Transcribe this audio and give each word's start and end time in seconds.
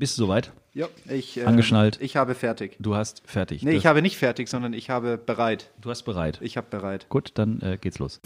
Bist 0.00 0.16
du 0.16 0.22
soweit? 0.22 0.50
Ja, 0.72 0.88
ich. 1.10 1.36
Äh, 1.36 1.44
Angeschnallt. 1.44 1.98
Ich 2.00 2.16
habe 2.16 2.34
fertig. 2.34 2.74
Du 2.80 2.94
hast 2.94 3.20
fertig. 3.26 3.62
Nee, 3.62 3.72
ich 3.72 3.84
habe 3.84 4.00
nicht 4.00 4.16
fertig, 4.16 4.48
sondern 4.48 4.72
ich 4.72 4.88
habe 4.88 5.18
bereit. 5.18 5.68
du 5.78 5.90
hast 5.90 6.04
bereit. 6.04 6.38
Ich 6.40 6.56
habe 6.56 6.66
bereit. 6.70 7.04
Gut, 7.10 7.32
dann 7.34 7.60
äh, 7.60 7.76
geht's 7.78 7.98
los. 7.98 8.18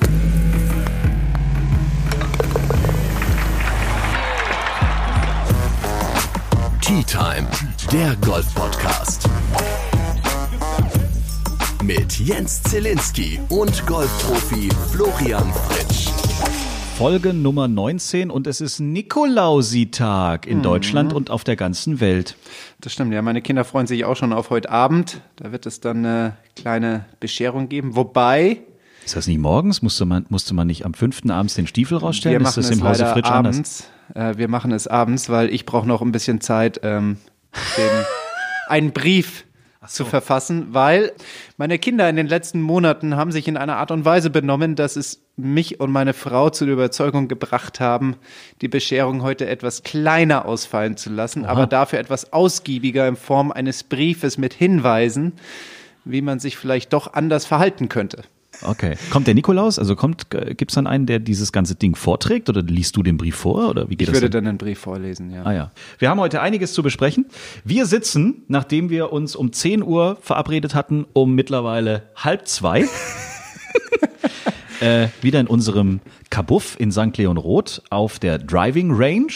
Tea 6.81 7.03
Time, 7.03 7.49
der 7.91 8.15
Golf-Podcast. 8.25 9.29
Mit 11.83 12.21
Jens 12.21 12.63
Zielinski 12.63 13.41
und 13.49 13.85
Golfprofi 13.85 14.69
Florian 14.93 15.53
Fritsch. 15.53 16.14
Folge 16.97 17.35
Nummer 17.35 17.67
19 17.67 18.31
und 18.31 18.47
es 18.47 18.61
ist 18.61 18.79
Nikolausitag 18.79 20.47
Mhm. 20.47 20.53
in 20.53 20.63
Deutschland 20.63 21.13
und 21.13 21.29
auf 21.31 21.43
der 21.45 21.57
ganzen 21.57 22.01
Welt. 22.01 22.37
Das 22.81 22.93
stimmt, 22.93 23.13
ja. 23.13 23.21
Meine 23.21 23.43
Kinder 23.43 23.65
freuen 23.65 23.87
sich 23.87 24.05
auch 24.05 24.17
schon 24.17 24.33
auf 24.33 24.51
heute 24.51 24.71
Abend. 24.71 25.21
Da 25.37 25.51
wird 25.53 25.67
es 25.67 25.81
dann 25.81 25.99
eine 25.99 26.37
kleine 26.57 27.05
Bescherung 27.21 27.69
geben. 27.69 27.97
Wobei, 27.97 28.61
Ist 29.05 29.17
das 29.17 29.27
nicht 29.27 29.39
morgens? 29.41 29.83
Musste 29.83 30.05
man, 30.07 30.25
musste 30.29 30.55
man 30.55 30.67
nicht 30.69 30.85
am 30.87 30.95
fünften 30.95 31.31
abends 31.31 31.55
den 31.55 31.67
Stiefel 31.67 31.99
rausstellen? 31.99 32.41
wir 32.41 32.47
ist 32.49 32.57
machen 32.57 32.63
das 32.63 32.71
es 32.71 32.79
im 32.79 32.85
Hause 32.85 33.07
Fritsch 33.07 33.31
anders? 33.31 33.57
abends. 33.57 33.91
Äh, 34.15 34.39
wir 34.39 34.49
machen 34.49 34.71
es 34.73 34.87
abends, 34.87 35.29
weil 35.29 35.53
ich 35.53 35.67
brauche 35.67 35.87
noch 35.89 36.01
ein 36.01 36.13
bisschen 36.13 36.41
Zeit, 36.41 36.81
ähm, 36.85 37.19
den, 37.77 37.91
einen 38.69 38.93
Brief 38.93 39.45
zu 39.89 40.05
verfassen, 40.05 40.69
weil 40.71 41.13
meine 41.57 41.79
Kinder 41.79 42.09
in 42.09 42.17
den 42.17 42.27
letzten 42.27 42.61
Monaten 42.61 43.17
haben 43.17 43.33
sich 43.33 43.49
in 43.49 43.57
einer 43.57 43.77
Art 43.77 43.91
und 43.91 44.05
Weise 44.05 44.31
benommen, 44.31 44.77
dass 44.77 44.97
es 44.97 45.21
mich 45.37 45.81
und 45.81 45.91
meine 45.91 46.13
Frau 46.13 46.51
zu 46.51 46.65
der 46.65 46.75
Überzeugung 46.75 47.29
gebracht 47.29 47.81
haben, 47.81 48.17
die 48.61 48.69
Bescherung 48.69 49.23
heute 49.23 49.47
etwas 49.47 49.83
kleiner 49.83 50.47
ausfallen 50.47 50.97
zu 50.97 51.11
lassen, 51.11 51.45
aber 51.45 51.67
dafür 51.67 51.99
etwas 51.99 52.33
ausgiebiger 52.33 53.09
in 53.09 53.17
Form 53.17 53.51
eines 53.51 53.83
Briefes 53.83 54.39
mit 54.39 54.55
Hinweisen, 54.55 55.33
wie 56.05 56.23
man 56.23 56.39
sich 56.39 56.57
vielleicht 56.57 56.93
doch 56.93 57.15
anders 57.15 57.47
verhalten 57.47 57.89
könnte. 57.89 58.23
Okay. 58.63 58.97
Kommt 59.11 59.27
der 59.27 59.35
Nikolaus? 59.35 59.79
Also 59.79 59.97
kommt, 59.97 60.33
äh, 60.35 60.55
gibt's 60.55 60.75
dann 60.75 60.87
einen, 60.87 61.07
der 61.07 61.19
dieses 61.19 61.53
ganze 61.53 61.75
Ding 61.75 61.97
vorträgt 61.97 62.49
oder 62.49 62.63
liest 62.63 62.97
du 62.97 63.03
den 63.03 63.17
Brief 63.17 63.37
vor 63.37 63.69
oder 63.69 63.91
wie 63.91 63.97
geht 63.97 64.03
Ich 64.09 64.13
das? 64.13 64.15
würde 64.23 64.31
dann 64.31 64.45
den 64.45 64.59
Brief 64.59 64.79
vorlesen, 64.79 65.31
ja. 65.31 65.43
Ah 65.45 65.53
ja. 65.53 65.71
Wir 65.99 66.09
haben 66.11 66.21
heute 66.21 66.41
einiges 66.41 66.73
zu 66.73 66.83
besprechen. 66.83 67.27
Wir 67.65 67.87
sitzen, 67.87 68.43
nachdem 68.49 68.91
wir 68.91 69.13
uns 69.13 69.37
um 69.37 69.53
10 69.53 69.83
Uhr 69.83 70.17
verabredet 70.21 70.75
hatten, 70.75 71.07
um 71.13 71.35
mittlerweile 71.35 72.05
halb 72.17 72.49
zwei, 72.49 72.87
äh, 74.81 75.09
wieder 75.23 75.41
in 75.41 75.47
unserem 75.47 76.01
Kabuff 76.31 76.77
in 76.79 76.91
St. 76.93 77.17
Leon 77.17 77.37
Roth 77.37 77.83
auf 77.91 78.19
der 78.19 78.39
Driving 78.39 78.93
Range. 78.93 79.33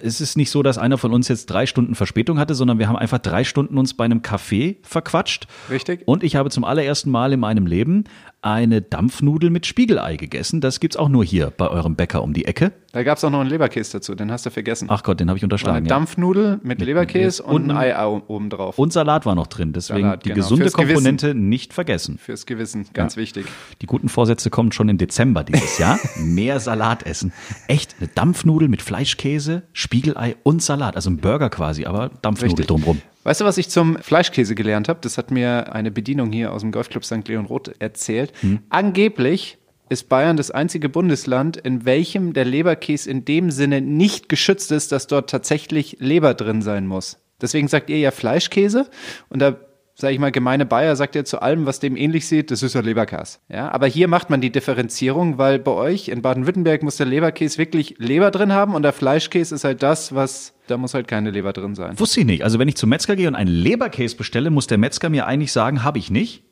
Es 0.00 0.20
ist 0.20 0.36
nicht 0.36 0.50
so, 0.50 0.62
dass 0.62 0.78
einer 0.78 0.96
von 0.96 1.12
uns 1.12 1.26
jetzt 1.26 1.46
drei 1.46 1.66
Stunden 1.66 1.96
Verspätung 1.96 2.38
hatte, 2.38 2.54
sondern 2.54 2.78
wir 2.78 2.86
haben 2.86 2.94
einfach 2.94 3.18
drei 3.18 3.42
Stunden 3.42 3.76
uns 3.78 3.94
bei 3.94 4.04
einem 4.04 4.20
Café 4.20 4.76
verquatscht. 4.82 5.48
Richtig. 5.70 6.02
Und 6.06 6.22
ich 6.22 6.36
habe 6.36 6.50
zum 6.50 6.62
allerersten 6.62 7.10
Mal 7.10 7.32
in 7.32 7.40
meinem 7.40 7.66
Leben 7.66 8.04
eine 8.40 8.80
Dampfnudel 8.82 9.50
mit 9.50 9.66
Spiegelei 9.66 10.16
gegessen. 10.16 10.60
Das 10.60 10.78
gibt's 10.80 10.96
auch 10.96 11.08
nur 11.08 11.24
hier 11.24 11.50
bei 11.56 11.68
eurem 11.68 11.96
Bäcker 11.96 12.22
um 12.22 12.32
die 12.32 12.44
Ecke. 12.44 12.72
Da 12.92 13.02
gab 13.02 13.18
es 13.18 13.24
auch 13.24 13.30
noch 13.30 13.40
einen 13.40 13.50
Leberkäse 13.50 13.92
dazu, 13.98 14.14
den 14.14 14.30
hast 14.30 14.46
du 14.46 14.50
vergessen. 14.50 14.86
Ach 14.90 15.02
Gott, 15.02 15.18
den 15.20 15.28
habe 15.28 15.36
ich 15.36 15.42
Eine 15.42 15.46
unterschlagen. 15.46 15.86
ja. 15.86 15.88
Dampfnudel 15.90 16.60
mit, 16.62 16.80
Leberkäse 16.80 17.42
und, 17.42 17.70
ein 17.70 17.76
Ei 17.76 17.96
au- 17.98 18.22
oben 18.28 18.48
drauf. 18.48 18.78
Und 18.78 18.92
Salat 18.92 19.26
war 19.26 19.34
noch 19.34 19.48
drin, 19.48 19.72
deswegen 19.72 20.02
Salat, 20.04 20.24
die 20.24 20.28
genau. 20.30 20.42
gesunde 20.42 20.62
Fürs 20.64 20.74
Gewissen. 20.74 20.94
Komponente 20.94 21.34
nicht 21.34 21.74
vergessen. 21.74 22.16
Fürs 22.18 22.46
Gewissen, 22.46 22.86
ganz 22.94 23.16
wichtig. 23.16 23.46
Die 23.82 23.86
guten 23.86 24.08
Vorsätze 24.08 24.50
kommen 24.50 24.72
schon 24.72 24.88
im 24.88 24.98
Dezember 24.98 25.42
dieses 25.44 25.78
Jahr. 25.78 25.98
Mehr 26.16 26.60
Salat 26.60 27.04
essen. 27.04 27.32
Echt, 27.66 27.96
eine 27.98 28.08
Dampfnudel 28.08 28.68
mit 28.68 28.82
Fleischkäse, 28.82 29.64
Spiegelei 29.72 30.36
und 30.44 30.62
Salat. 30.62 30.96
Also 30.96 31.10
ein 31.10 31.18
Burger 31.18 31.50
quasi, 31.50 31.84
aber 31.86 32.10
Dampfnudel 32.22 32.50
Richtig. 32.52 32.66
drumrum. 32.68 33.02
Weißt 33.28 33.42
du, 33.42 33.44
was 33.44 33.58
ich 33.58 33.68
zum 33.68 33.98
Fleischkäse 33.98 34.54
gelernt 34.54 34.88
habe? 34.88 35.00
Das 35.02 35.18
hat 35.18 35.30
mir 35.30 35.74
eine 35.74 35.90
Bedienung 35.90 36.32
hier 36.32 36.50
aus 36.50 36.62
dem 36.62 36.72
Golfclub 36.72 37.04
St. 37.04 37.28
Leon 37.28 37.44
Roth 37.44 37.70
erzählt. 37.78 38.32
Hm. 38.40 38.60
Angeblich 38.70 39.58
ist 39.90 40.08
Bayern 40.08 40.38
das 40.38 40.50
einzige 40.50 40.88
Bundesland, 40.88 41.58
in 41.58 41.84
welchem 41.84 42.32
der 42.32 42.46
Leberkäse 42.46 43.10
in 43.10 43.26
dem 43.26 43.50
Sinne 43.50 43.82
nicht 43.82 44.30
geschützt 44.30 44.72
ist, 44.72 44.92
dass 44.92 45.08
dort 45.08 45.28
tatsächlich 45.28 45.98
Leber 46.00 46.32
drin 46.32 46.62
sein 46.62 46.86
muss. 46.86 47.18
Deswegen 47.38 47.68
sagt 47.68 47.90
ihr 47.90 47.98
ja 47.98 48.12
Fleischkäse 48.12 48.88
und 49.28 49.40
da 49.42 49.58
sage 49.94 50.14
ich 50.14 50.20
mal, 50.20 50.32
gemeine 50.32 50.64
Bayer 50.64 50.96
sagt 50.96 51.14
ja 51.14 51.24
zu 51.24 51.42
allem, 51.42 51.66
was 51.66 51.80
dem 51.80 51.96
ähnlich 51.96 52.26
sieht, 52.28 52.50
das 52.50 52.62
ist 52.62 52.74
ja 52.74 52.80
Leberkäse. 52.80 53.40
Ja, 53.50 53.70
aber 53.72 53.88
hier 53.88 54.08
macht 54.08 54.30
man 54.30 54.40
die 54.40 54.52
Differenzierung, 54.52 55.36
weil 55.36 55.58
bei 55.58 55.72
euch 55.72 56.08
in 56.08 56.22
Baden-Württemberg 56.22 56.82
muss 56.82 56.96
der 56.96 57.06
Leberkäse 57.06 57.58
wirklich 57.58 57.96
Leber 57.98 58.30
drin 58.30 58.52
haben 58.52 58.74
und 58.74 58.84
der 58.84 58.92
Fleischkäse 58.94 59.56
ist 59.56 59.64
halt 59.64 59.82
das, 59.82 60.14
was, 60.14 60.54
da 60.70 60.76
muss 60.76 60.94
halt 60.94 61.08
keine 61.08 61.30
Leber 61.30 61.52
drin 61.52 61.74
sein. 61.74 61.98
Wusste 61.98 62.20
ich 62.20 62.26
nicht. 62.26 62.44
Also 62.44 62.58
wenn 62.58 62.68
ich 62.68 62.76
zum 62.76 62.90
Metzger 62.90 63.16
gehe 63.16 63.28
und 63.28 63.34
einen 63.34 63.50
Leberkäse 63.50 64.16
bestelle, 64.16 64.50
muss 64.50 64.66
der 64.66 64.78
Metzger 64.78 65.08
mir 65.10 65.26
eigentlich 65.26 65.52
sagen, 65.52 65.82
habe 65.84 65.98
ich 65.98 66.10
nicht, 66.10 66.44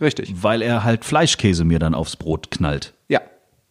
Richtig. 0.00 0.42
weil 0.42 0.62
er 0.62 0.84
halt 0.84 1.04
Fleischkäse 1.04 1.64
mir 1.64 1.78
dann 1.78 1.94
aufs 1.94 2.16
Brot 2.16 2.50
knallt. 2.50 2.94
Ja, 3.08 3.20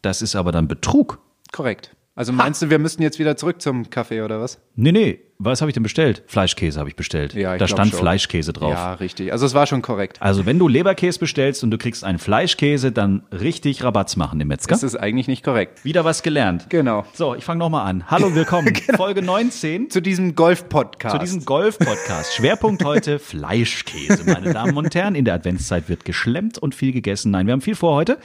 Das 0.01 0.21
ist 0.21 0.35
aber 0.35 0.51
dann 0.51 0.67
Betrug. 0.67 1.19
korrekt. 1.51 1.95
Also 2.19 2.33
meinst 2.33 2.61
du, 2.61 2.69
wir 2.69 2.79
müssten 2.79 3.01
jetzt 3.01 3.17
wieder 3.17 3.37
zurück 3.37 3.61
zum 3.61 3.89
Kaffee 3.89 4.21
oder 4.23 4.41
was? 4.41 4.59
Nee, 4.75 4.91
nee. 4.91 5.19
Was 5.37 5.61
habe 5.61 5.71
ich 5.71 5.73
denn 5.73 5.83
bestellt? 5.83 6.21
Fleischkäse 6.27 6.77
habe 6.77 6.89
ich 6.89 6.97
bestellt. 6.97 7.33
Ja, 7.33 7.55
ich 7.55 7.59
da 7.59 7.67
stand 7.69 7.91
schon. 7.91 7.99
Fleischkäse 8.01 8.51
drauf. 8.51 8.73
Ja, 8.73 8.95
richtig. 8.95 9.31
Also 9.31 9.45
es 9.45 9.53
war 9.53 9.67
schon 9.67 9.81
korrekt. 9.81 10.21
Also 10.21 10.45
wenn 10.45 10.59
du 10.59 10.67
Leberkäse 10.67 11.17
bestellst 11.17 11.63
und 11.63 11.71
du 11.71 11.77
kriegst 11.77 12.03
einen 12.03 12.19
Fleischkäse, 12.19 12.91
dann 12.91 13.23
richtig 13.31 13.85
Rabatz 13.85 14.17
machen 14.17 14.41
im 14.41 14.49
Metzger. 14.49 14.71
Das 14.75 14.83
ist 14.83 14.97
eigentlich 14.97 15.29
nicht 15.29 15.45
korrekt. 15.45 15.85
Wieder 15.85 16.03
was 16.03 16.21
gelernt. 16.21 16.65
Genau. 16.67 17.05
So, 17.13 17.35
ich 17.35 17.45
fange 17.45 17.59
nochmal 17.59 17.89
an. 17.89 18.11
Hallo, 18.11 18.35
willkommen. 18.35 18.75
Folge 18.97 19.21
19 19.21 19.89
Zu 19.89 20.01
diesem 20.01 20.35
Golf-Podcast. 20.35 21.15
zu 21.15 21.19
diesem 21.19 21.45
Golf-Podcast. 21.45 22.33
Schwerpunkt 22.33 22.83
heute 22.83 23.17
Fleischkäse, 23.19 24.25
meine 24.25 24.51
Damen 24.51 24.75
und 24.75 24.93
Herren. 24.93 25.15
In 25.15 25.23
der 25.23 25.35
Adventszeit 25.35 25.87
wird 25.87 26.03
geschlemmt 26.03 26.57
und 26.57 26.75
viel 26.75 26.91
gegessen. 26.91 27.31
Nein, 27.31 27.47
wir 27.47 27.53
haben 27.53 27.61
viel 27.61 27.75
vor 27.75 27.95
heute. 27.95 28.17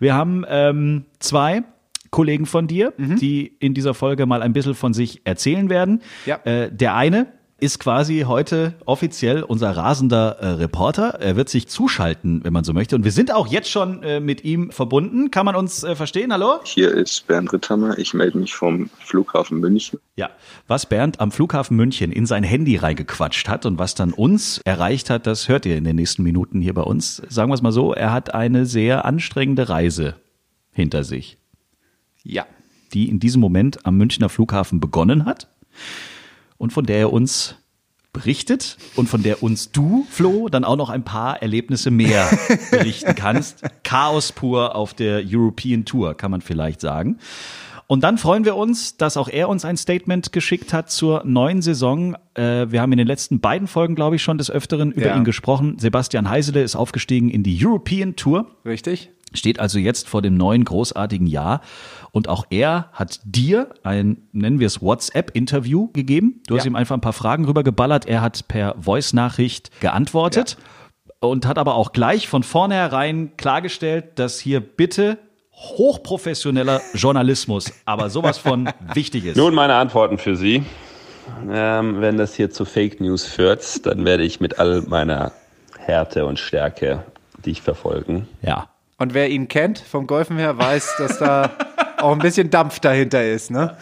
Wir 0.00 0.12
haben 0.12 0.44
ähm, 0.46 1.06
zwei 1.18 1.62
Kollegen 2.10 2.46
von 2.46 2.66
dir, 2.66 2.92
die 2.96 3.46
in 3.58 3.74
dieser 3.74 3.94
Folge 3.94 4.26
mal 4.26 4.42
ein 4.42 4.52
bisschen 4.52 4.74
von 4.74 4.94
sich 4.94 5.22
erzählen 5.24 5.68
werden. 5.68 6.02
Ja. 6.26 6.36
Äh, 6.44 6.70
der 6.72 6.94
eine 6.94 7.26
ist 7.60 7.80
quasi 7.80 8.24
heute 8.26 8.74
offiziell 8.86 9.42
unser 9.42 9.76
rasender 9.76 10.36
äh, 10.38 10.46
Reporter. 10.50 11.18
Er 11.20 11.34
wird 11.34 11.48
sich 11.48 11.66
zuschalten, 11.66 12.44
wenn 12.44 12.52
man 12.52 12.62
so 12.62 12.72
möchte. 12.72 12.94
Und 12.94 13.04
wir 13.04 13.10
sind 13.10 13.34
auch 13.34 13.48
jetzt 13.48 13.68
schon 13.68 14.02
äh, 14.04 14.20
mit 14.20 14.44
ihm 14.44 14.70
verbunden. 14.70 15.32
Kann 15.32 15.44
man 15.44 15.56
uns 15.56 15.82
äh, 15.82 15.96
verstehen? 15.96 16.32
Hallo? 16.32 16.60
Hier 16.62 16.92
ist 16.92 17.26
Bernd 17.26 17.52
Ritthammer. 17.52 17.98
Ich 17.98 18.14
melde 18.14 18.38
mich 18.38 18.54
vom 18.54 18.90
Flughafen 19.00 19.58
München. 19.58 19.98
Ja, 20.14 20.30
was 20.68 20.86
Bernd 20.86 21.18
am 21.20 21.32
Flughafen 21.32 21.76
München 21.76 22.12
in 22.12 22.26
sein 22.26 22.44
Handy 22.44 22.76
reingequatscht 22.76 23.48
hat 23.48 23.66
und 23.66 23.78
was 23.78 23.96
dann 23.96 24.12
uns 24.12 24.60
erreicht 24.64 25.10
hat, 25.10 25.26
das 25.26 25.48
hört 25.48 25.66
ihr 25.66 25.76
in 25.76 25.84
den 25.84 25.96
nächsten 25.96 26.22
Minuten 26.22 26.60
hier 26.60 26.74
bei 26.74 26.82
uns. 26.82 27.22
Sagen 27.28 27.50
wir 27.50 27.54
es 27.54 27.62
mal 27.62 27.72
so, 27.72 27.92
er 27.92 28.12
hat 28.12 28.34
eine 28.34 28.66
sehr 28.66 29.04
anstrengende 29.04 29.68
Reise 29.68 30.14
hinter 30.70 31.02
sich, 31.02 31.38
Ja. 32.28 32.46
die 32.94 33.08
in 33.08 33.18
diesem 33.20 33.40
Moment 33.40 33.84
am 33.86 33.96
Münchner 33.96 34.28
Flughafen 34.28 34.80
begonnen 34.80 35.24
hat 35.26 35.48
und 36.56 36.72
von 36.72 36.86
der 36.86 36.98
er 36.98 37.12
uns 37.12 37.56
berichtet 38.12 38.78
und 38.96 39.08
von 39.08 39.22
der 39.22 39.42
uns 39.42 39.70
du, 39.70 40.06
Flo, 40.10 40.48
dann 40.48 40.64
auch 40.64 40.76
noch 40.76 40.90
ein 40.90 41.04
paar 41.04 41.42
Erlebnisse 41.42 41.90
mehr 41.90 42.28
berichten 42.70 43.14
kannst. 43.14 43.62
Chaos 43.84 44.32
pur 44.32 44.74
auf 44.74 44.94
der 44.94 45.22
European 45.26 45.84
Tour, 45.84 46.14
kann 46.14 46.30
man 46.30 46.40
vielleicht 46.40 46.80
sagen. 46.80 47.18
Und 47.86 48.02
dann 48.04 48.18
freuen 48.18 48.44
wir 48.44 48.56
uns, 48.56 48.96
dass 48.98 49.16
auch 49.16 49.28
er 49.28 49.48
uns 49.48 49.64
ein 49.64 49.76
Statement 49.78 50.32
geschickt 50.32 50.72
hat 50.74 50.90
zur 50.90 51.22
neuen 51.24 51.62
Saison. 51.62 52.16
Äh, 52.34 52.70
wir 52.70 52.82
haben 52.82 52.92
in 52.92 52.98
den 52.98 53.06
letzten 53.06 53.40
beiden 53.40 53.66
Folgen, 53.68 53.94
glaube 53.94 54.16
ich, 54.16 54.22
schon 54.22 54.36
des 54.36 54.50
Öfteren 54.50 54.92
über 54.92 55.06
Ja. 55.06 55.16
ihn 55.16 55.24
gesprochen. 55.24 55.78
Sebastian 55.78 56.28
Heisele 56.28 56.62
ist 56.62 56.76
aufgestiegen 56.76 57.30
in 57.30 57.42
die 57.42 57.58
European 57.64 58.14
Tour 58.16 58.46
Richtig? 58.66 59.10
steht 59.34 59.58
also 59.60 59.78
jetzt 59.78 60.08
vor 60.08 60.22
dem 60.22 60.36
neuen 60.36 60.64
großartigen 60.64 61.26
Jahr. 61.26 61.60
Und 62.18 62.28
auch 62.28 62.46
er 62.50 62.88
hat 62.92 63.20
dir 63.24 63.68
ein, 63.84 64.16
nennen 64.32 64.58
wir 64.58 64.66
es, 64.66 64.82
WhatsApp-Interview 64.82 65.86
gegeben. 65.92 66.42
Du 66.48 66.56
hast 66.56 66.64
Ja. 66.64 66.70
ihm 66.72 66.74
einfach 66.74 66.96
ein 66.96 67.00
paar 67.00 67.12
Fragen 67.12 67.44
rübergeballert. 67.44 68.06
Er 68.06 68.22
hat 68.22 68.48
per 68.48 68.74
Voice-Nachricht 68.80 69.70
geantwortet 69.80 70.56
und 71.20 71.46
hat 71.46 71.58
aber 71.58 71.76
auch 71.76 71.92
gleich 71.92 72.26
von 72.26 72.42
vornherein 72.42 73.36
klargestellt, 73.36 74.18
dass 74.18 74.40
hier 74.40 74.58
bitte 74.58 75.18
hochprofessioneller 75.52 76.80
Journalismus, 76.92 77.72
aber 77.84 78.10
sowas 78.10 78.36
von 78.38 78.68
wichtig 78.94 79.24
ist. 79.24 79.36
Nun 79.36 79.54
meine 79.54 79.74
Antworten 79.76 80.18
für 80.18 80.34
Sie. 80.34 80.64
Ähm, 81.48 82.00
wenn 82.00 82.16
das 82.16 82.34
hier 82.34 82.50
zu 82.50 82.64
Fake 82.64 83.00
News 83.00 83.24
führt, 83.26 83.86
dann 83.86 84.04
werde 84.04 84.24
ich 84.24 84.40
mit 84.40 84.58
all 84.58 84.82
meiner 84.82 85.30
Härte 85.78 86.26
und 86.26 86.40
Stärke 86.40 87.04
dich 87.46 87.62
verfolgen. 87.62 88.26
Ja. 88.42 88.68
Und 88.96 89.14
wer 89.14 89.28
ihn 89.30 89.46
kennt 89.46 89.78
vom 89.78 90.08
Golfen 90.08 90.36
her, 90.38 90.58
weiß, 90.58 90.96
dass 90.98 91.18
da 91.20 91.50
auch 92.00 92.12
ein 92.12 92.18
bisschen 92.18 92.50
Dampf 92.50 92.80
dahinter 92.80 93.24
ist, 93.26 93.50
ne? 93.50 93.76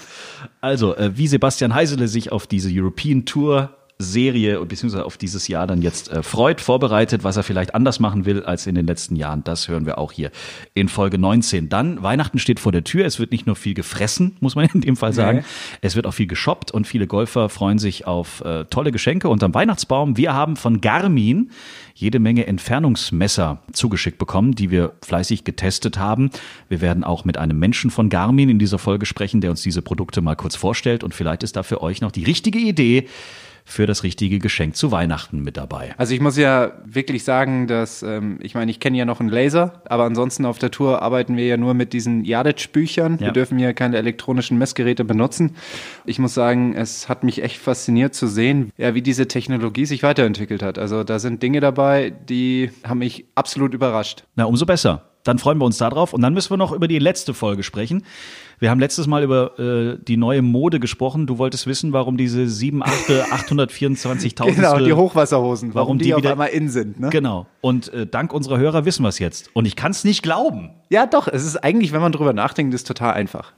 Also, 0.60 0.96
äh, 0.96 1.16
wie 1.16 1.26
Sebastian 1.26 1.74
Heisele 1.74 2.08
sich 2.08 2.32
auf 2.32 2.46
diese 2.46 2.70
European 2.72 3.24
Tour 3.24 3.76
Serie 3.98 4.62
beziehungsweise 4.66 5.06
auf 5.06 5.16
dieses 5.16 5.48
Jahr 5.48 5.66
dann 5.66 5.80
jetzt 5.80 6.10
äh, 6.10 6.22
freut, 6.22 6.60
vorbereitet, 6.60 7.24
was 7.24 7.38
er 7.38 7.42
vielleicht 7.42 7.74
anders 7.74 7.98
machen 7.98 8.26
will 8.26 8.42
als 8.42 8.66
in 8.66 8.74
den 8.74 8.86
letzten 8.86 9.16
Jahren. 9.16 9.42
Das 9.44 9.68
hören 9.68 9.86
wir 9.86 9.96
auch 9.96 10.12
hier 10.12 10.30
in 10.74 10.88
Folge 10.88 11.18
19. 11.18 11.70
Dann, 11.70 12.02
Weihnachten 12.02 12.38
steht 12.38 12.60
vor 12.60 12.72
der 12.72 12.84
Tür. 12.84 13.06
Es 13.06 13.18
wird 13.18 13.30
nicht 13.30 13.46
nur 13.46 13.56
viel 13.56 13.72
gefressen, 13.72 14.36
muss 14.40 14.54
man 14.54 14.66
in 14.74 14.82
dem 14.82 14.96
Fall 14.96 15.14
sagen. 15.14 15.38
Nee. 15.38 15.44
Es 15.80 15.96
wird 15.96 16.06
auch 16.06 16.12
viel 16.12 16.26
geshoppt 16.26 16.72
und 16.72 16.86
viele 16.86 17.06
Golfer 17.06 17.48
freuen 17.48 17.78
sich 17.78 18.06
auf 18.06 18.42
äh, 18.42 18.66
tolle 18.66 18.92
Geschenke 18.92 19.30
unterm 19.30 19.54
Weihnachtsbaum. 19.54 20.18
Wir 20.18 20.34
haben 20.34 20.56
von 20.56 20.82
Garmin 20.82 21.50
jede 21.94 22.18
Menge 22.18 22.46
Entfernungsmesser 22.46 23.62
zugeschickt 23.72 24.18
bekommen, 24.18 24.54
die 24.54 24.70
wir 24.70 24.92
fleißig 25.02 25.44
getestet 25.44 25.96
haben. 25.98 26.30
Wir 26.68 26.82
werden 26.82 27.02
auch 27.02 27.24
mit 27.24 27.38
einem 27.38 27.58
Menschen 27.58 27.90
von 27.90 28.10
Garmin 28.10 28.50
in 28.50 28.58
dieser 28.58 28.78
Folge 28.78 29.06
sprechen, 29.06 29.40
der 29.40 29.50
uns 29.50 29.62
diese 29.62 29.80
Produkte 29.80 30.20
mal 30.20 30.36
kurz 30.36 30.54
vorstellt 30.54 31.02
und 31.02 31.14
vielleicht 31.14 31.42
ist 31.42 31.56
da 31.56 31.62
für 31.62 31.80
euch 31.80 32.02
noch 32.02 32.12
die 32.12 32.24
richtige 32.24 32.58
Idee 32.58 33.08
für 33.68 33.84
das 33.86 34.04
richtige 34.04 34.38
Geschenk 34.38 34.76
zu 34.76 34.92
Weihnachten 34.92 35.40
mit 35.42 35.56
dabei. 35.56 35.92
Also 35.98 36.14
ich 36.14 36.20
muss 36.20 36.36
ja 36.36 36.70
wirklich 36.84 37.24
sagen, 37.24 37.66
dass, 37.66 38.00
ähm, 38.04 38.38
ich 38.40 38.54
meine, 38.54 38.70
ich 38.70 38.78
kenne 38.78 38.96
ja 38.96 39.04
noch 39.04 39.18
einen 39.18 39.28
Laser, 39.28 39.82
aber 39.86 40.04
ansonsten 40.04 40.46
auf 40.46 40.58
der 40.58 40.70
Tour 40.70 41.02
arbeiten 41.02 41.36
wir 41.36 41.46
ja 41.46 41.56
nur 41.56 41.74
mit 41.74 41.92
diesen 41.92 42.24
Yardage-Büchern. 42.24 43.18
Wir 43.18 43.26
Ja. 43.26 43.32
dürfen 43.32 43.58
hier 43.58 43.74
keine 43.74 43.96
elektronischen 43.96 44.56
Messgeräte 44.56 45.04
benutzen. 45.04 45.56
Ich 46.04 46.20
muss 46.20 46.32
sagen, 46.32 46.74
es 46.76 47.08
hat 47.08 47.24
mich 47.24 47.42
echt 47.42 47.58
fasziniert 47.58 48.14
zu 48.14 48.28
sehen, 48.28 48.70
ja, 48.78 48.94
wie 48.94 49.02
diese 49.02 49.26
Technologie 49.26 49.84
sich 49.84 50.04
weiterentwickelt 50.04 50.62
hat. 50.62 50.78
Also 50.78 51.02
da 51.02 51.18
sind 51.18 51.42
Dinge 51.42 51.58
dabei, 51.58 52.10
die 52.10 52.70
haben 52.84 52.98
mich 53.00 53.26
absolut 53.34 53.74
überrascht. 53.74 54.22
Na, 54.36 54.44
umso 54.44 54.64
besser. 54.64 55.02
Dann 55.24 55.40
freuen 55.40 55.58
wir 55.58 55.64
uns 55.64 55.78
darauf. 55.78 56.12
Und 56.12 56.22
dann 56.22 56.34
müssen 56.34 56.50
wir 56.50 56.56
noch 56.56 56.70
über 56.70 56.86
die 56.86 57.00
letzte 57.00 57.34
Folge 57.34 57.64
sprechen. 57.64 58.04
Wir 58.58 58.70
haben 58.70 58.80
letztes 58.80 59.06
Mal 59.06 59.22
über 59.22 59.58
äh, 59.58 59.98
die 60.02 60.16
neue 60.16 60.40
Mode 60.42 60.80
gesprochen. 60.80 61.26
Du 61.26 61.36
wolltest 61.38 61.66
wissen, 61.66 61.92
warum 61.92 62.16
diese 62.16 62.48
7, 62.48 62.82
8, 62.82 62.90
824.000. 63.10 64.54
Genau, 64.54 64.78
die 64.78 64.92
Hochwasserhosen, 64.92 65.74
warum, 65.74 65.86
warum 65.88 65.98
die, 65.98 66.04
die 66.06 66.14
auf 66.14 66.20
wieder- 66.22 66.32
einmal 66.32 66.48
in 66.48 66.68
sind. 66.68 66.98
Ne? 66.98 67.10
Genau. 67.10 67.46
Und 67.60 67.92
äh, 67.92 68.06
dank 68.06 68.32
unserer 68.32 68.58
Hörer 68.58 68.84
wissen 68.84 69.02
wir 69.02 69.08
es 69.10 69.18
jetzt. 69.18 69.50
Und 69.54 69.66
ich 69.66 69.76
kann 69.76 69.90
es 69.90 70.04
nicht 70.04 70.22
glauben. 70.22 70.70
Ja, 70.88 71.06
doch, 71.06 71.28
es 71.28 71.44
ist 71.44 71.56
eigentlich, 71.58 71.92
wenn 71.92 72.00
man 72.00 72.12
drüber 72.12 72.32
nachdenkt, 72.32 72.74
ist 72.74 72.86
total 72.86 73.14
einfach. 73.14 73.52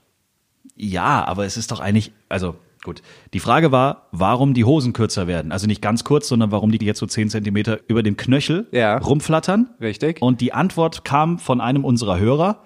Ja, 0.76 1.24
aber 1.26 1.44
es 1.44 1.56
ist 1.56 1.70
doch 1.72 1.80
eigentlich, 1.80 2.12
also 2.28 2.56
gut. 2.84 3.02
Die 3.34 3.40
Frage 3.40 3.72
war, 3.72 4.06
warum 4.12 4.54
die 4.54 4.64
Hosen 4.64 4.92
kürzer 4.92 5.26
werden. 5.26 5.50
Also 5.52 5.66
nicht 5.66 5.82
ganz 5.82 6.04
kurz, 6.04 6.28
sondern 6.28 6.50
warum 6.52 6.70
die 6.70 6.84
jetzt 6.84 6.98
so 7.00 7.06
10 7.06 7.30
Zentimeter 7.30 7.80
über 7.88 8.02
dem 8.02 8.16
Knöchel 8.16 8.66
Ja. 8.72 8.98
rumflattern. 8.98 9.70
Richtig. 9.80 10.22
Und 10.22 10.40
die 10.40 10.52
Antwort 10.52 11.04
kam 11.04 11.38
von 11.38 11.60
einem 11.60 11.84
unserer 11.84 12.18
Hörer. 12.18 12.62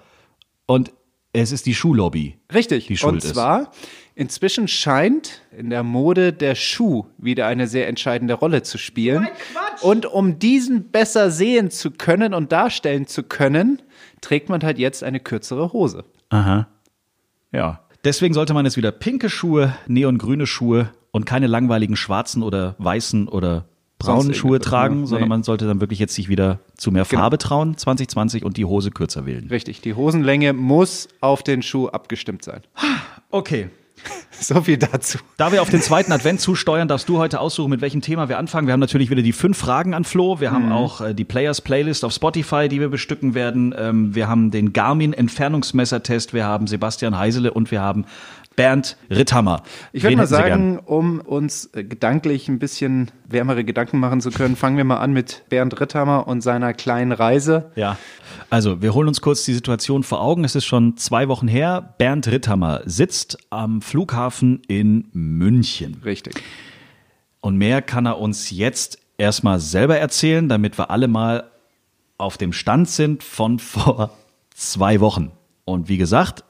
Und 0.67 0.93
es 1.33 1.53
ist 1.53 1.67
die 1.67 1.75
Schuhlobby. 1.75 2.37
Richtig. 2.53 2.87
Die 2.87 2.97
schuld 2.97 3.15
Und 3.15 3.25
ist. 3.25 3.33
zwar, 3.33 3.73
inzwischen 4.15 4.69
scheint 4.69 5.43
in 5.57 5.71
der 5.71 5.83
Mode 5.83 6.33
der 6.33 6.55
Schuh 6.55 7.07
wieder 7.19 7.47
eine 7.47 7.67
sehr 7.67 7.89
entscheidende 7.89 8.35
Rolle 8.35 8.63
zu 8.63 8.79
spielen. 8.79 9.29
Und 9.81 10.07
um 10.07 10.39
diesen 10.39 10.91
besser 10.91 11.31
sehen 11.31 11.71
zu 11.71 11.91
können 11.91 12.35
und 12.35 12.53
darstellen 12.53 13.07
zu 13.07 13.23
können, 13.23 13.81
trägt 14.21 14.49
man 14.49 14.63
halt 14.63 14.79
jetzt 14.79 15.03
eine 15.03 15.21
kürzere 15.21 15.73
Hose. 15.73 16.05
Aha. 16.29 16.69
Ja. 17.51 17.81
Deswegen 18.05 18.35
sollte 18.35 18.53
man 18.53 18.65
jetzt 18.65 18.77
wieder 18.77 18.93
pinke 18.93 19.31
Schuhe, 19.31 19.75
neongrüne 19.87 20.47
Schuhe 20.47 20.91
und 21.13 21.25
keine 21.25 21.47
langweiligen 21.47 21.97
schwarzen 21.97 22.43
oder 22.43 22.75
weißen 22.79 23.29
oder 23.29 23.67
braunen 24.05 24.35
Schuhe 24.35 24.53
irgendetwas, 24.53 24.71
tragen, 24.71 25.01
ne? 25.03 25.07
sondern 25.07 25.25
Nee. 25.25 25.29
man 25.31 25.43
sollte 25.43 25.67
dann 25.67 25.81
wirklich 25.81 25.99
jetzt 25.99 26.15
sich 26.15 26.29
wieder 26.29 26.61
zu 26.77 26.91
mehr 26.91 27.05
Genau. 27.05 27.23
Farbe 27.23 27.39
trauen, 27.39 27.77
2020 27.77 28.45
und 28.45 28.57
die 28.57 28.65
Hose 28.65 28.91
kürzer 28.91 29.27
wählen. 29.27 29.49
Richtig, 29.49 29.81
die 29.81 29.95
Hosenlänge 29.95 30.53
muss 30.53 31.09
auf 31.21 31.43
den 31.43 31.63
Schuh 31.63 31.89
abgestimmt 31.89 32.45
sein. 32.45 32.61
Okay. 33.31 33.69
So 34.41 34.61
viel 34.63 34.79
dazu. 34.79 35.19
Da 35.37 35.53
wir 35.53 35.63
auf 35.63 35.71
den 35.71 35.81
zweiten 35.83 36.11
Advent 36.11 36.41
zusteuern, 36.41 36.89
darfst 36.89 37.09
du 37.09 37.19
heute 37.19 37.39
aussuchen, 37.39 37.71
mit 37.71 37.81
welchem 37.81 38.01
Thema 38.01 38.29
wir 38.29 38.39
anfangen. 38.39 38.67
Wir 38.67 38.73
haben 38.73 38.81
natürlich 38.81 39.09
wieder 39.11 39.23
die 39.23 39.33
fünf 39.33 39.57
Fragen 39.57 39.95
an 39.95 40.03
Flo. 40.03 40.41
Wir 40.41 40.51
haben 40.51 40.73
auch 40.73 41.01
äh, 41.01 41.15
die 41.15 41.25
Players 41.25 41.61
Playlist 41.61 42.05
auf 42.05 42.13
Spotify, 42.13 42.67
die 42.69 42.81
wir 42.81 42.89
bestücken 42.89 43.35
werden. 43.35 43.73
Ähm, 43.79 44.17
wir 44.17 44.27
haben 44.27 44.51
den 44.51 44.73
Garmin 44.73 45.13
Entfernungsmessertest. 45.13 46.35
Wir 46.35 46.45
haben 46.45 46.67
Sebastian 46.67 47.17
Heisele 47.17 47.53
und 47.53 47.71
wir 47.71 47.83
haben 47.83 48.05
Bernd 48.57 48.97
Ritthammer. 49.11 49.63
Ich 49.93 50.03
würde 50.03 50.17
mal 50.17 50.27
sagen, 50.27 50.79
um 50.79 51.21
uns 51.21 51.71
äh, 51.75 51.85
gedanklich 51.85 52.49
ein 52.49 52.59
bisschen 52.59 53.11
wärmere 53.29 53.65
Gedanken 53.65 53.99
machen 53.99 54.21
zu 54.21 54.31
können, 54.31 54.57
fangen 54.57 54.77
wir 54.77 54.85
mal 54.85 54.99
an 54.99 55.13
mit 55.13 55.45
Bernd 55.49 55.81
Ritthammer 55.81 56.27
und 56.27 56.43
seiner 56.43 56.75
kleinen 56.75 57.13
Reise. 57.13 57.71
Ja, 57.77 57.97
also 58.51 58.83
wir 58.83 58.95
holen 58.95 59.09
uns 59.09 59.21
kurz 59.21 59.45
die 59.45 59.55
Situation 59.55 60.03
vor 60.03 60.21
Augen. 60.21 60.45
Es 60.45 60.55
ist 60.55 60.65
schon 60.65 60.97
zwei 60.97 61.29
Wochen 61.29 61.49
her. 61.49 61.95
Bernd 61.99 62.29
Ritthammer 62.29 62.83
sitzt 62.85 63.39
am 63.51 63.81
Flughafen 63.81 64.63
in 64.69 65.09
München. 65.13 66.01
Richtig. 66.05 66.43
Und 67.41 67.57
mehr 67.57 67.83
kann 67.83 68.07
er 68.07 68.19
uns 68.19 68.51
jetzt 68.51 68.99
erstmal 69.19 69.61
selber 69.61 69.99
erzählen, 69.99 70.49
damit 70.49 70.79
wir 70.79 70.91
alle 70.91 71.09
mal 71.09 71.51
auf 72.19 72.39
dem 72.39 72.53
Stand 72.53 72.89
sind 72.89 73.23
von 73.23 73.59
vor 73.59 74.11
zwei 74.55 75.01
Wochen. 75.01 75.33
Und 75.65 75.89
wie 75.89 75.97
gesagt, 75.97 76.45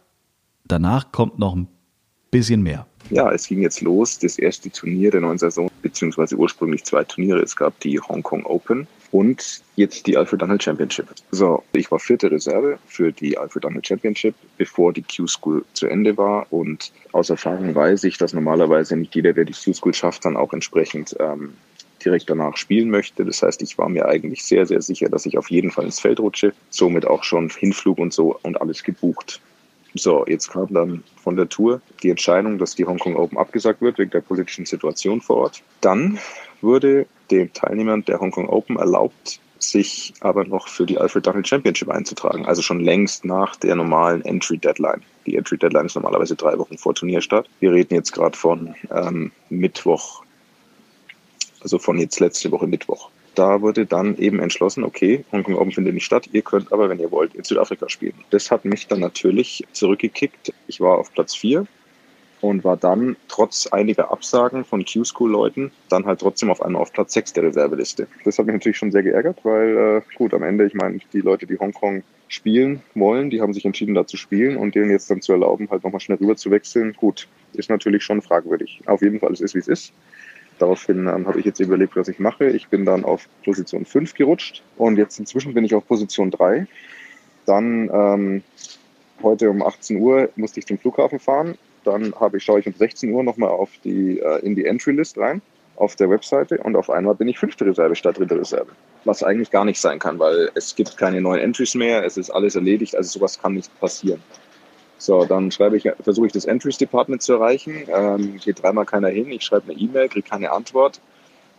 danach 0.64 1.12
kommt 1.12 1.38
noch 1.38 1.54
ein 1.54 1.68
bisschen 2.32 2.62
mehr. 2.62 2.86
Ja, 3.10 3.30
es 3.30 3.46
ging 3.46 3.60
jetzt 3.60 3.82
los, 3.82 4.18
das 4.18 4.38
erste 4.38 4.70
Turnier 4.70 5.10
der 5.10 5.20
neuen 5.20 5.38
Saison, 5.38 5.70
beziehungsweise 5.82 6.34
ursprünglich 6.34 6.82
zwei 6.82 7.04
Turniere. 7.04 7.40
Es 7.40 7.54
gab 7.54 7.78
die 7.80 8.00
Hong 8.00 8.22
Kong 8.22 8.44
Open 8.46 8.86
und 9.10 9.60
jetzt 9.76 10.06
die 10.06 10.16
Alfred 10.16 10.40
Dunhill 10.40 10.60
Championship. 10.60 11.08
So, 11.30 11.62
ich 11.74 11.90
war 11.90 11.98
vierte 11.98 12.30
Reserve 12.30 12.78
für 12.86 13.12
die 13.12 13.36
Alfred 13.36 13.64
Dunhill 13.64 13.84
Championship, 13.84 14.34
bevor 14.56 14.92
die 14.94 15.02
Q-School 15.02 15.64
zu 15.74 15.86
Ende 15.86 16.16
war. 16.16 16.46
Und 16.50 16.90
aus 17.12 17.28
Erfahrung 17.28 17.74
weiß 17.74 18.04
ich, 18.04 18.16
dass 18.16 18.32
normalerweise 18.32 18.96
nicht 18.96 19.14
jeder, 19.14 19.34
der 19.34 19.44
die 19.44 19.52
Q-School 19.52 19.92
schafft, 19.92 20.24
dann 20.24 20.36
auch 20.36 20.54
entsprechend 20.54 21.14
ähm, 21.20 21.52
direkt 22.02 22.30
danach 22.30 22.56
spielen 22.56 22.88
möchte. 22.88 23.26
Das 23.26 23.42
heißt, 23.42 23.60
ich 23.62 23.76
war 23.76 23.90
mir 23.90 24.06
eigentlich 24.06 24.42
sehr, 24.42 24.64
sehr 24.64 24.80
sicher, 24.80 25.10
dass 25.10 25.26
ich 25.26 25.36
auf 25.36 25.50
jeden 25.50 25.70
Fall 25.70 25.84
ins 25.84 26.00
Feld 26.00 26.18
rutsche. 26.18 26.54
Somit 26.70 27.06
auch 27.06 27.24
schon 27.24 27.50
Hinflug 27.50 27.98
und 27.98 28.14
so 28.14 28.38
und 28.42 28.58
alles 28.58 28.82
gebucht. 28.82 29.40
So, 29.94 30.24
jetzt 30.26 30.50
kam 30.50 30.72
dann 30.72 31.04
von 31.22 31.36
der 31.36 31.48
Tour 31.48 31.82
die 32.02 32.10
Entscheidung, 32.10 32.58
dass 32.58 32.74
die 32.74 32.86
Hongkong 32.86 33.16
Open 33.16 33.36
abgesagt 33.36 33.82
wird 33.82 33.98
wegen 33.98 34.10
der 34.10 34.22
politischen 34.22 34.64
Situation 34.64 35.20
vor 35.20 35.36
Ort. 35.36 35.62
Dann 35.80 36.18
wurde 36.62 37.06
den 37.30 37.52
Teilnehmern 37.52 38.04
der 38.04 38.20
Hongkong 38.20 38.48
Open 38.48 38.76
erlaubt, 38.76 39.40
sich 39.58 40.14
aber 40.20 40.44
noch 40.44 40.68
für 40.68 40.86
die 40.86 40.98
Alfred 40.98 41.26
Dunhill 41.26 41.44
Championship 41.44 41.88
einzutragen. 41.90 42.46
Also 42.46 42.62
schon 42.62 42.80
längst 42.80 43.24
nach 43.24 43.54
der 43.56 43.76
normalen 43.76 44.24
Entry 44.24 44.58
Deadline. 44.58 45.02
Die 45.26 45.36
Entry 45.36 45.58
Deadline 45.58 45.86
ist 45.86 45.94
normalerweise 45.94 46.36
drei 46.36 46.58
Wochen 46.58 46.78
vor 46.78 46.94
Turnierstart. 46.94 47.48
Wir 47.60 47.72
reden 47.72 47.94
jetzt 47.94 48.12
gerade 48.12 48.36
von 48.36 48.74
ähm, 48.90 49.30
Mittwoch, 49.50 50.24
also 51.60 51.78
von 51.78 51.98
jetzt 51.98 52.18
letzte 52.18 52.50
Woche 52.50 52.66
Mittwoch. 52.66 53.10
Da 53.34 53.62
wurde 53.62 53.86
dann 53.86 54.16
eben 54.18 54.40
entschlossen, 54.40 54.84
okay, 54.84 55.24
Hongkong 55.32 55.56
Open 55.56 55.72
findet 55.72 55.94
nicht 55.94 56.04
statt, 56.04 56.28
ihr 56.32 56.42
könnt 56.42 56.72
aber, 56.72 56.88
wenn 56.88 56.98
ihr 56.98 57.10
wollt, 57.10 57.34
in 57.34 57.44
Südafrika 57.44 57.88
spielen. 57.88 58.14
Das 58.30 58.50
hat 58.50 58.64
mich 58.64 58.88
dann 58.88 59.00
natürlich 59.00 59.64
zurückgekickt. 59.72 60.52
Ich 60.66 60.80
war 60.80 60.98
auf 60.98 61.12
Platz 61.12 61.34
vier 61.34 61.66
und 62.42 62.64
war 62.64 62.76
dann 62.76 63.16
trotz 63.28 63.68
einiger 63.68 64.10
Absagen 64.10 64.64
von 64.64 64.84
Q-School-Leuten 64.84 65.70
dann 65.88 66.04
halt 66.04 66.20
trotzdem 66.20 66.50
auf 66.50 66.60
einmal 66.60 66.82
auf 66.82 66.92
Platz 66.92 67.14
sechs 67.14 67.32
der 67.32 67.44
Reserveliste. 67.44 68.08
Das 68.24 68.38
hat 68.38 68.46
mich 68.46 68.54
natürlich 68.54 68.76
schon 68.76 68.92
sehr 68.92 69.02
geärgert, 69.02 69.38
weil 69.44 69.76
äh, 69.76 70.16
gut, 70.16 70.34
am 70.34 70.42
Ende, 70.42 70.66
ich 70.66 70.74
meine, 70.74 70.98
die 71.12 71.20
Leute, 71.20 71.46
die 71.46 71.58
Hongkong 71.58 72.02
spielen 72.28 72.82
wollen, 72.94 73.30
die 73.30 73.40
haben 73.40 73.54
sich 73.54 73.64
entschieden, 73.64 73.94
da 73.94 74.06
zu 74.06 74.16
spielen 74.16 74.56
und 74.56 74.74
denen 74.74 74.90
jetzt 74.90 75.10
dann 75.10 75.22
zu 75.22 75.32
erlauben, 75.32 75.68
halt 75.70 75.84
nochmal 75.84 76.00
schnell 76.00 76.18
rüber 76.18 76.36
zu 76.36 76.50
wechseln, 76.50 76.94
gut, 76.94 77.28
ist 77.52 77.70
natürlich 77.70 78.02
schon 78.02 78.22
fragwürdig. 78.22 78.80
Auf 78.86 79.02
jeden 79.02 79.20
Fall, 79.20 79.32
es 79.32 79.40
ist, 79.40 79.54
wie 79.54 79.60
es 79.60 79.68
ist. 79.68 79.92
Daraufhin 80.62 81.08
ähm, 81.08 81.26
habe 81.26 81.40
ich 81.40 81.44
jetzt 81.44 81.58
überlegt, 81.58 81.96
was 81.96 82.06
ich 82.06 82.20
mache. 82.20 82.48
Ich 82.50 82.68
bin 82.68 82.84
dann 82.84 83.04
auf 83.04 83.28
Position 83.44 83.84
5 83.84 84.14
gerutscht 84.14 84.62
und 84.76 84.96
jetzt 84.96 85.18
inzwischen 85.18 85.54
bin 85.54 85.64
ich 85.64 85.74
auf 85.74 85.84
Position 85.88 86.30
3. 86.30 86.68
Dann 87.46 87.90
ähm, 87.92 88.42
heute 89.24 89.50
um 89.50 89.60
18 89.60 89.96
Uhr 89.96 90.28
musste 90.36 90.60
ich 90.60 90.66
zum 90.66 90.78
Flughafen 90.78 91.18
fahren. 91.18 91.58
Dann 91.82 92.14
habe 92.14 92.36
ich, 92.36 92.44
schaue 92.44 92.60
ich 92.60 92.68
um 92.68 92.74
16 92.74 93.10
Uhr 93.10 93.24
nochmal 93.24 93.48
auf 93.48 93.70
die, 93.82 94.20
äh, 94.20 94.38
in 94.46 94.54
die 94.54 94.64
Entry-List 94.64 95.18
rein 95.18 95.42
auf 95.74 95.96
der 95.96 96.08
Webseite 96.08 96.58
und 96.58 96.76
auf 96.76 96.90
einmal 96.90 97.16
bin 97.16 97.26
ich 97.26 97.40
fünfte 97.40 97.66
Reserve 97.66 97.96
statt 97.96 98.18
dritte 98.18 98.38
Reserve. 98.38 98.68
Was 99.04 99.24
eigentlich 99.24 99.50
gar 99.50 99.64
nicht 99.64 99.80
sein 99.80 99.98
kann, 99.98 100.20
weil 100.20 100.48
es 100.54 100.76
gibt 100.76 100.96
keine 100.96 101.20
neuen 101.20 101.40
Entries 101.40 101.74
mehr, 101.74 102.04
es 102.04 102.16
ist 102.16 102.30
alles 102.30 102.54
erledigt, 102.54 102.94
also 102.94 103.18
sowas 103.18 103.42
kann 103.42 103.54
nicht 103.54 103.80
passieren. 103.80 104.22
So, 105.02 105.24
dann 105.24 105.50
schreibe 105.50 105.76
ich, 105.76 105.88
versuche 106.00 106.28
ich 106.28 106.32
das 106.32 106.44
Entries 106.44 106.78
Department 106.78 107.22
zu 107.22 107.32
erreichen, 107.32 107.74
ähm, 107.88 108.36
geht 108.36 108.62
dreimal 108.62 108.86
keiner 108.86 109.08
hin, 109.08 109.32
ich 109.32 109.42
schreibe 109.42 109.72
eine 109.72 109.80
E-Mail, 109.80 110.08
kriege 110.08 110.28
keine 110.28 110.52
Antwort. 110.52 111.00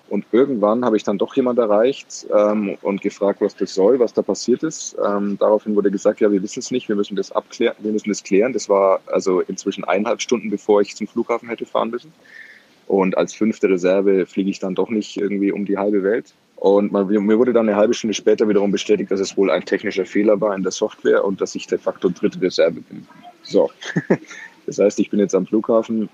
Und 0.08 0.24
irgendwann 0.32 0.86
habe 0.86 0.96
ich 0.96 1.04
dann 1.04 1.18
doch 1.18 1.36
jemand 1.36 1.60
erreicht 1.60 2.26
ähm, 2.34 2.78
und 2.82 3.02
gefragt, 3.02 3.42
was 3.42 3.54
das 3.58 3.74
soll, 3.74 4.00
was 4.00 4.14
da 4.14 4.22
passiert 4.22 4.64
ist. 4.64 4.96
Ähm, 5.06 5.38
daraufhin 5.38 5.76
wurde 5.76 5.92
gesagt, 5.92 6.22
ja, 6.22 6.32
wir 6.32 6.42
wissen 6.42 6.60
es 6.60 6.72
nicht, 6.72 6.88
wir 6.88 6.96
müssen 6.96 7.18
das 7.18 7.34
abklären, 7.34 7.76
wir 7.80 7.92
müssen 7.92 8.08
das 8.08 8.24
klären. 8.24 8.54
Das 8.54 8.70
war 8.70 9.02
also 9.08 9.42
inzwischen 9.42 9.84
eineinhalb 9.84 10.22
Stunden, 10.22 10.50
bevor 10.50 10.80
ich 10.80 10.96
zum 10.96 11.08
Flughafen 11.08 11.50
hätte 11.50 11.66
fahren 11.66 11.90
müssen. 11.90 12.14
Und 12.88 13.18
als 13.18 13.34
fünfte 13.34 13.70
Reserve 13.70 14.26
fliege 14.26 14.52
ich 14.52 14.60
dann 14.60 14.76
doch 14.76 14.90
nicht 14.90 15.18
irgendwie 15.18 15.52
um 15.52 15.66
die 15.66 15.78
halbe 15.78 16.02
Welt. 16.04 16.34
Und 16.56 16.94
man, 16.94 17.08
mir 17.08 17.38
wurde 17.38 17.52
dann 17.52 17.68
eine 17.68 17.78
halbe 17.78 17.94
Stunde 17.94 18.14
später 18.14 18.48
wiederum 18.48 18.72
bestätigt, 18.72 19.12
dass 19.12 19.20
es 19.20 19.36
wohl 19.36 19.52
ein 19.52 19.66
technischer 19.66 20.06
Fehler 20.06 20.40
war 20.40 20.56
in 20.56 20.64
der 20.64 20.72
Software 20.72 21.26
und 21.26 21.42
dass 21.42 21.56
ich 21.56 21.68
de 21.68 21.78
facto 21.78 22.08
dritte 22.08 22.40
Reserve 22.42 22.80
bin. 22.80 23.06
So, 23.44 23.72
das 24.66 24.80
heißt, 24.80 25.00
ich 25.00 25.10
bin 25.10 25.20
jetzt 25.20 25.36
am 25.36 25.46
Flughafen 25.46 26.10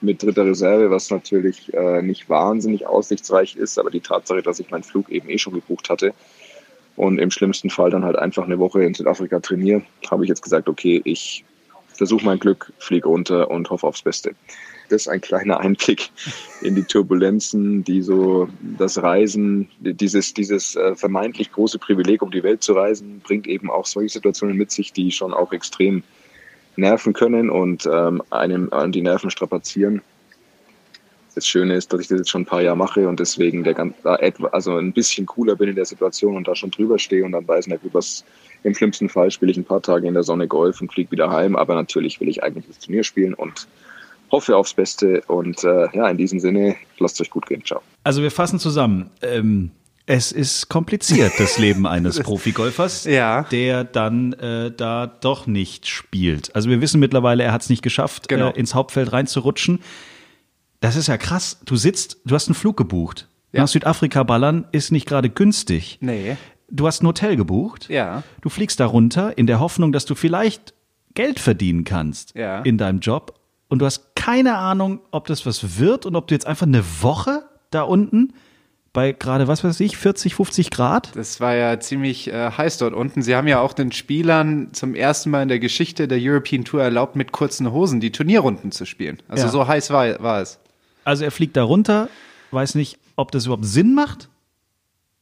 mit 0.00 0.22
dritter 0.22 0.44
Reserve, 0.44 0.90
was 0.90 1.10
natürlich 1.10 1.72
äh, 1.74 2.02
nicht 2.02 2.28
wahnsinnig 2.28 2.86
aussichtsreich 2.86 3.56
ist, 3.56 3.78
aber 3.78 3.90
die 3.90 4.00
Tatsache, 4.00 4.42
dass 4.42 4.60
ich 4.60 4.70
meinen 4.70 4.84
Flug 4.84 5.08
eben 5.10 5.28
eh 5.28 5.38
schon 5.38 5.54
gebucht 5.54 5.90
hatte 5.90 6.12
und 6.96 7.18
im 7.18 7.30
schlimmsten 7.30 7.70
Fall 7.70 7.90
dann 7.90 8.04
halt 8.04 8.16
einfach 8.16 8.44
eine 8.44 8.58
Woche 8.58 8.82
in 8.82 8.94
Südafrika 8.94 9.40
trainiere, 9.40 9.82
habe 10.10 10.24
ich 10.24 10.28
jetzt 10.28 10.42
gesagt, 10.42 10.68
okay, 10.68 11.00
ich 11.04 11.44
versuche 11.88 12.24
mein 12.24 12.38
Glück, 12.38 12.72
fliege 12.78 13.08
runter 13.08 13.50
und 13.50 13.70
hoffe 13.70 13.86
aufs 13.86 14.02
Beste. 14.02 14.34
Das 14.88 15.02
ist 15.02 15.08
ein 15.08 15.20
kleiner 15.20 15.60
Einblick 15.60 16.10
in 16.62 16.74
die 16.74 16.84
Turbulenzen, 16.84 17.84
die 17.84 18.02
so 18.02 18.48
das 18.78 19.02
Reisen, 19.02 19.68
dieses, 19.80 20.34
dieses 20.34 20.76
äh, 20.76 20.94
vermeintlich 20.94 21.52
große 21.52 21.78
Privileg, 21.78 22.22
um 22.22 22.30
die 22.30 22.42
Welt 22.42 22.62
zu 22.62 22.74
reisen, 22.74 23.20
bringt 23.24 23.46
eben 23.46 23.70
auch 23.70 23.86
solche 23.86 24.14
Situationen 24.14 24.56
mit 24.56 24.70
sich, 24.70 24.92
die 24.92 25.10
schon 25.10 25.34
auch 25.34 25.52
extrem 25.52 26.02
nerven 26.76 27.12
können 27.12 27.50
und 27.50 27.88
ähm, 27.90 28.22
einem 28.30 28.72
an 28.72 28.92
die 28.92 29.02
Nerven 29.02 29.30
strapazieren. 29.30 30.02
Das 31.34 31.46
Schöne 31.46 31.74
ist, 31.74 31.92
dass 31.92 32.00
ich 32.00 32.08
das 32.08 32.18
jetzt 32.18 32.30
schon 32.30 32.42
ein 32.42 32.46
paar 32.46 32.62
Jahre 32.62 32.78
mache 32.78 33.06
und 33.06 33.20
deswegen 33.20 33.62
der 33.62 33.74
ganz, 33.74 33.94
etwa, 34.20 34.46
also 34.48 34.76
ein 34.78 34.92
bisschen 34.92 35.26
cooler 35.26 35.54
bin 35.54 35.68
in 35.68 35.76
der 35.76 35.84
Situation 35.84 36.34
und 36.34 36.48
da 36.48 36.54
schon 36.54 36.70
drüber 36.70 36.98
stehe 36.98 37.24
und 37.24 37.32
dann 37.32 37.46
weiß, 37.46 37.66
na 37.66 37.76
gut, 37.76 37.92
was 37.92 38.24
im 38.62 38.74
schlimmsten 38.74 39.10
Fall 39.10 39.30
spiele 39.30 39.52
ich 39.52 39.58
ein 39.58 39.64
paar 39.64 39.82
Tage 39.82 40.08
in 40.08 40.14
der 40.14 40.22
Sonne 40.22 40.48
Golf 40.48 40.80
und 40.80 40.90
fliege 40.90 41.10
wieder 41.10 41.30
heim, 41.30 41.54
aber 41.54 41.74
natürlich 41.74 42.20
will 42.20 42.28
ich 42.28 42.42
eigentlich 42.42 42.66
das 42.66 42.78
Turnier 42.78 43.04
spielen 43.04 43.34
und 43.34 43.68
hoffe 44.32 44.56
aufs 44.56 44.74
Beste 44.74 45.22
und 45.28 45.62
äh, 45.62 45.88
ja, 45.92 46.08
in 46.08 46.16
diesem 46.16 46.40
Sinne, 46.40 46.76
lasst 46.98 47.20
euch 47.20 47.30
gut 47.30 47.46
gehen. 47.46 47.62
Ciao. 47.64 47.82
Also 48.02 48.22
wir 48.22 48.30
fassen 48.30 48.58
zusammen. 48.58 49.10
Ähm, 49.22 49.70
es 50.06 50.30
ist 50.32 50.68
kompliziert, 50.68 51.32
das 51.38 51.58
Leben 51.58 51.86
eines 51.86 52.20
Profigolfers, 52.22 53.04
Ja. 53.04 53.42
der 53.44 53.84
dann 53.84 54.32
äh, 54.34 54.70
da 54.70 55.06
doch 55.06 55.46
nicht 55.46 55.86
spielt. 55.88 56.54
Also 56.54 56.70
wir 56.70 56.80
wissen 56.80 57.00
mittlerweile, 57.00 57.42
er 57.42 57.52
hat 57.52 57.62
es 57.62 57.68
nicht 57.70 57.82
geschafft, 57.82 58.28
Genau. 58.28 58.50
äh, 58.50 58.58
ins 58.58 58.74
Hauptfeld 58.74 59.12
reinzurutschen. 59.12 59.80
Das 60.80 60.94
ist 60.96 61.08
ja 61.08 61.16
krass. 61.16 61.58
Du 61.64 61.76
sitzt, 61.76 62.18
du 62.24 62.34
hast 62.34 62.48
einen 62.48 62.54
Flug 62.54 62.76
gebucht. 62.76 63.28
Ja. 63.52 63.62
Nach 63.62 63.68
Südafrika 63.68 64.22
ballern 64.22 64.66
ist 64.72 64.92
nicht 64.92 65.06
gerade 65.08 65.28
günstig. 65.30 65.98
Nee. 66.00 66.36
Du 66.70 66.86
hast 66.86 67.02
ein 67.02 67.06
Hotel 67.06 67.36
gebucht. 67.36 67.88
Ja. 67.88 68.22
Du 68.42 68.48
fliegst 68.48 68.78
da 68.80 68.86
runter 68.86 69.36
in 69.38 69.46
der 69.46 69.60
Hoffnung, 69.60 69.92
dass 69.92 70.04
du 70.04 70.14
vielleicht 70.14 70.74
Geld 71.14 71.38
verdienen 71.40 71.84
kannst 71.84 72.34
Ja. 72.36 72.60
in 72.60 72.76
deinem 72.78 73.00
Job. 73.00 73.40
Und 73.68 73.80
du 73.80 73.86
hast 73.86 74.14
keine 74.14 74.56
Ahnung, 74.58 75.00
ob 75.10 75.26
das 75.26 75.46
was 75.46 75.78
wird 75.78 76.06
und 76.06 76.14
ob 76.14 76.28
du 76.28 76.34
jetzt 76.34 76.46
einfach 76.46 76.66
eine 76.66 76.84
Woche 77.02 77.42
da 77.70 77.82
unten 77.82 78.34
bei 78.96 79.12
gerade, 79.12 79.46
was 79.46 79.62
weiß 79.62 79.78
ich, 79.80 79.98
40, 79.98 80.34
50 80.34 80.70
Grad. 80.70 81.14
Das 81.14 81.38
war 81.38 81.54
ja 81.54 81.78
ziemlich 81.78 82.28
äh, 82.32 82.50
heiß 82.50 82.78
dort 82.78 82.94
unten. 82.94 83.20
Sie 83.20 83.36
haben 83.36 83.46
ja 83.46 83.60
auch 83.60 83.74
den 83.74 83.92
Spielern 83.92 84.70
zum 84.72 84.94
ersten 84.94 85.28
Mal 85.28 85.42
in 85.42 85.48
der 85.48 85.58
Geschichte 85.58 86.08
der 86.08 86.18
European 86.18 86.64
Tour 86.64 86.82
erlaubt, 86.82 87.14
mit 87.14 87.30
kurzen 87.30 87.70
Hosen 87.72 88.00
die 88.00 88.10
Turnierrunden 88.10 88.72
zu 88.72 88.86
spielen. 88.86 89.18
Also 89.28 89.44
Ja. 89.44 89.50
so 89.50 89.66
heiß 89.68 89.90
war, 89.90 90.22
war 90.22 90.40
es. 90.40 90.58
Also 91.04 91.24
er 91.24 91.30
fliegt 91.30 91.58
da 91.58 91.62
runter, 91.64 92.08
weiß 92.52 92.74
nicht, 92.74 92.98
ob 93.16 93.30
das 93.32 93.44
überhaupt 93.44 93.66
Sinn 93.66 93.92
macht, 93.94 94.30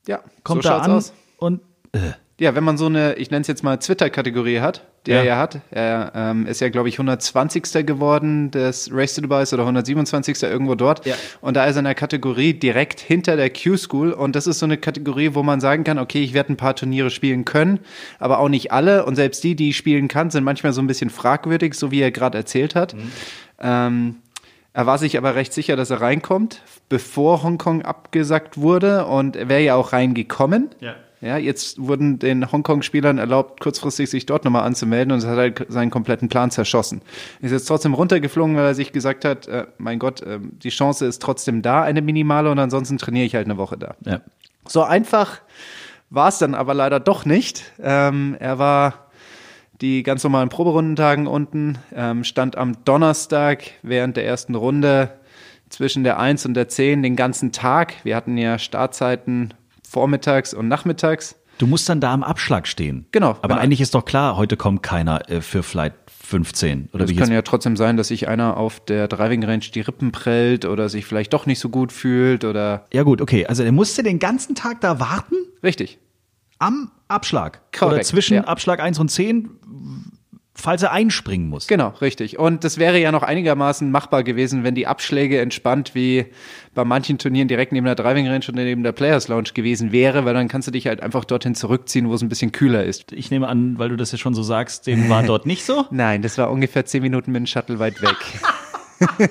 Ja, 0.06 0.20
kommt 0.44 0.62
so 0.62 0.68
da 0.68 0.78
an 0.78 0.92
aus. 0.92 1.12
und 1.38 1.60
äh, 1.92 1.98
Ja, 2.38 2.54
wenn 2.54 2.62
man 2.64 2.78
so 2.78 2.86
eine, 2.86 3.14
ich 3.14 3.32
nenne 3.32 3.40
es 3.42 3.48
jetzt 3.48 3.64
mal 3.64 3.76
Twitter-Kategorie 3.76 4.60
hat, 4.60 4.86
der 5.06 5.18
Ja. 5.18 5.24
ja, 5.24 5.38
hat, 5.38 5.60
er 5.70 6.12
ähm, 6.14 6.46
ist 6.46 6.60
ja, 6.60 6.68
glaube 6.70 6.88
ich, 6.88 6.94
120. 6.94 7.86
geworden 7.86 8.50
des 8.50 8.90
Race 8.92 9.14
to 9.14 9.20
Dubai 9.20 9.42
oder 9.52 9.62
127. 9.62 10.42
irgendwo 10.42 10.74
dort. 10.74 11.04
Ja. 11.04 11.14
Und 11.40 11.54
da 11.56 11.64
ist 11.66 11.76
er 11.76 11.80
in 11.80 11.84
der 11.84 11.94
Kategorie 11.94 12.54
direkt 12.54 13.00
hinter 13.00 13.36
der 13.36 13.50
Q-School. 13.50 14.12
Und 14.12 14.34
das 14.34 14.46
ist 14.46 14.58
so 14.58 14.66
eine 14.66 14.78
Kategorie, 14.78 15.34
wo 15.34 15.42
man 15.42 15.60
sagen 15.60 15.84
kann, 15.84 15.98
okay, 15.98 16.22
ich 16.22 16.32
werde 16.32 16.52
ein 16.52 16.56
paar 16.56 16.74
Turniere 16.74 17.10
spielen 17.10 17.44
können, 17.44 17.80
aber 18.18 18.38
auch 18.38 18.48
nicht 18.48 18.72
alle. 18.72 19.04
Und 19.04 19.16
selbst 19.16 19.44
die, 19.44 19.54
die 19.54 19.70
ich 19.70 19.76
spielen 19.76 20.08
kann, 20.08 20.30
sind 20.30 20.44
manchmal 20.44 20.72
so 20.72 20.80
ein 20.80 20.86
bisschen 20.86 21.10
fragwürdig, 21.10 21.74
so 21.74 21.90
wie 21.90 22.00
er 22.00 22.10
gerade 22.10 22.38
erzählt 22.38 22.74
hat. 22.74 22.96
Ähm, 23.60 24.16
er 24.72 24.86
war 24.86 24.98
sich 24.98 25.16
aber 25.16 25.36
recht 25.36 25.52
sicher, 25.52 25.76
dass 25.76 25.90
er 25.90 26.00
reinkommt, 26.00 26.62
bevor 26.88 27.42
Hongkong 27.42 27.82
abgesagt 27.82 28.58
wurde. 28.58 29.06
Und 29.06 29.36
er 29.36 29.48
wäre 29.48 29.62
ja 29.62 29.74
auch 29.76 29.92
reingekommen. 29.92 30.70
Ja. 30.80 30.96
Ja, 31.24 31.38
jetzt 31.38 31.80
wurden 31.80 32.18
den 32.18 32.52
Hongkong-Spielern 32.52 33.16
erlaubt, 33.16 33.58
kurzfristig 33.60 34.10
sich 34.10 34.26
dort 34.26 34.44
nochmal 34.44 34.64
anzumelden 34.64 35.10
und 35.10 35.18
es 35.20 35.26
hat 35.26 35.38
halt 35.38 35.66
seinen 35.70 35.90
kompletten 35.90 36.28
Plan 36.28 36.50
zerschossen. 36.50 37.00
Ist 37.40 37.50
jetzt 37.50 37.64
trotzdem 37.64 37.94
runtergeflogen, 37.94 38.56
weil 38.56 38.66
er 38.66 38.74
sich 38.74 38.92
gesagt 38.92 39.24
hat, 39.24 39.48
äh, 39.48 39.64
mein 39.78 39.98
Gott, 39.98 40.20
äh, 40.20 40.38
die 40.42 40.68
Chance 40.68 41.06
ist 41.06 41.22
trotzdem 41.22 41.62
da, 41.62 41.82
eine 41.82 42.02
minimale, 42.02 42.50
und 42.50 42.58
ansonsten 42.58 42.98
trainiere 42.98 43.24
ich 43.24 43.34
halt 43.34 43.46
eine 43.46 43.56
Woche 43.56 43.78
da. 43.78 43.94
ja. 44.04 44.20
So 44.66 44.82
einfach 44.82 45.40
war 46.10 46.28
es 46.28 46.38
dann 46.38 46.54
aber 46.54 46.74
leider 46.74 47.00
doch 47.00 47.24
nicht. 47.24 47.72
Ähm, 47.82 48.36
er 48.38 48.58
war 48.58 49.08
die 49.80 50.02
ganz 50.02 50.22
normalen 50.24 50.50
Proberundentagen 50.50 51.26
unten, 51.26 51.78
ähm, 51.94 52.22
stand 52.24 52.56
am 52.58 52.84
Donnerstag 52.84 53.64
während 53.82 54.18
der 54.18 54.26
ersten 54.26 54.54
Runde 54.54 55.10
zwischen 55.70 56.04
der 56.04 56.18
1 56.18 56.44
und 56.44 56.54
der 56.54 56.68
10 56.68 57.02
den 57.02 57.16
ganzen 57.16 57.50
Tag. 57.50 57.94
Wir 58.04 58.14
hatten 58.14 58.36
ja 58.36 58.58
Startzeiten 58.58 59.54
vormittags 59.94 60.52
und 60.52 60.68
nachmittags. 60.68 61.36
Du 61.58 61.68
musst 61.68 61.88
dann 61.88 62.00
da 62.00 62.12
am 62.12 62.24
Abschlag 62.24 62.66
stehen. 62.66 63.06
Genau, 63.12 63.30
Aber 63.40 63.54
wenn- 63.54 63.58
eigentlich 63.62 63.80
ist 63.80 63.94
doch 63.94 64.04
klar, 64.04 64.36
heute 64.36 64.56
kommt 64.56 64.82
keiner 64.82 65.30
äh, 65.30 65.40
für 65.40 65.62
Flight 65.62 65.94
15 66.24 66.88
oder 66.92 67.04
Es 67.04 67.10
wie 67.10 67.14
kann 67.14 67.28
jetzt. 67.28 67.34
ja 67.34 67.42
trotzdem 67.42 67.76
sein, 67.76 67.96
dass 67.96 68.08
sich 68.08 68.26
einer 68.26 68.56
auf 68.56 68.80
der 68.84 69.06
Driving 69.06 69.44
Range 69.44 69.60
die 69.72 69.80
Rippen 69.80 70.10
prellt 70.10 70.64
oder 70.64 70.88
sich 70.88 71.06
vielleicht 71.06 71.32
doch 71.32 71.46
nicht 71.46 71.60
so 71.60 71.68
gut 71.68 71.92
fühlt 71.92 72.44
oder 72.44 72.86
Ja 72.92 73.04
gut, 73.04 73.20
okay. 73.20 73.46
Also 73.46 73.62
er 73.62 73.70
musste 73.72 74.02
den 74.02 74.18
ganzen 74.18 74.54
Tag 74.56 74.80
da 74.80 74.98
warten 74.98 75.36
richtig. 75.62 75.98
am 76.58 76.90
Abschlag. 77.06 77.60
Korrekt, 77.72 77.94
oder 77.94 78.02
zwischen 78.02 78.34
ja. 78.34 78.44
Abschlag 78.44 78.80
1 78.80 78.98
und 78.98 79.10
10, 79.10 79.50
falls 80.54 80.82
er 80.82 80.92
einspringen 80.92 81.48
muss. 81.48 81.66
Genau, 81.66 81.88
richtig. 82.00 82.38
Und 82.38 82.64
das 82.64 82.78
wäre 82.78 82.98
ja 82.98 83.10
noch 83.10 83.22
einigermaßen 83.22 83.90
machbar 83.90 84.22
gewesen, 84.22 84.62
wenn 84.62 84.74
die 84.74 84.86
Abschläge 84.86 85.40
entspannt 85.40 85.94
wie 85.94 86.26
bei 86.74 86.84
manchen 86.84 87.18
Turnieren 87.18 87.48
direkt 87.48 87.72
neben 87.72 87.86
der 87.86 87.96
Driving 87.96 88.28
Range 88.28 88.44
und 88.48 88.54
neben 88.54 88.82
der 88.82 88.92
Players 88.92 89.28
Lounge 89.28 89.50
gewesen 89.52 89.92
wäre, 89.92 90.24
weil 90.24 90.34
dann 90.34 90.48
kannst 90.48 90.68
du 90.68 90.72
dich 90.72 90.86
halt 90.86 91.02
einfach 91.02 91.24
dorthin 91.24 91.54
zurückziehen, 91.54 92.08
wo 92.08 92.14
es 92.14 92.22
ein 92.22 92.28
bisschen 92.28 92.52
kühler 92.52 92.84
ist. 92.84 93.12
Ich 93.12 93.30
nehme 93.30 93.48
an, 93.48 93.78
weil 93.78 93.88
du 93.88 93.96
das 93.96 94.12
ja 94.12 94.18
schon 94.18 94.34
so 94.34 94.42
sagst, 94.42 94.86
dem 94.86 95.08
war 95.08 95.22
dort 95.24 95.44
nicht 95.44 95.64
so. 95.64 95.86
Nein, 95.90 96.22
das 96.22 96.38
war 96.38 96.50
ungefähr 96.50 96.86
zehn 96.86 97.02
Minuten 97.02 97.32
mit 97.32 97.40
dem 97.40 97.46
Shuttle 97.46 97.78
weit 97.78 98.00
weg. 98.00 99.30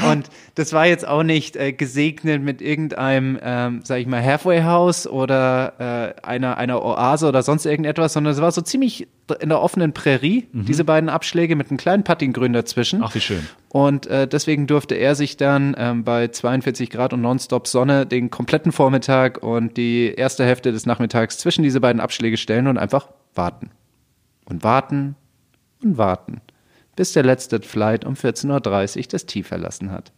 Und 0.00 0.30
das 0.54 0.72
war 0.72 0.86
jetzt 0.86 1.06
auch 1.06 1.22
nicht 1.22 1.56
äh, 1.56 1.72
gesegnet 1.72 2.42
mit 2.42 2.62
irgendeinem, 2.62 3.38
ähm, 3.42 3.80
sag 3.84 3.98
ich 3.98 4.06
mal, 4.06 4.24
Halfway-House 4.24 5.06
oder 5.06 6.14
äh, 6.22 6.26
einer, 6.26 6.56
einer 6.56 6.82
Oase 6.82 7.28
oder 7.28 7.42
sonst 7.42 7.66
irgendetwas, 7.66 8.14
sondern 8.14 8.32
es 8.32 8.40
war 8.40 8.50
so 8.52 8.62
ziemlich 8.62 9.06
in 9.40 9.50
der 9.50 9.60
offenen 9.60 9.92
Prärie, 9.92 10.48
diese 10.52 10.84
beiden 10.84 11.08
Abschläge 11.08 11.56
mit 11.56 11.70
einem 11.70 11.78
kleinen 11.78 12.04
Puttinggrün 12.04 12.52
dazwischen. 12.52 13.02
Ach, 13.02 13.14
wie 13.14 13.20
schön. 13.20 13.46
Und 13.68 14.06
äh, 14.06 14.26
deswegen 14.26 14.66
durfte 14.66 14.94
er 14.94 15.14
sich 15.14 15.36
dann 15.36 15.74
ähm, 15.78 16.04
bei 16.04 16.28
42 16.28 16.90
Grad 16.90 17.12
und 17.12 17.22
Nonstop 17.22 17.66
Sonne 17.66 18.04
den 18.04 18.30
kompletten 18.30 18.72
Vormittag 18.72 19.42
und 19.42 19.76
die 19.76 20.12
erste 20.14 20.44
Hälfte 20.44 20.72
des 20.72 20.84
Nachmittags 20.86 21.38
zwischen 21.38 21.62
diese 21.62 21.80
beiden 21.80 22.00
Abschläge 22.00 22.36
stellen 22.36 22.66
und 22.66 22.78
einfach 22.78 23.08
warten. 23.34 23.70
Und 24.44 24.64
warten 24.64 25.16
und 25.82 25.96
warten. 25.96 26.40
Bis 26.96 27.12
der 27.12 27.22
letzte 27.22 27.60
Flight 27.62 28.04
um 28.04 28.14
14.30 28.14 28.96
Uhr 28.98 29.04
das 29.10 29.26
Tee 29.26 29.42
verlassen 29.42 29.90
hat. 29.90 30.12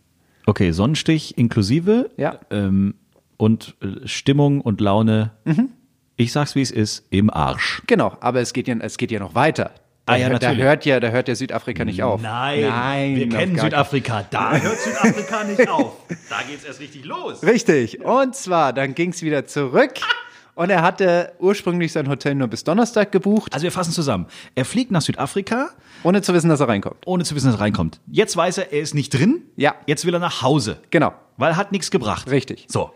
Okay, 0.46 0.72
Sonnenstich 0.72 1.38
inklusive 1.38 2.10
Ja. 2.16 2.38
ähm, 2.50 2.94
und 3.36 3.74
äh, 3.80 4.06
Stimmung 4.06 4.60
und 4.60 4.80
Laune, 4.80 5.30
Mhm. 5.44 5.70
ich 6.16 6.32
sag's 6.32 6.54
wie 6.54 6.62
es 6.62 6.70
ist, 6.70 7.06
im 7.10 7.30
Arsch. 7.30 7.82
Genau, 7.86 8.16
aber 8.20 8.40
es 8.40 8.52
geht 8.52 8.68
ja, 8.68 8.74
es 8.80 8.96
geht 8.98 9.10
ja 9.10 9.18
noch 9.20 9.34
weiter. 9.34 9.70
Da, 10.06 10.12
Ah 10.12 10.16
ja, 10.16 10.28
hört- 10.28 10.42
da 10.42 10.52
hört 10.52 10.84
ja, 10.84 11.00
da 11.00 11.08
hört 11.08 11.28
ja 11.28 11.34
Südafrika 11.34 11.84
nicht 11.86 12.02
auf. 12.02 12.20
Nein, 12.20 13.16
wir 13.16 13.26
auf 13.28 13.32
kennen 13.32 13.58
Südafrika. 13.58 14.24
Da 14.30 14.54
hört 14.58 14.78
Südafrika 14.78 15.44
nicht 15.44 15.66
auf. 15.70 15.92
Da 16.28 16.36
geht's 16.46 16.64
erst 16.64 16.80
richtig 16.80 17.06
los. 17.06 17.42
Richtig. 17.42 18.04
Und 18.04 18.34
zwar, 18.34 18.74
dann 18.74 18.94
ging 18.94 19.10
es 19.10 19.22
wieder 19.22 19.46
zurück. 19.46 19.92
Und 20.56 20.70
er 20.70 20.82
hatte 20.82 21.32
ursprünglich 21.40 21.90
sein 21.92 22.08
Hotel 22.08 22.34
nur 22.36 22.46
bis 22.48 22.62
Donnerstag 22.62 23.10
gebucht, 23.12 23.52
Also 23.54 23.64
wir 23.64 23.72
fassen 23.72 23.92
zusammen. 23.92 24.26
Er 24.54 24.64
fliegt 24.64 24.92
nach 24.92 25.00
Südafrika, 25.02 25.70
ohne 26.04 26.22
zu 26.22 26.32
wissen, 26.34 26.48
dass 26.48 26.60
er 26.60 26.68
reinkommt. 26.68 26.96
ohne 27.06 27.24
zu 27.24 27.34
wissen, 27.34 27.46
dass 27.46 27.56
er 27.56 27.60
reinkommt. 27.60 28.00
Jetzt 28.06 28.36
weiß 28.36 28.58
er, 28.58 28.72
er 28.72 28.80
ist 28.80 28.94
nicht 28.94 29.12
drin. 29.12 29.42
Ja. 29.56 29.74
Jetzt 29.86 30.04
will 30.06 30.14
er 30.14 30.20
nach 30.20 30.42
Hause. 30.42 30.78
Genau. 30.90 31.12
Weil 31.36 31.50
er 31.52 31.56
hat 31.56 31.72
nichts 31.72 31.90
gebracht. 31.90 32.30
Richtig. 32.30 32.66
So. 32.68 32.90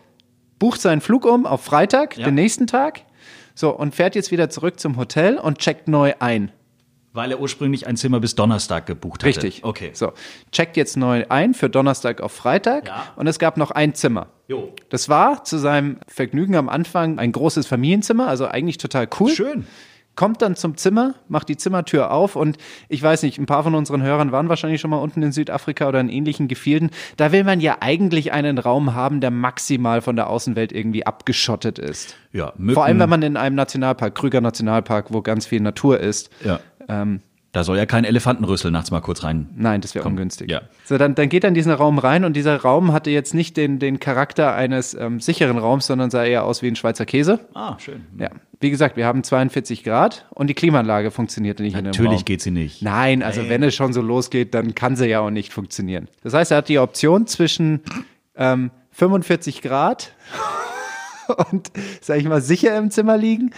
Bucht 0.59 0.81
seinen 0.81 1.01
Flug 1.01 1.25
um 1.25 1.47
auf 1.47 1.63
Freitag, 1.65 2.17
Ja. 2.17 2.27
den 2.27 2.35
nächsten 2.35 2.67
Tag. 2.67 3.03
So, 3.55 3.71
und 3.71 3.95
fährt 3.95 4.15
jetzt 4.15 4.31
wieder 4.31 4.51
zurück 4.51 4.79
zum 4.79 4.97
Hotel 4.97 5.37
und 5.39 5.59
checkt 5.59 5.89
neu 5.89 6.13
ein. 6.21 6.53
Weil 7.13 7.33
er 7.33 7.41
ursprünglich 7.41 7.87
ein 7.89 7.97
Zimmer 7.97 8.21
bis 8.21 8.35
Donnerstag 8.37 8.87
gebucht 8.87 9.25
hatte. 9.25 9.27
Richtig. 9.27 9.65
Okay. 9.65 9.91
So, 9.95 10.13
checkt 10.53 10.77
jetzt 10.77 10.97
neu 10.97 11.25
ein 11.29 11.55
für 11.55 11.69
Donnerstag 11.69 12.21
auf 12.21 12.33
Freitag. 12.33 12.87
Ja. 12.87 13.05
Und 13.17 13.27
es 13.27 13.39
gab 13.41 13.57
noch 13.57 13.71
ein 13.73 13.95
Zimmer. 13.95 14.29
Jo. 14.47 14.73
Das 14.91 15.09
war 15.09 15.43
zu 15.43 15.59
seinem 15.59 15.99
Vergnügen 16.07 16.55
am 16.55 16.69
Anfang 16.69 17.19
ein 17.19 17.33
großes 17.33 17.67
Familienzimmer, 17.67 18.29
also 18.29 18.47
eigentlich 18.47 18.79
total 18.79 19.09
cool. 19.19 19.31
Schön. 19.31 19.67
Kommt 20.19 20.43
dann 20.43 20.57
zum 20.57 20.77
Zimmer, 20.77 21.15
macht 21.29 21.49
die 21.49 21.57
Zimmertür 21.57 22.11
auf 22.11 22.35
und 22.35 22.59
ich 22.89 23.01
weiß 23.01 23.23
nicht, 23.23 23.39
ein 23.39 23.47
paar 23.47 23.63
von 23.63 23.77
unseren 23.77 24.03
Hörern 24.03 24.33
waren 24.33 24.49
wahrscheinlich 24.49 24.81
schon 24.81 24.91
mal 24.91 24.97
unten 24.97 25.23
in 25.23 25.31
Südafrika 25.31 25.87
oder 25.89 26.01
in 26.01 26.09
ähnlichen 26.09 26.49
Gefilden. 26.49 26.91
Da 27.17 27.31
will 27.31 27.45
man 27.45 27.61
ja 27.61 27.77
eigentlich 27.79 28.33
einen 28.33 28.59
Raum 28.59 28.95
haben, 28.97 29.21
der 29.21 29.31
maximal 29.31 30.01
von 30.01 30.17
der 30.17 30.29
Außenwelt 30.29 30.73
irgendwie 30.73 31.07
abgeschottet 31.07 31.79
ist. 31.79 32.17
Ja, 32.33 32.53
Mücken. 32.59 32.75
Vor 32.75 32.85
allem, 32.85 32.99
wenn 32.99 33.09
man 33.09 33.23
in 33.23 33.37
einem 33.37 33.55
Nationalpark, 33.55 34.17
Krüger 34.17 34.41
Nationalpark, 34.41 35.13
wo 35.13 35.23
ganz 35.23 35.47
viel 35.47 35.61
Natur 35.61 36.01
ist, 36.01 36.31
Ja. 36.45 36.59
ähm, 36.89 37.21
Da 37.53 37.65
soll 37.65 37.79
ja 37.79 37.87
kein 37.87 38.05
Elefantenrüssel 38.05 38.71
nachts 38.71 38.91
mal 38.91 39.01
kurz 39.01 39.25
rein. 39.25 39.49
Nein, 39.57 39.81
das 39.81 39.95
wäre 39.95 40.07
ungünstig. 40.07 40.51
ja. 40.51 40.63
So, 40.85 40.99
dann, 40.99 41.15
dann 41.15 41.31
geht 41.31 41.45
er 41.45 41.49
in 41.49 41.55
diesen 41.55 41.73
Raum 41.73 41.99
rein 41.99 42.25
und 42.25 42.35
dieser 42.35 42.57
Raum 42.57 42.93
hatte 42.93 43.11
jetzt 43.11 43.33
nicht 43.33 43.57
den, 43.57 43.79
den 43.79 44.01
Charakter 44.01 44.55
eines 44.55 44.93
ähm, 44.95 45.19
sicheren 45.19 45.57
Raums, 45.57 45.87
sondern 45.87 46.11
sah 46.11 46.25
eher 46.25 46.45
aus 46.45 46.61
wie 46.63 46.69
ein 46.69 46.77
Schweizer 46.77 47.07
Käse. 47.07 47.41
Ah, 47.55 47.77
schön. 47.79 48.03
Ja. 48.19 48.31
Wie 48.61 48.71
gesagt, 48.71 48.97
wir 48.97 49.07
haben 49.07 49.23
42 49.25 49.83
Grad 49.83 50.27
und 50.31 50.49
die 50.49 50.55
Klimaanlage 50.55 51.11
funktionierte 51.11 51.63
nicht 51.63 51.73
in 51.75 51.85
dem 51.85 51.93
Raum. 51.93 52.05
Natürlich 52.05 52.25
geht 52.27 52.43
sie 52.43 52.51
nicht. 52.51 52.83
Nein, 52.83 53.23
also 53.23 53.49
wenn 53.49 53.63
es 53.63 53.75
schon 53.75 53.93
so 53.95 54.03
losgeht, 54.03 54.53
dann 54.53 54.75
kann 54.75 54.97
sie 54.97 55.07
ja 55.07 55.21
auch 55.21 55.31
nicht 55.31 55.53
funktionieren. 55.53 56.09
Das 56.23 56.35
heißt, 56.35 56.51
er 56.51 56.59
hat 56.59 56.69
die 56.69 56.79
Option 56.79 57.27
zwischen 57.27 57.81
ähm, 58.37 58.71
45 58.93 59.63
Grad 59.63 60.13
und, 61.51 61.71
sag 62.01 62.19
ich 62.19 62.25
mal, 62.25 62.41
sicher 62.41 62.77
im 62.77 62.91
Zimmer 62.91 63.17
liegen 63.17 63.51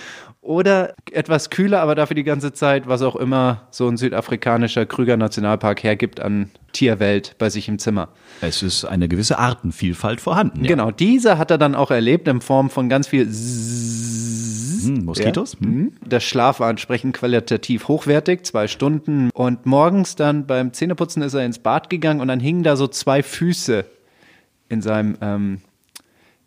oder 0.43 0.95
etwas 1.13 1.51
kühler, 1.51 1.83
aber 1.83 1.95
dafür 1.95 2.15
die 2.15 2.25
ganze 2.25 2.53
Zeit, 2.53 2.89
was 2.89 3.03
auch 3.03 3.17
immer 3.17 3.69
so 3.71 3.89
ein 3.89 3.97
südafrikanischer 3.97 4.87
Krüger 4.87 5.17
Nationalpark 5.17 5.83
hergibt 5.83 6.21
an 6.21 6.51
Tierwelt 6.73 7.37
bei 7.39 7.51
sich 7.51 7.69
im 7.69 7.79
Zimmer. 7.79 8.09
Es 8.41 8.63
ist 8.63 8.85
eine 8.85 9.09
gewisse 9.09 9.39
Artenvielfalt 9.39 10.21
vorhanden. 10.21 10.65
Ja. 10.65 10.69
Genau, 10.69 10.91
diese 10.91 11.37
hat 11.37 11.51
er 11.51 11.59
dann 11.59 11.75
auch 11.75 11.91
erlebt 11.91 12.27
in 12.29 12.41
Form 12.41 12.71
von 12.71 12.89
ganz 12.89 13.09
viel 13.09 13.27
Hm, 13.27 15.05
Moskitos? 15.05 15.57
Ja. 15.61 15.67
Hm. 15.67 15.77
Mhm. 15.77 15.93
Der 16.07 16.21
Schlaf 16.21 16.61
war 16.61 16.71
entsprechend 16.71 17.17
qualitativ 17.17 17.89
hochwertig, 17.89 18.45
zwei 18.45 18.67
Stunden. 18.67 19.31
Und 19.35 19.67
morgens 19.67 20.17
dann 20.17 20.47
beim 20.47 20.73
Zähneputzen 20.73 21.23
ist 21.23 21.35
er 21.35 21.45
ins 21.45 21.59
Bad 21.59 21.91
gegangen 21.91 22.21
und 22.21 22.29
dann 22.29 22.41
hingen 22.41 22.63
da 22.63 22.77
so 22.77 22.89
zwei 22.89 23.23
Füße 23.23 23.85
in 24.69 24.83
seinem 24.83 25.17
ähm, 25.21 25.61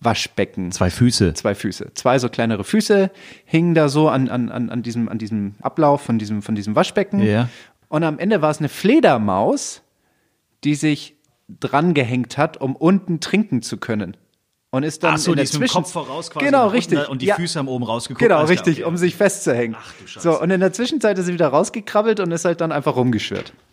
Waschbecken. 0.03 0.71
Zwei 0.71 0.89
Füße. 0.89 1.33
Zwei 1.33 1.55
Füße. 1.55 1.93
Zwei 1.93 2.19
so 2.19 2.29
kleinere 2.29 2.63
Füße 2.63 3.11
hingen 3.45 3.73
da 3.73 3.89
so 3.89 4.09
an, 4.09 4.29
an, 4.29 4.49
an, 4.49 4.83
diesem, 4.83 5.09
an 5.09 5.17
diesem 5.17 5.55
Ablauf 5.61 6.01
von 6.01 6.19
diesem, 6.19 6.41
von 6.41 6.55
diesem 6.55 6.75
Waschbecken. 6.75 7.21
Ja. 7.21 7.49
Und 7.89 8.03
am 8.03 8.19
Ende 8.19 8.41
war 8.41 8.51
es 8.51 8.59
eine 8.59 8.69
Fledermaus, 8.69 9.81
die 10.63 10.75
sich 10.75 11.15
dran 11.59 11.93
gehängt 11.93 12.37
hat, 12.37 12.57
um 12.57 12.75
unten 12.75 13.19
trinken 13.19 13.61
zu 13.61 13.77
können. 13.77 14.17
Und 14.71 14.81
ist 14.81 15.03
dann 15.03 15.13
Ach 15.13 15.17
so, 15.19 15.31
in 15.31 15.35
die 15.35 15.35
der 15.35 15.43
ist 15.43 15.59
mit 15.59 15.69
dem 15.69 15.73
Kopf 15.73 15.91
voraus 15.91 16.31
quasi 16.31 16.47
Genau, 16.47 16.63
unten 16.63 16.75
richtig. 16.75 17.07
Und 17.07 17.21
die 17.21 17.27
Ja. 17.27 17.35
Füße 17.35 17.59
haben 17.59 17.67
oben 17.67 17.83
rausgeguckt. 17.83 18.19
Genau, 18.19 18.43
richtig, 18.45 18.79
okay. 18.79 18.83
um 18.85 18.97
sich 18.97 19.15
festzuhängen. 19.15 19.75
Ach 19.79 19.93
du 20.01 20.07
Scheiße. 20.07 20.31
So, 20.31 20.41
und 20.41 20.49
in 20.49 20.61
der 20.61 20.73
Zwischenzeit 20.73 21.15
ist 21.19 21.27
sie 21.27 21.33
wieder 21.33 21.49
rausgekrabbelt 21.49 22.19
und 22.19 22.31
ist 22.31 22.45
halt 22.45 22.59
dann 22.59 22.71
einfach 22.71 22.95
rumgeschwirrt. 22.95 23.53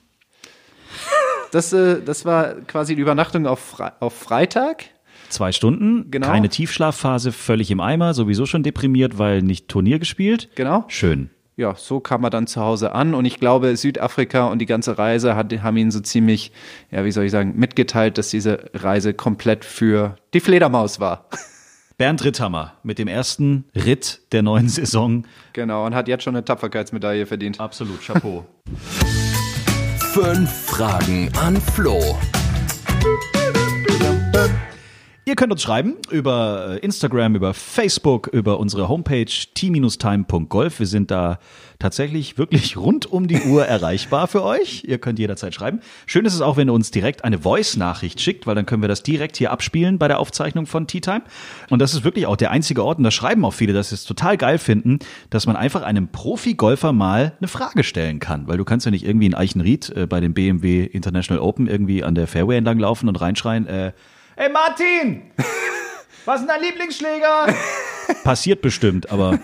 Das, 1.53 1.73
äh, 1.73 2.01
das 2.01 2.25
war 2.25 2.55
quasi 2.69 2.95
die 2.95 3.03
Übernachtung 3.03 3.49
auf, 3.49 3.59
Fre 3.59 3.95
auf 3.99 4.15
Freitag. 4.15 4.85
Zwei 5.31 5.53
Stunden, 5.53 6.11
Genau. 6.11 6.27
keine 6.27 6.49
Tiefschlafphase, 6.49 7.33
völlig 7.33 7.71
im 7.71 7.81
Eimer, 7.81 8.15
sowieso 8.15 8.47
schon 8.47 8.63
deprimiert, 8.63 9.17
weil 9.19 9.43
nicht 9.43 9.69
Turnier 9.69 9.99
gespielt. 9.99 10.49
Genau. 10.57 10.85
Schön. 10.89 11.31
Ja, 11.57 11.75
so 11.77 12.01
kam 12.01 12.25
er 12.25 12.31
dann 12.31 12.47
zu 12.47 12.61
Hause 12.61 12.93
an 12.93 13.15
und 13.15 13.27
ich 13.27 13.39
glaube, 13.39 13.77
Südafrika 13.77 14.47
und 14.47 14.61
die 14.61 14.67
ganze 14.67 14.97
Reise 14.99 15.37
hat, 15.37 15.53
haben 15.63 15.77
ihn 15.77 15.91
so 15.91 16.01
ziemlich, 16.01 16.53
ja, 16.91 17.05
wie 17.05 17.11
soll 17.13 17.25
ich 17.25 17.31
sagen, 17.33 17.55
mitgeteilt, 17.57 18.17
dass 18.19 18.31
diese 18.31 18.71
Reise 18.73 19.13
komplett 19.15 19.65
für 19.65 20.17
die 20.33 20.41
Fledermaus 20.41 21.01
war. 21.01 21.27
Bernd 21.99 22.25
Ritthammer 22.25 22.73
mit 22.83 22.99
dem 22.99 23.09
ersten 23.09 23.67
Ritt 23.75 24.23
der 24.33 24.41
neuen 24.43 24.71
Saison. 24.71 25.27
Genau, 25.53 25.85
und 25.85 25.95
hat 25.95 26.09
jetzt 26.09 26.25
schon 26.25 26.35
eine 26.35 26.45
Tapferkeitsmedaille 26.47 27.27
verdient. 27.27 27.61
Absolut, 27.61 28.01
Chapeau. 28.01 28.47
Fünf 29.99 30.51
Fragen 30.51 31.31
an 31.39 31.61
Flo. 31.61 32.01
Ihr 35.31 35.37
könnt 35.37 35.53
uns 35.53 35.63
schreiben 35.63 35.95
über 36.11 36.71
äh, 36.71 36.79
Instagram, 36.79 37.37
über 37.37 37.55
Facebook, 37.55 38.27
über 38.27 38.59
unsere 38.59 38.89
Homepage 38.89 39.27
t-time.golf. 39.55 40.81
Wir 40.81 40.87
sind 40.89 41.13
da 41.13 41.39
tatsächlich 41.79 42.37
wirklich 42.37 42.77
rund 42.77 43.07
um 43.07 43.29
die 43.29 43.41
Uhr 43.43 43.65
erreichbar 43.65 44.27
für 44.27 44.43
euch. 44.43 44.83
Ihr 44.89 44.99
könnt 44.99 45.21
jederzeit 45.21 45.55
schreiben. 45.55 45.83
Schön 46.07 46.25
ist 46.25 46.35
es 46.35 46.41
auch, 46.41 46.57
wenn 46.57 46.69
ihr 46.69 46.73
uns 46.73 46.91
direkt 46.91 47.23
eine 47.23 47.39
Voice-Nachricht 47.39 48.21
schickt, 48.21 48.49
weil 48.49 48.57
dann 48.57 48.67
können 48.67 48.83
wir 48.83 48.89
das 48.89 49.05
direkt 49.05 49.37
hier 49.37 49.53
abspielen 49.53 49.99
bei 49.99 50.09
der 50.09 50.19
Aufzeichnung 50.19 50.67
von 50.67 50.89
Tea 50.89 51.01
Time. 51.01 51.23
Und 51.69 51.79
das 51.79 51.95
ist 51.95 52.03
wirklich 52.03 52.27
auch 52.27 52.35
der 52.35 52.51
einzige 52.51 52.85
Ort, 52.85 52.99
und 52.99 53.05
da 53.05 53.13
schreiben 53.13 53.45
auch 53.45 53.55
viele, 53.55 53.73
dass 53.73 53.91
sie 53.91 53.95
es 53.95 54.05
total 54.05 54.37
geil 54.37 54.59
finden, 54.59 54.99
dass 55.31 55.47
man 55.47 55.55
einfach 55.55 55.83
einem 55.83 56.09
Profi-Golfer 56.09 56.93
mal 56.93 57.35
eine 57.39 57.47
Frage 57.47 57.85
stellen 57.85 58.19
kann. 58.19 58.49
Weil 58.49 58.59
du 58.59 58.65
kannst 58.65 58.85
ja 58.85 58.91
nicht 58.91 59.07
irgendwie 59.07 59.27
in 59.27 59.37
Eichenried 59.37 59.91
äh, 59.91 60.09
bei 60.09 60.19
dem 60.19 60.35
BMW 60.35 60.87
International 60.87 61.41
Open 61.41 61.69
irgendwie 61.69 62.03
an 62.03 62.17
der 62.17 62.27
Fairway 62.27 62.57
entlang 62.57 62.81
laufen 62.81 63.09
und 63.09 63.21
reinschreien, 63.21 63.69
äh, 63.69 63.93
Hey 64.41 64.49
Martin! 64.49 65.21
Was 66.25 66.41
ist 66.41 66.49
dein 66.49 66.63
Lieblingsschläger? 66.63 67.55
Passiert 68.25 68.63
bestimmt, 68.63 69.13
aber 69.13 69.39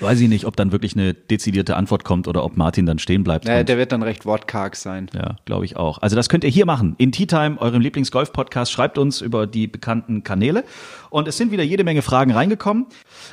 weiß 0.00 0.20
ich 0.20 0.28
nicht, 0.28 0.44
ob 0.44 0.56
dann 0.56 0.72
wirklich 0.72 0.94
eine 0.94 1.14
dezidierte 1.14 1.74
Antwort 1.74 2.04
kommt 2.04 2.28
oder 2.28 2.44
ob 2.44 2.58
Martin 2.58 2.84
dann 2.84 2.98
stehen 2.98 3.24
bleibt. 3.24 3.46
Naja, 3.46 3.64
der 3.64 3.78
wird 3.78 3.92
dann 3.92 4.02
recht 4.02 4.26
wortkarg 4.26 4.76
sein. 4.76 5.08
ja, 5.14 5.36
glaube 5.46 5.64
ich 5.64 5.76
auch. 5.78 6.02
Also 6.02 6.16
das 6.16 6.28
könnt 6.28 6.44
ihr 6.44 6.50
hier 6.50 6.66
machen. 6.66 6.96
In 6.98 7.12
Tea 7.12 7.24
Time, 7.24 7.58
eurem 7.58 7.80
Lieblingsgolf-Podcast. 7.80 8.70
Schreibt 8.70 8.98
uns 8.98 9.22
über 9.22 9.46
die 9.46 9.68
bekannten 9.68 10.22
Kanäle. 10.22 10.64
Und 11.08 11.26
es 11.26 11.38
sind 11.38 11.50
wieder 11.50 11.62
jede 11.62 11.82
Menge 11.82 12.02
Fragen 12.02 12.32
reingekommen. 12.32 12.84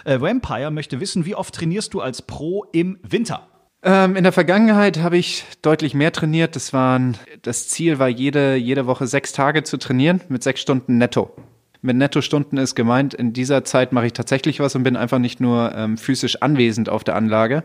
Äh, 0.05 0.21
Vampire 0.21 0.71
möchte 0.71 1.01
wissen, 1.01 1.25
wie 1.25 1.35
oft 1.35 1.53
trainierst 1.53 1.93
du 1.93 1.99
als 1.99 2.21
Pro 2.21 2.63
im 2.71 2.97
Winter? 3.03 3.50
Ähm, 3.83 4.15
in 4.15 4.23
der 4.23 4.31
Vergangenheit 4.31 4.99
habe 4.99 5.17
ich 5.17 5.43
deutlich 5.61 5.93
mehr 5.93 6.11
trainiert. 6.11 6.55
Das, 6.55 6.71
waren, 6.71 7.17
das 7.41 7.67
Ziel 7.67 7.97
war, 7.99 8.09
jede, 8.09 8.55
jede 8.55 8.85
Woche 8.85 9.07
sechs 9.07 9.31
Tage 9.31 9.63
zu 9.63 9.77
trainieren 9.77 10.21
mit 10.29 10.43
sechs 10.43 10.61
Stunden 10.61 10.97
netto. 10.97 11.35
Mit 11.83 11.97
Nettostunden 11.97 12.59
ist 12.59 12.75
gemeint, 12.75 13.15
in 13.15 13.33
dieser 13.33 13.63
Zeit 13.63 13.91
mache 13.91 14.05
ich 14.05 14.13
tatsächlich 14.13 14.59
was 14.59 14.75
und 14.75 14.83
bin 14.83 14.95
einfach 14.95 15.17
nicht 15.17 15.39
nur 15.39 15.73
ähm, 15.75 15.97
physisch 15.97 16.43
anwesend 16.43 16.89
auf 16.89 17.03
der 17.03 17.15
Anlage. 17.15 17.63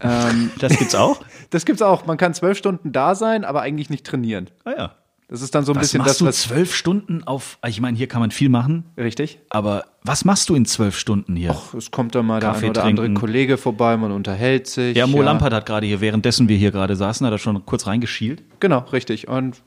Ähm, 0.00 0.50
Das 0.58 0.78
gibt's 0.78 0.94
auch? 0.94 1.22
das 1.50 1.64
gibt's 1.64 1.80
auch. 1.80 2.04
Man 2.04 2.18
kann 2.18 2.34
zwölf 2.34 2.58
Stunden 2.58 2.92
da 2.92 3.14
sein, 3.14 3.46
aber 3.46 3.62
eigentlich 3.62 3.88
nicht 3.88 4.04
trainieren. 4.04 4.50
ah 4.64 4.72
ja. 4.76 4.94
Das 5.30 5.42
ist 5.42 5.54
dann 5.54 5.62
so 5.64 5.72
ein 5.72 5.76
Was 5.76 5.82
bisschen 5.82 5.98
machst 5.98 6.12
das, 6.12 6.18
du 6.18 6.24
was. 6.24 6.40
zwölf 6.40 6.74
Stunden 6.74 7.22
auf, 7.22 7.58
ich 7.66 7.82
meine, 7.82 7.98
hier 7.98 8.06
kann 8.08 8.20
man 8.20 8.30
viel 8.30 8.48
machen, 8.48 8.84
Richtig? 8.96 9.38
aber 9.50 9.84
was 10.02 10.24
machst 10.24 10.48
du 10.48 10.54
in 10.54 10.64
zwölf 10.64 10.96
Stunden 10.98 11.36
hier? 11.36 11.54
Es 11.76 11.90
kommt 11.90 12.14
dann 12.14 12.24
mal 12.24 12.40
der 12.40 12.50
Kaffee 12.50 12.66
ein 12.66 12.70
oder 12.70 12.84
andere 12.84 13.06
trinken. 13.06 13.20
Kollege 13.20 13.58
vorbei, 13.58 13.98
man 13.98 14.10
unterhält 14.10 14.66
sich. 14.68 14.96
ja, 14.96 15.06
Mo 15.06 15.20
Lampert 15.20 15.52
hat 15.52 15.66
gerade 15.66 15.86
hier, 15.86 16.00
währenddessen 16.00 16.48
wir 16.48 16.56
hier 16.56 16.70
gerade 16.70 16.96
saßen, 16.96 17.26
hat 17.26 17.32
er 17.32 17.38
schon 17.38 17.64
kurz 17.66 17.86
reingeschielt. 17.86 18.42
Genau, 18.60 18.78
richtig. 18.90 19.28
Und 19.28 19.62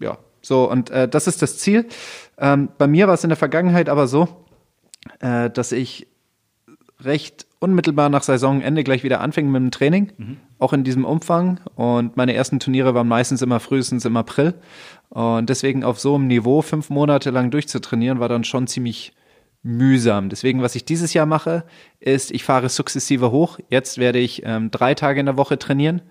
ja, 0.00 0.18
so, 0.42 0.68
und 0.68 0.90
äh, 0.90 1.08
das 1.08 1.28
ist 1.28 1.42
das 1.42 1.58
Ziel. 1.58 1.86
Ähm, 2.36 2.70
bei 2.76 2.88
mir 2.88 3.06
war 3.06 3.14
es 3.14 3.22
in 3.22 3.30
der 3.30 3.36
Vergangenheit 3.36 3.88
aber 3.88 4.08
so, 4.08 4.44
äh, 5.20 5.48
dass 5.48 5.70
ich 5.70 6.08
recht 7.00 7.46
unmittelbar 7.64 8.08
nach 8.10 8.22
Saisonende 8.22 8.84
gleich 8.84 9.02
wieder 9.02 9.20
anfing 9.20 9.50
mit 9.50 9.62
dem 9.62 9.70
Training, 9.70 10.12
auch 10.58 10.72
in 10.72 10.84
diesem 10.84 11.04
Umfang. 11.04 11.58
Und 11.74 12.16
meine 12.16 12.34
ersten 12.34 12.60
Turniere 12.60 12.94
waren 12.94 13.08
meistens 13.08 13.42
immer 13.42 13.58
frühestens 13.58 14.04
im 14.04 14.16
April. 14.16 14.54
Und 15.08 15.48
deswegen 15.48 15.82
auf 15.82 15.98
so 15.98 16.14
einem 16.14 16.26
Niveau 16.26 16.62
fünf 16.62 16.90
Monate 16.90 17.30
lang 17.30 17.50
durchzutrainieren, 17.50 18.20
war 18.20 18.28
dann 18.28 18.44
schon 18.44 18.66
ziemlich 18.66 19.12
mühsam. 19.64 20.28
Deswegen, 20.28 20.60
was 20.62 20.74
ich 20.74 20.84
dieses 20.84 21.14
Jahr 21.14 21.24
mache, 21.24 21.64
ist, 21.98 22.30
ich 22.30 22.44
fahre 22.44 22.68
sukzessive 22.68 23.30
hoch. 23.30 23.58
Jetzt 23.70 23.96
werde 23.96 24.18
ich 24.18 24.42
ähm, 24.44 24.70
drei 24.70 24.94
Tage 24.94 25.18
in 25.18 25.26
der 25.26 25.38
Woche 25.38 25.58
trainieren, 25.58 26.02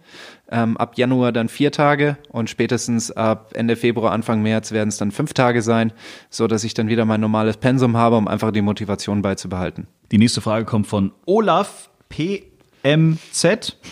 ähm, 0.50 0.76
ab 0.76 0.98
Januar 0.98 1.32
dann 1.32 1.50
vier 1.50 1.72
Tage 1.72 2.18
und 2.30 2.50
spätestens 2.50 3.12
ab 3.12 3.52
Ende 3.54 3.76
Februar, 3.76 4.12
Anfang 4.12 4.42
März 4.42 4.72
werden 4.72 4.90
es 4.90 4.98
dann 4.98 5.12
fünf 5.12 5.34
Tage 5.34 5.62
sein, 5.62 5.94
so 6.32 6.48
dass 6.48 6.64
ich 6.64 6.74
dann 6.74 6.90
wieder 6.90 7.06
mein 7.06 7.22
normales 7.22 7.58
Pensum 7.58 7.96
habe, 7.96 8.18
um 8.18 8.28
einfach 8.28 8.52
die 8.52 8.64
Motivation 8.64 9.22
beizubehalten. 9.22 9.86
Die 10.12 10.18
nächste 10.18 10.42
Frage 10.42 10.66
kommt 10.66 10.88
von 10.88 11.14
Olaf 11.26 11.90
PMZ. 12.10 13.78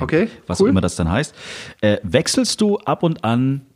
Okay, 0.00 0.28
was 0.46 0.58
cool. 0.58 0.68
auch 0.68 0.70
immer 0.70 0.80
das 0.80 0.96
dann 0.96 1.10
heißt. 1.10 1.34
Äh, 1.82 1.98
wechselst 2.02 2.62
du 2.62 2.78
ab 2.78 3.02
und 3.02 3.24
an 3.24 3.66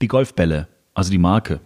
die 0.00 0.06
Golfbälle, 0.06 0.68
also 0.94 1.10
die 1.10 1.18
Marke? 1.18 1.58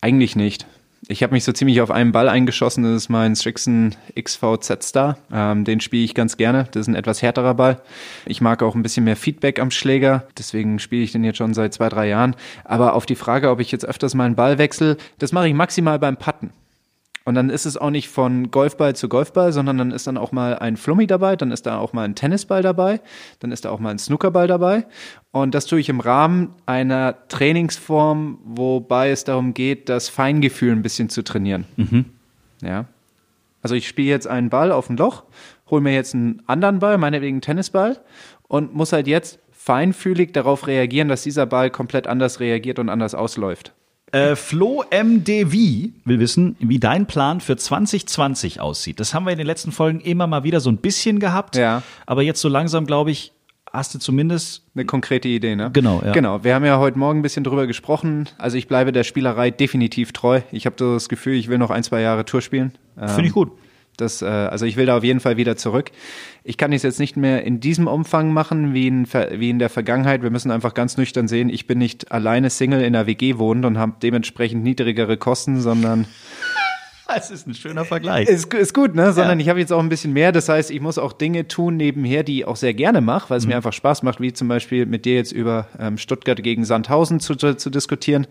Eigentlich 0.00 0.34
nicht. 0.34 0.66
Ich 1.06 1.22
habe 1.22 1.34
mich 1.34 1.44
so 1.44 1.52
ziemlich 1.52 1.82
auf 1.82 1.90
einen 1.90 2.12
Ball 2.12 2.28
eingeschossen. 2.30 2.82
Das 2.82 2.94
ist 2.94 3.08
mein 3.10 3.36
Strixon 3.36 3.94
XVZ 4.18 4.82
Star. 4.82 5.18
Ähm, 5.30 5.64
den 5.64 5.80
spiele 5.80 6.04
ich 6.04 6.14
ganz 6.14 6.38
gerne. 6.38 6.66
Das 6.72 6.82
ist 6.82 6.88
ein 6.88 6.94
etwas 6.94 7.20
härterer 7.20 7.54
Ball. 7.54 7.82
Ich 8.24 8.40
mag 8.40 8.62
auch 8.62 8.74
ein 8.74 8.82
bisschen 8.82 9.04
mehr 9.04 9.16
Feedback 9.16 9.60
am 9.60 9.70
Schläger. 9.70 10.26
Deswegen 10.38 10.78
spiele 10.78 11.02
ich 11.02 11.12
den 11.12 11.24
jetzt 11.24 11.36
schon 11.36 11.52
seit 11.52 11.74
zwei, 11.74 11.90
drei 11.90 12.08
Jahren. 12.08 12.36
Aber 12.64 12.94
auf 12.94 13.04
die 13.04 13.16
Frage, 13.16 13.50
ob 13.50 13.60
ich 13.60 13.70
jetzt 13.70 13.84
öfters 13.84 14.14
mal 14.14 14.24
einen 14.24 14.34
Ball 14.34 14.56
wechsle, 14.56 14.96
das 15.18 15.32
mache 15.32 15.48
ich 15.48 15.54
maximal 15.54 15.98
beim 15.98 16.16
Putten. 16.16 16.52
Und 17.26 17.34
dann 17.34 17.48
ist 17.48 17.64
es 17.64 17.78
auch 17.78 17.88
nicht 17.88 18.08
von 18.08 18.50
Golfball 18.50 18.94
zu 18.94 19.08
Golfball, 19.08 19.52
sondern 19.52 19.78
dann 19.78 19.90
ist 19.92 20.06
dann 20.06 20.18
auch 20.18 20.30
mal 20.30 20.58
ein 20.58 20.76
Flummi 20.76 21.06
dabei, 21.06 21.36
dann 21.36 21.52
ist 21.52 21.64
da 21.64 21.78
auch 21.78 21.94
mal 21.94 22.04
ein 22.04 22.14
Tennisball 22.14 22.60
dabei, 22.60 23.00
dann 23.40 23.50
ist 23.50 23.64
da 23.64 23.70
auch 23.70 23.80
mal 23.80 23.90
ein 23.90 23.98
Snookerball 23.98 24.46
dabei. 24.46 24.86
Und 25.32 25.54
das 25.54 25.64
tue 25.64 25.80
ich 25.80 25.88
im 25.88 26.00
Rahmen 26.00 26.50
einer 26.66 27.16
Trainingsform, 27.28 28.38
wobei 28.44 29.10
es 29.10 29.24
darum 29.24 29.54
geht, 29.54 29.88
das 29.88 30.10
Feingefühl 30.10 30.72
ein 30.72 30.82
bisschen 30.82 31.08
zu 31.08 31.24
trainieren. 31.24 31.64
Ja. 32.60 32.84
Also 33.62 33.74
ich 33.74 33.88
spiele 33.88 34.10
jetzt 34.10 34.26
einen 34.26 34.50
Ball 34.50 34.70
auf 34.70 34.90
ein 34.90 34.98
Loch, 34.98 35.22
hole 35.70 35.80
mir 35.80 35.94
jetzt 35.94 36.14
einen 36.14 36.42
anderen 36.46 36.80
Ball, 36.80 36.98
meinetwegen 36.98 37.36
einen 37.36 37.40
Tennisball, 37.40 37.98
und 38.48 38.74
muss 38.74 38.92
halt 38.92 39.06
jetzt 39.06 39.38
feinfühlig 39.50 40.34
darauf 40.34 40.66
reagieren, 40.66 41.08
dass 41.08 41.22
dieser 41.22 41.46
Ball 41.46 41.70
komplett 41.70 42.06
anders 42.06 42.38
reagiert 42.38 42.78
und 42.78 42.90
anders 42.90 43.14
ausläuft. 43.14 43.72
Äh, 44.14 44.36
Flo 44.36 44.84
MDV 44.90 45.52
will 46.04 46.20
wissen, 46.20 46.56
wie 46.60 46.78
dein 46.78 47.06
Plan 47.06 47.40
für 47.40 47.56
2020 47.56 48.60
aussieht. 48.60 49.00
Das 49.00 49.12
haben 49.12 49.24
wir 49.24 49.32
in 49.32 49.38
den 49.38 49.46
letzten 49.46 49.72
Folgen 49.72 50.00
immer 50.00 50.26
mal 50.26 50.44
wieder 50.44 50.60
so 50.60 50.70
ein 50.70 50.76
bisschen 50.76 51.18
gehabt. 51.18 51.56
Ja. 51.56 51.82
Aber 52.06 52.22
jetzt 52.22 52.40
so 52.40 52.48
langsam, 52.48 52.86
glaube 52.86 53.10
ich, 53.10 53.32
hast 53.72 53.94
du 53.94 53.98
zumindest 53.98 54.62
Eine 54.74 54.84
konkrete 54.84 55.28
Idee, 55.28 55.56
ne? 55.56 55.70
Genau, 55.72 56.00
ja. 56.04 56.12
Genau. 56.12 56.44
Wir 56.44 56.54
haben 56.54 56.64
ja 56.64 56.78
heute 56.78 56.98
Morgen 56.98 57.18
ein 57.18 57.22
bisschen 57.22 57.44
drüber 57.44 57.66
gesprochen. 57.66 58.28
Also 58.38 58.56
ich 58.56 58.68
bleibe 58.68 58.92
der 58.92 59.02
Spielerei 59.02 59.50
definitiv 59.50 60.12
treu. 60.12 60.42
Ich 60.52 60.64
habe 60.66 60.76
das 60.76 61.08
Gefühl, 61.08 61.34
ich 61.34 61.48
will 61.48 61.58
noch 61.58 61.70
ein, 61.70 61.82
zwei 61.82 62.00
Jahre 62.00 62.24
Tour 62.24 62.40
spielen. 62.40 62.72
Finde 62.96 63.26
ich 63.26 63.32
gut. 63.32 63.50
Das, 63.96 64.22
äh, 64.22 64.26
also 64.26 64.66
ich 64.66 64.76
will 64.76 64.86
da 64.86 64.96
auf 64.96 65.04
jeden 65.04 65.20
Fall 65.20 65.36
wieder 65.36 65.56
zurück. 65.56 65.90
Ich 66.42 66.56
kann 66.56 66.72
es 66.72 66.82
jetzt 66.82 66.98
nicht 66.98 67.16
mehr 67.16 67.44
in 67.44 67.60
diesem 67.60 67.86
Umfang 67.86 68.32
machen 68.32 68.74
wie 68.74 68.86
in, 68.86 69.06
wie 69.06 69.50
in 69.50 69.58
der 69.58 69.70
Vergangenheit. 69.70 70.22
Wir 70.22 70.30
müssen 70.30 70.50
einfach 70.50 70.74
ganz 70.74 70.96
nüchtern 70.96 71.28
sehen, 71.28 71.48
ich 71.48 71.66
bin 71.66 71.78
nicht 71.78 72.12
alleine 72.12 72.50
Single 72.50 72.82
in 72.82 72.92
der 72.92 73.06
WG 73.06 73.38
wohnend 73.38 73.64
und 73.64 73.78
habe 73.78 73.94
dementsprechend 74.02 74.62
niedrigere 74.62 75.16
Kosten, 75.16 75.60
sondern 75.60 76.06
Das 77.06 77.30
ist 77.30 77.46
ein 77.46 77.54
schöner 77.54 77.84
Vergleich. 77.84 78.28
ist, 78.28 78.52
ist 78.54 78.72
gut, 78.72 78.94
ne? 78.94 79.12
Sondern 79.12 79.38
ich 79.38 79.48
habe 79.48 79.60
jetzt 79.60 79.72
auch 79.72 79.80
ein 79.80 79.88
bisschen 79.88 80.12
mehr. 80.12 80.32
Das 80.32 80.48
heißt, 80.48 80.70
ich 80.70 80.80
muss 80.80 80.98
auch 80.98 81.12
Dinge 81.12 81.46
tun 81.46 81.76
nebenher, 81.76 82.22
die 82.22 82.38
ich 82.38 82.46
auch 82.46 82.56
sehr 82.56 82.72
gerne 82.74 83.00
mache, 83.00 83.30
weil 83.30 83.38
es 83.38 83.46
mir 83.46 83.56
einfach 83.56 83.72
Spaß 83.72 84.02
macht, 84.02 84.20
wie 84.20 84.32
zum 84.32 84.48
Beispiel 84.48 84.86
mit 84.86 85.04
dir 85.04 85.14
jetzt 85.14 85.32
über 85.32 85.68
ähm, 85.78 85.98
Stuttgart 85.98 86.42
gegen 86.42 86.64
Sandhausen 86.64 87.20
zu, 87.20 87.34
zu, 87.34 87.56
zu 87.56 87.70
diskutieren. 87.70 88.26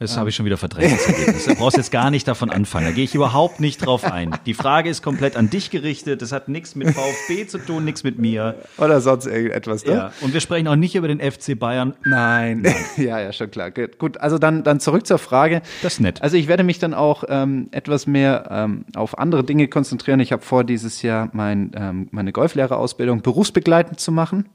Das 0.00 0.16
habe 0.16 0.28
ich 0.28 0.34
schon 0.34 0.44
wieder 0.44 0.56
verdrängt. 0.56 0.98
Du 1.46 1.54
brauchst 1.54 1.76
jetzt 1.76 1.92
gar 1.92 2.10
nicht 2.10 2.26
davon 2.26 2.50
anfangen. 2.50 2.86
Da 2.86 2.92
gehe 2.92 3.04
ich 3.04 3.14
überhaupt 3.14 3.60
nicht 3.60 3.78
drauf 3.78 4.04
ein. 4.04 4.34
Die 4.44 4.52
Frage 4.52 4.90
ist 4.90 5.02
komplett 5.02 5.36
an 5.36 5.50
dich 5.50 5.70
gerichtet. 5.70 6.20
Das 6.20 6.32
hat 6.32 6.48
nichts 6.48 6.74
mit 6.74 6.90
VfB 6.90 7.46
zu 7.46 7.58
tun, 7.58 7.84
nichts 7.84 8.02
mit 8.02 8.18
mir. 8.18 8.56
Oder 8.76 9.00
sonst 9.00 9.26
irgendetwas, 9.26 9.86
ne? 9.86 9.92
Ja. 9.92 10.12
Und 10.20 10.34
wir 10.34 10.40
sprechen 10.40 10.66
auch 10.66 10.74
nicht 10.74 10.96
über 10.96 11.06
den 11.06 11.20
FC 11.20 11.56
Bayern. 11.56 11.94
Nein. 12.04 12.66
ja, 12.96 13.20
ja, 13.20 13.32
schon 13.32 13.52
klar. 13.52 13.70
Gut, 13.70 13.98
Gut, 13.98 14.18
also 14.18 14.38
dann, 14.38 14.64
dann 14.64 14.80
zurück 14.80 15.06
zur 15.06 15.18
Frage. 15.18 15.62
Das 15.82 15.94
ist 15.94 16.00
nett. 16.00 16.22
Also 16.22 16.36
ich 16.36 16.48
werde 16.48 16.64
mich 16.64 16.80
dann 16.80 16.92
auch 16.92 17.22
ähm, 17.28 17.68
etwas 17.70 18.08
mehr 18.08 18.48
ähm, 18.50 18.86
auf 18.96 19.16
andere 19.16 19.44
Dinge 19.44 19.68
konzentrieren. 19.68 20.18
Ich 20.18 20.32
habe 20.32 20.42
vor, 20.42 20.64
dieses 20.64 21.02
Jahr 21.02 21.30
mein, 21.32 21.70
ähm, 21.76 22.08
meine 22.10 22.32
Golflehrerausbildung 22.32 23.22
berufsbegleitend 23.22 24.00
zu 24.00 24.10
machen. 24.10 24.46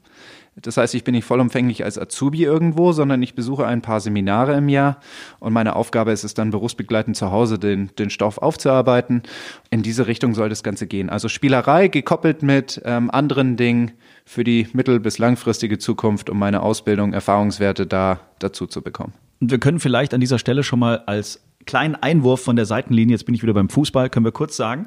Das 0.56 0.76
heißt, 0.76 0.94
ich 0.94 1.04
bin 1.04 1.14
nicht 1.14 1.24
vollumfänglich 1.24 1.84
als 1.84 1.98
Azubi 1.98 2.44
irgendwo, 2.44 2.92
sondern 2.92 3.22
ich 3.22 3.34
besuche 3.34 3.66
ein 3.66 3.82
paar 3.82 4.00
Seminare 4.00 4.56
im 4.56 4.68
Jahr 4.68 4.98
und 5.38 5.52
meine 5.52 5.76
Aufgabe 5.76 6.12
ist 6.12 6.24
es 6.24 6.34
dann 6.34 6.50
berufsbegleitend 6.50 7.16
zu 7.16 7.30
Hause 7.30 7.58
den, 7.58 7.90
den 7.98 8.10
Stoff 8.10 8.38
aufzuarbeiten. 8.38 9.22
In 9.70 9.82
diese 9.82 10.06
Richtung 10.06 10.34
soll 10.34 10.48
das 10.48 10.62
Ganze 10.62 10.86
gehen. 10.86 11.08
Also 11.08 11.28
Spielerei 11.28 11.88
gekoppelt 11.88 12.42
mit 12.42 12.82
ähm, 12.84 13.10
anderen 13.10 13.56
Dingen 13.56 13.92
für 14.24 14.44
die 14.44 14.68
mittel- 14.72 15.00
bis 15.00 15.18
langfristige 15.18 15.78
Zukunft, 15.78 16.28
um 16.28 16.38
meine 16.38 16.62
Ausbildung, 16.62 17.12
Erfahrungswerte 17.12 17.86
da 17.86 18.20
dazu 18.38 18.66
zu 18.66 18.82
bekommen. 18.82 19.14
Und 19.40 19.50
wir 19.50 19.58
können 19.58 19.80
vielleicht 19.80 20.12
an 20.14 20.20
dieser 20.20 20.38
Stelle 20.38 20.62
schon 20.62 20.78
mal 20.80 21.04
als 21.06 21.40
kleinen 21.66 21.94
Einwurf 21.94 22.42
von 22.42 22.56
der 22.56 22.66
Seitenlinie, 22.66 23.14
jetzt 23.14 23.24
bin 23.24 23.34
ich 23.34 23.42
wieder 23.42 23.54
beim 23.54 23.68
Fußball, 23.68 24.10
können 24.10 24.24
wir 24.24 24.32
kurz 24.32 24.56
sagen, 24.56 24.86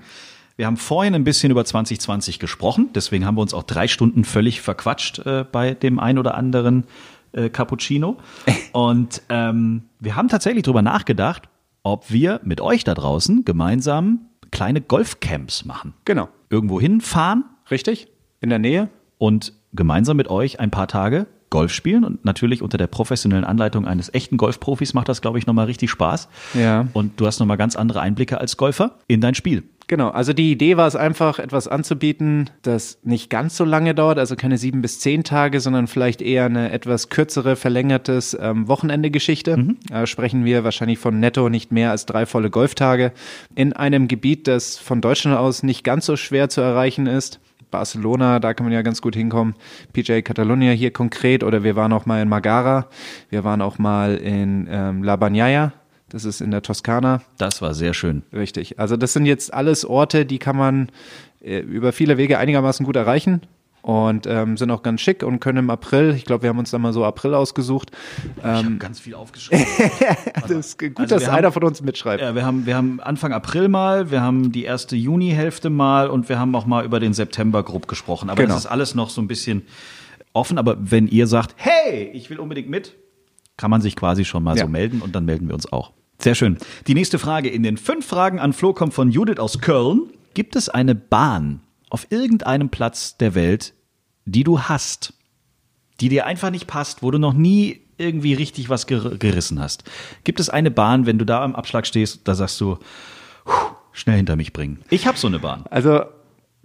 wir 0.55 0.65
haben 0.65 0.77
vorhin 0.77 1.15
ein 1.15 1.23
bisschen 1.23 1.51
über 1.51 1.65
2020 1.65 2.39
gesprochen, 2.39 2.89
deswegen 2.93 3.25
haben 3.25 3.35
wir 3.35 3.41
uns 3.41 3.53
auch 3.53 3.63
drei 3.63 3.87
Stunden 3.87 4.23
völlig 4.23 4.61
verquatscht 4.61 5.19
äh, 5.19 5.45
bei 5.51 5.73
dem 5.73 5.99
ein 5.99 6.17
oder 6.17 6.35
anderen 6.35 6.85
äh, 7.31 7.49
Cappuccino. 7.49 8.17
Und 8.71 9.21
ähm, 9.29 9.83
wir 9.99 10.15
haben 10.15 10.27
tatsächlich 10.27 10.63
drüber 10.63 10.81
nachgedacht, 10.81 11.49
ob 11.83 12.11
wir 12.11 12.39
mit 12.43 12.61
euch 12.61 12.83
da 12.83 12.93
draußen 12.93 13.45
gemeinsam 13.45 14.29
kleine 14.51 14.81
Golfcamps 14.81 15.65
machen. 15.65 15.93
Genau. 16.05 16.29
Irgendwo 16.49 16.79
hinfahren 16.79 17.45
Richtig? 17.71 18.07
In 18.41 18.49
der 18.49 18.59
Nähe? 18.59 18.89
und 19.17 19.53
gemeinsam 19.71 20.17
mit 20.17 20.27
euch 20.27 20.59
ein 20.59 20.69
paar 20.69 20.87
Tage 20.89 21.27
Golf 21.49 21.71
spielen 21.71 22.03
und 22.03 22.25
natürlich 22.25 22.61
unter 22.61 22.77
der 22.77 22.87
professionellen 22.87 23.45
Anleitung 23.45 23.87
eines 23.87 24.13
echten 24.13 24.37
Golfprofis 24.37 24.93
macht 24.93 25.07
das, 25.07 25.21
glaube 25.21 25.37
ich, 25.37 25.45
nochmal 25.45 25.67
richtig 25.67 25.91
Spaß. 25.91 26.27
Ja. 26.55 26.87
Und 26.93 27.21
du 27.21 27.27
hast 27.27 27.39
nochmal 27.39 27.57
ganz 27.57 27.75
andere 27.75 28.01
Einblicke 28.01 28.39
als 28.39 28.57
Golfer 28.57 28.97
in 29.07 29.21
dein 29.21 29.35
Spiel. 29.35 29.63
Genau, 29.87 30.09
also 30.09 30.33
die 30.33 30.51
Idee 30.51 30.77
war 30.77 30.87
es 30.87 30.95
einfach, 30.95 31.39
etwas 31.39 31.67
anzubieten, 31.67 32.49
das 32.61 32.99
nicht 33.03 33.29
ganz 33.29 33.57
so 33.57 33.65
lange 33.65 33.93
dauert, 33.93 34.17
also 34.17 34.35
keine 34.35 34.57
sieben 34.57 34.81
bis 34.81 34.99
zehn 34.99 35.23
Tage, 35.23 35.59
sondern 35.59 35.87
vielleicht 35.87 36.21
eher 36.21 36.45
eine 36.45 36.71
etwas 36.71 37.09
kürzere, 37.09 37.55
verlängertes 37.55 38.37
ähm, 38.39 38.67
Wochenende-Geschichte. 38.67 39.75
Da 39.89 40.07
sprechen 40.07 40.45
wir 40.45 40.63
wahrscheinlich 40.63 40.99
von 40.99 41.19
netto 41.19 41.49
nicht 41.49 41.71
mehr 41.71 41.91
als 41.91 42.05
drei 42.05 42.25
volle 42.25 42.49
Golftage 42.49 43.11
in 43.55 43.73
einem 43.73 44.07
Gebiet, 44.07 44.47
das 44.47 44.77
von 44.77 45.01
Deutschland 45.01 45.37
aus 45.37 45.63
nicht 45.63 45.83
ganz 45.83 46.05
so 46.05 46.15
schwer 46.15 46.49
zu 46.49 46.61
erreichen 46.61 47.07
ist. 47.07 47.39
Barcelona, 47.73 48.39
da 48.39 48.53
kann 48.53 48.65
man 48.65 48.73
ja 48.73 48.83
ganz 48.83 49.01
gut 49.01 49.15
hinkommen. 49.15 49.55
PJ 49.93 50.21
Catalonia 50.21 50.71
hier 50.71 50.91
konkret 50.91 51.43
oder 51.43 51.63
wir 51.63 51.75
waren 51.75 51.91
auch 51.91 52.05
mal 52.05 52.21
in 52.21 52.29
Magara, 52.29 52.87
wir 53.29 53.43
waren 53.43 53.61
auch 53.61 53.79
mal 53.79 54.15
in 54.15 54.67
ähm, 54.69 55.03
La 55.03 55.15
Bagnaia, 55.15 55.73
das 56.13 56.23
ist 56.23 56.39
in 56.39 56.51
der 56.51 56.61
Toskana. 56.61 57.21
Das 57.37 57.61
war 57.61 57.73
sehr 57.73 57.93
schön. 57.93 58.23
Richtig. 58.31 58.79
Also 58.79 58.95
das 58.95 59.11
sind 59.11 59.25
jetzt 59.25 59.53
alles 59.53 59.83
Orte, 59.83 60.25
die 60.25 60.39
kann 60.39 60.55
man 60.55 60.89
äh, 61.41 61.59
über 61.59 61.91
viele 61.91 62.17
Wege 62.17 62.37
einigermaßen 62.37 62.85
gut 62.85 62.95
erreichen 62.95 63.41
und 63.81 64.25
ähm, 64.27 64.55
sind 64.55 64.71
auch 64.71 64.81
ganz 64.81 65.01
schick 65.01 65.23
und 65.23 65.41
können 65.41 65.57
im 65.57 65.69
April, 65.69 66.13
ich 66.15 66.23
glaube, 66.23 66.43
wir 66.43 66.49
haben 66.51 66.57
uns 66.59 66.71
da 66.71 66.77
mal 66.77 66.93
so 66.93 67.03
April 67.03 67.33
ausgesucht. 67.33 67.91
Ich 68.37 68.43
habe 68.43 68.75
ganz 68.77 69.01
viel 69.01 69.13
aufgeschrieben. 69.15 69.65
Das 70.43 70.51
ist 70.51 70.79
gut, 70.79 70.97
Also 70.99 71.15
dass 71.15 71.27
einer 71.27 71.47
haben- 71.47 71.53
von 71.53 71.63
uns 71.63 71.81
mitschreibt. 71.81 72.21
ja, 72.21 72.33
wir, 72.35 72.45
haben, 72.45 72.65
wir 72.65 72.75
haben 72.77 72.99
Anfang 73.01 73.33
April 73.33 73.67
mal, 73.67 74.09
wir 74.11 74.21
haben 74.21 74.51
die 74.53 74.63
erste 74.63 74.95
Juni-Hälfte 74.95 75.69
mal 75.69 76.09
und 76.09 76.29
wir 76.29 76.37
haben 76.39 76.55
auch 76.55 76.65
mal 76.65 76.85
über 76.85 76.99
den 77.01 77.13
September 77.13 77.61
grob 77.63 77.87
gesprochen. 77.89 78.29
Aber 78.29 78.41
Genau. 78.41 78.53
das 78.55 78.65
ist 78.65 78.71
alles 78.71 78.95
noch 78.95 79.09
so 79.09 79.19
ein 79.21 79.27
bisschen 79.27 79.63
offen. 80.33 80.57
Aber 80.57 80.77
wenn 80.79 81.07
ihr 81.07 81.27
sagt, 81.27 81.55
hey, 81.57 82.09
ich 82.13 82.29
will 82.29 82.39
unbedingt 82.39 82.69
mit, 82.69 82.93
kann 83.57 83.69
man 83.69 83.81
sich 83.81 83.95
quasi 83.95 84.25
schon 84.25 84.43
mal 84.43 84.55
Ja. 84.57 84.63
so 84.63 84.69
melden 84.69 85.01
und 85.01 85.13
dann 85.15 85.25
melden 85.25 85.47
wir 85.47 85.55
uns 85.55 85.71
auch. 85.71 85.91
Sehr 86.19 86.35
schön. 86.35 86.57
Die 86.87 86.93
nächste 86.93 87.19
Frage 87.19 87.49
in 87.49 87.63
den 87.63 87.77
fünf 87.77 88.05
Fragen 88.07 88.39
an 88.39 88.53
Flo 88.53 88.73
kommt 88.73 88.93
von 88.93 89.11
Judith 89.11 89.39
aus 89.39 89.59
Köln. 89.59 90.09
Gibt 90.33 90.55
es 90.55 90.69
eine 90.69 90.95
Bahn 90.95 91.61
auf 91.89 92.07
irgendeinem 92.09 92.69
Platz 92.69 93.17
der 93.17 93.35
Welt, 93.35 93.73
die 94.25 94.43
du 94.43 94.61
hast, 94.61 95.13
die 95.99 96.09
dir 96.09 96.25
einfach 96.25 96.49
nicht 96.49 96.65
passt, 96.67 97.03
wo 97.03 97.11
du 97.11 97.17
noch 97.19 97.33
nie 97.33 97.81
irgendwie 97.97 98.33
richtig 98.33 98.69
was 98.69 98.87
ger 98.87 99.17
gerissen 99.17 99.59
hast? 99.59 99.83
Gibt 100.23 100.39
es 100.39 100.49
eine 100.49 100.71
Bahn, 100.71 101.05
wenn 101.05 101.19
du 101.19 101.25
da 101.25 101.43
am 101.43 101.55
Abschlag 101.55 101.85
stehst, 101.85 102.21
da 102.27 102.35
sagst 102.35 102.59
du, 102.61 102.77
"Puh, 103.45 103.51
schnell 103.91 104.17
hinter 104.17 104.35
mich 104.35 104.53
bringen? 104.53 104.81
Ich 104.89 105.05
habe 105.05 105.17
so 105.17 105.27
eine 105.27 105.39
Bahn. 105.39 105.65
Also 105.69 106.03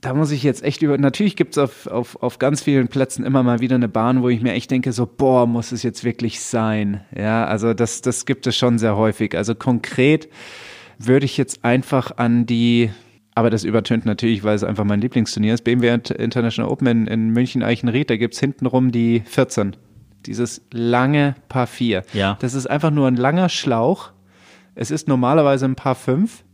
da 0.00 0.14
muss 0.14 0.30
ich 0.30 0.42
jetzt 0.42 0.62
echt 0.62 0.82
über. 0.82 0.96
Natürlich 0.96 1.34
gibt 1.34 1.56
es 1.56 1.58
auf, 1.58 1.86
auf, 1.88 2.22
auf 2.22 2.38
ganz 2.38 2.62
vielen 2.62 2.88
Plätzen 2.88 3.24
immer 3.24 3.42
mal 3.42 3.60
wieder 3.60 3.74
eine 3.74 3.88
Bahn, 3.88 4.22
wo 4.22 4.28
ich 4.28 4.40
mir 4.40 4.52
echt 4.52 4.70
denke, 4.70 4.92
so, 4.92 5.06
boah, 5.06 5.46
muss 5.46 5.72
es 5.72 5.82
jetzt 5.82 6.04
wirklich 6.04 6.40
sein. 6.40 7.00
Ja, 7.16 7.46
also 7.46 7.74
das, 7.74 8.00
das 8.00 8.24
gibt 8.24 8.46
es 8.46 8.56
schon 8.56 8.78
sehr 8.78 8.96
häufig. 8.96 9.36
Also 9.36 9.54
konkret 9.56 10.28
würde 10.98 11.26
ich 11.26 11.36
jetzt 11.36 11.64
einfach 11.64 12.16
an 12.16 12.46
die, 12.46 12.90
aber 13.34 13.50
das 13.50 13.64
übertönt 13.64 14.06
natürlich, 14.06 14.44
weil 14.44 14.54
es 14.54 14.62
einfach 14.62 14.84
mein 14.84 15.00
Lieblingsturnier 15.00 15.54
ist, 15.54 15.62
BMW 15.64 15.88
International 15.90 16.70
Open 16.70 16.86
in, 16.86 17.06
in 17.08 17.30
München-Eichenried, 17.30 18.08
da 18.08 18.16
gibt 18.16 18.34
es 18.34 18.40
hintenrum 18.40 18.92
die 18.92 19.22
14. 19.26 19.76
Dieses 20.26 20.62
lange 20.72 21.34
Paar 21.48 21.66
4. 21.66 22.04
Ja. 22.12 22.36
Das 22.40 22.54
ist 22.54 22.68
einfach 22.68 22.90
nur 22.90 23.08
ein 23.08 23.16
langer 23.16 23.48
Schlauch. 23.48 24.10
Es 24.76 24.92
ist 24.92 25.08
normalerweise 25.08 25.64
ein 25.64 25.76
Paar 25.76 25.94
5. 25.96 26.44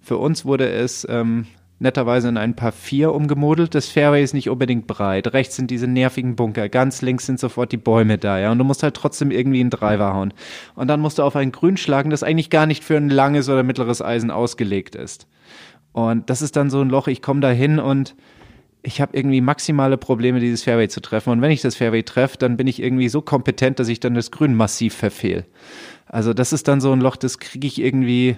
Für 0.00 0.18
uns 0.18 0.44
wurde 0.44 0.68
es 0.68 1.06
ähm, 1.08 1.46
netterweise 1.82 2.28
in 2.28 2.36
ein 2.36 2.56
Paar 2.56 2.72
4 2.72 3.12
umgemodelt. 3.12 3.74
Das 3.74 3.88
Fairway 3.88 4.22
ist 4.22 4.32
nicht 4.32 4.48
unbedingt 4.48 4.86
breit. 4.86 5.32
Rechts 5.32 5.56
sind 5.56 5.70
diese 5.70 5.86
nervigen 5.86 6.36
Bunker. 6.36 6.68
Ganz 6.68 7.02
links 7.02 7.26
sind 7.26 7.38
sofort 7.38 7.72
die 7.72 7.76
Bäume 7.76 8.18
da. 8.18 8.38
Ja? 8.38 8.52
Und 8.52 8.58
du 8.58 8.64
musst 8.64 8.82
halt 8.82 8.94
trotzdem 8.94 9.30
irgendwie 9.30 9.60
einen 9.60 9.70
Driver 9.70 10.14
hauen. 10.14 10.32
Und 10.74 10.88
dann 10.88 11.00
musst 11.00 11.18
du 11.18 11.22
auf 11.22 11.36
ein 11.36 11.52
Grün 11.52 11.76
schlagen, 11.76 12.10
das 12.10 12.22
eigentlich 12.22 12.50
gar 12.50 12.66
nicht 12.66 12.84
für 12.84 12.96
ein 12.96 13.10
langes 13.10 13.48
oder 13.48 13.62
mittleres 13.62 14.00
Eisen 14.00 14.30
ausgelegt 14.30 14.94
ist. 14.94 15.26
Und 15.92 16.30
das 16.30 16.40
ist 16.40 16.56
dann 16.56 16.70
so 16.70 16.80
ein 16.80 16.88
Loch, 16.88 17.06
ich 17.06 17.20
komme 17.20 17.40
da 17.40 17.50
hin 17.50 17.78
und 17.78 18.14
ich 18.82 19.00
habe 19.00 19.16
irgendwie 19.16 19.40
maximale 19.40 19.96
Probleme, 19.96 20.40
dieses 20.40 20.64
Fairway 20.64 20.88
zu 20.88 21.00
treffen. 21.00 21.30
Und 21.30 21.42
wenn 21.42 21.50
ich 21.50 21.60
das 21.60 21.76
Fairway 21.76 22.02
treffe, 22.02 22.38
dann 22.38 22.56
bin 22.56 22.66
ich 22.66 22.82
irgendwie 22.82 23.08
so 23.08 23.20
kompetent, 23.20 23.78
dass 23.78 23.88
ich 23.88 24.00
dann 24.00 24.14
das 24.14 24.30
Grün 24.30 24.54
massiv 24.54 24.94
verfehl. 24.94 25.44
Also 26.06 26.34
das 26.34 26.52
ist 26.52 26.66
dann 26.68 26.80
so 26.80 26.92
ein 26.92 27.00
Loch, 27.00 27.16
das 27.16 27.38
kriege 27.38 27.66
ich 27.66 27.80
irgendwie 27.80 28.36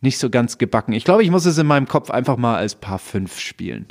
nicht 0.00 0.18
so 0.18 0.30
ganz 0.30 0.58
gebacken. 0.58 0.92
Ich 0.92 1.04
glaube, 1.04 1.22
ich 1.22 1.30
muss 1.30 1.46
es 1.46 1.58
in 1.58 1.66
meinem 1.66 1.86
Kopf 1.86 2.10
einfach 2.10 2.36
mal 2.36 2.56
als 2.56 2.74
Paar 2.74 2.98
5 2.98 3.38
spielen. 3.38 3.86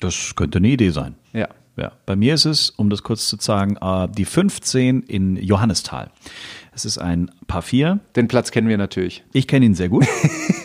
Das 0.00 0.34
könnte 0.36 0.58
eine 0.58 0.68
Idee 0.68 0.90
sein. 0.90 1.14
Ja. 1.32 1.48
Ja, 1.76 1.90
bei 2.06 2.14
mir 2.14 2.34
ist 2.34 2.44
es, 2.44 2.70
um 2.70 2.88
das 2.88 3.02
kurz 3.02 3.26
zu 3.26 3.36
sagen, 3.40 3.76
äh, 3.80 4.08
die 4.08 4.24
15 4.24 5.02
in 5.02 5.36
Johannisthal. 5.36 6.12
Es 6.72 6.84
ist 6.84 6.98
ein 6.98 7.32
Paar 7.48 7.62
4. 7.62 7.98
Den 8.14 8.28
Platz 8.28 8.52
kennen 8.52 8.68
wir 8.68 8.78
natürlich. 8.78 9.24
Ich 9.32 9.48
kenne 9.48 9.66
ihn 9.66 9.74
sehr 9.74 9.88
gut. 9.88 10.06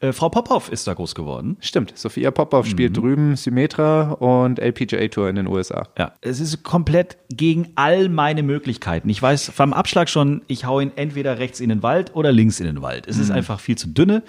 äh, 0.00 0.12
Frau 0.12 0.28
Popov 0.28 0.70
ist 0.70 0.86
da 0.86 0.94
groß 0.94 1.14
geworden. 1.14 1.56
Stimmt. 1.60 1.92
Sophia 1.96 2.30
Popov 2.30 2.66
spielt 2.66 2.96
drüben 2.96 3.36
Symmetra 3.36 4.12
und 4.12 4.58
LPGA 4.58 5.08
Tour 5.08 5.28
in 5.28 5.36
den 5.36 5.46
USA. 5.46 5.88
Ja, 5.98 6.12
es 6.20 6.40
ist 6.40 6.62
komplett 6.62 7.18
gegen 7.28 7.68
all 7.74 8.08
meine 8.08 8.42
Möglichkeiten. 8.42 9.08
Ich 9.08 9.20
weiß 9.20 9.50
vom 9.54 9.72
Abschlag 9.72 10.08
schon, 10.08 10.42
ich 10.46 10.64
hau 10.64 10.80
ihn 10.80 10.92
entweder 10.96 11.38
rechts 11.38 11.60
in 11.60 11.68
den 11.68 11.82
Wald 11.82 12.14
oder 12.14 12.32
links 12.32 12.60
in 12.60 12.66
den 12.66 12.82
Wald. 12.82 13.06
Es 13.06 13.18
ist 13.18 13.30
einfach 13.30 13.60
viel 13.60 13.76
zu 13.76 13.88
dünne. 13.88 14.22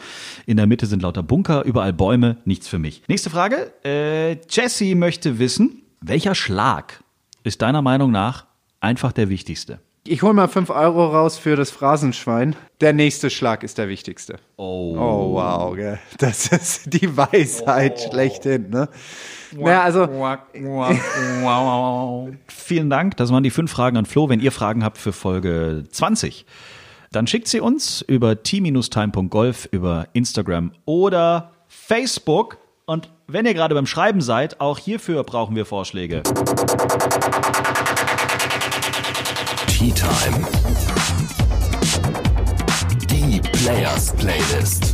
In 0.45 0.57
der 0.57 0.67
Mitte 0.67 0.85
sind 0.85 1.01
lauter 1.01 1.23
Bunker, 1.23 1.63
überall 1.63 1.93
Bäume, 1.93 2.37
nichts 2.45 2.67
für 2.67 2.79
mich. 2.79 3.03
Nächste 3.07 3.29
Frage. 3.29 3.71
Äh, 3.85 4.37
Jesse 4.49 4.95
möchte 4.95 5.39
wissen, 5.39 5.81
welcher 6.01 6.35
Schlag 6.35 7.03
ist 7.43 7.61
deiner 7.61 7.81
Meinung 7.81 8.11
nach 8.11 8.45
einfach 8.81 9.11
der 9.11 9.29
wichtigste? 9.29 9.79
Ich 10.03 10.23
hole 10.23 10.33
mal 10.33 10.47
5 10.47 10.71
Euro 10.71 11.09
raus 11.09 11.37
für 11.37 11.55
das 11.55 11.69
Phrasenschwein. 11.69 12.55
Der 12.81 12.91
nächste 12.91 13.29
Schlag 13.29 13.61
ist 13.61 13.77
der 13.77 13.87
wichtigste. 13.87 14.39
Oh. 14.57 14.95
Oh, 14.97 15.33
wow, 15.33 15.75
gell. 15.75 15.99
das 16.17 16.47
ist 16.47 16.91
die 16.91 17.15
Weisheit 17.15 18.09
schlechthin. 18.09 18.71
Ne? 18.71 18.89
Naja, 19.51 19.83
also 19.83 20.07
Vielen 22.47 22.89
Dank. 22.89 23.15
Das 23.17 23.31
waren 23.31 23.43
die 23.43 23.51
fünf 23.51 23.69
Fragen 23.71 23.95
an 23.95 24.07
Flo. 24.07 24.27
Wenn 24.27 24.39
ihr 24.39 24.51
Fragen 24.51 24.83
habt 24.83 24.97
für 24.97 25.13
Folge 25.13 25.83
20, 25.91 26.47
dann 27.11 27.27
schickt 27.27 27.47
sie 27.47 27.59
uns 27.59 28.01
über 28.01 28.41
t-time.golf, 28.41 29.69
über 29.71 30.07
Instagram 30.13 30.71
oder 30.85 31.51
Facebook. 31.67 32.57
Und 32.85 33.11
wenn 33.27 33.45
ihr 33.45 33.53
gerade 33.53 33.75
beim 33.75 33.85
Schreiben 33.85 34.21
seid, 34.21 34.61
auch 34.61 34.79
hierfür 34.79 35.23
brauchen 35.23 35.55
wir 35.55 35.67
Vorschläge. 35.67 36.23
Tea 39.81 39.91
Time. 39.93 40.45
Die 43.09 43.41
Players 43.41 44.11
Playlist. 44.11 44.93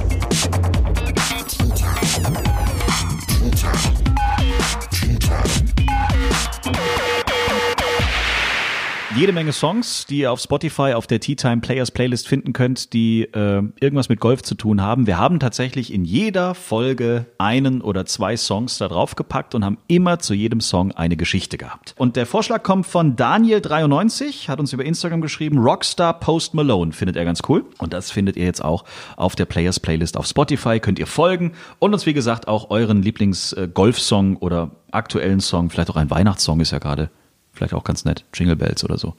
Jede 9.17 9.33
Menge 9.33 9.51
Songs, 9.51 10.05
die 10.05 10.19
ihr 10.19 10.31
auf 10.31 10.39
Spotify 10.39 10.93
auf 10.93 11.07
der 11.07 11.19
Tea 11.19 11.35
Time 11.35 11.57
Players 11.57 11.89
Playlist 11.89 12.27
finden 12.27 12.53
könnt, 12.53 12.93
die 12.93 13.23
äh, 13.23 13.63
irgendwas 13.79 14.09
mit 14.09 14.19
Golf 14.19 14.43
zu 14.43 14.53
tun 14.53 14.83
haben. 14.83 15.07
Wir 15.07 15.17
haben 15.17 15.39
tatsächlich 15.39 15.91
in 15.91 16.05
jeder 16.05 16.53
Folge 16.53 17.25
einen 17.39 17.81
oder 17.81 18.05
zwei 18.05 18.37
Songs 18.37 18.77
da 18.77 18.87
drauf 18.87 19.15
gepackt 19.15 19.55
und 19.55 19.65
haben 19.65 19.79
immer 19.87 20.19
zu 20.19 20.35
jedem 20.35 20.61
Song 20.61 20.91
eine 20.91 21.17
Geschichte 21.17 21.57
gehabt. 21.57 21.95
Und 21.97 22.15
der 22.15 22.27
Vorschlag 22.27 22.61
kommt 22.61 22.85
von 22.85 23.15
Daniel93, 23.15 24.49
hat 24.49 24.59
uns 24.59 24.71
über 24.71 24.85
Instagram 24.85 25.21
geschrieben, 25.21 25.57
Rockstar 25.57 26.19
Post 26.19 26.53
Malone 26.53 26.91
findet 26.91 27.15
er 27.15 27.25
ganz 27.25 27.41
cool. 27.49 27.65
Und 27.79 27.93
das 27.93 28.11
findet 28.11 28.37
ihr 28.37 28.45
jetzt 28.45 28.63
auch 28.63 28.85
auf 29.15 29.35
der 29.35 29.45
Players 29.45 29.79
Playlist 29.79 30.15
auf 30.15 30.27
Spotify, 30.27 30.79
könnt 30.79 30.99
ihr 30.99 31.07
folgen 31.07 31.53
und 31.79 31.91
uns 31.91 32.05
wie 32.05 32.13
gesagt 32.13 32.47
auch 32.47 32.69
euren 32.69 33.01
Lieblings-Golf-Song 33.01 34.35
oder 34.35 34.69
aktuellen 34.91 35.39
Song, 35.39 35.71
vielleicht 35.71 35.89
auch 35.89 35.95
ein 35.95 36.11
Weihnachtssong 36.11 36.59
ist 36.59 36.69
ja 36.69 36.77
gerade 36.77 37.09
vielleicht 37.57 37.73
auch 37.73 37.83
ganz 37.83 38.05
nett, 38.05 38.23
Jingle 38.33 38.55
Bells 38.55 38.83
oder 38.83 38.97
so, 38.97 39.15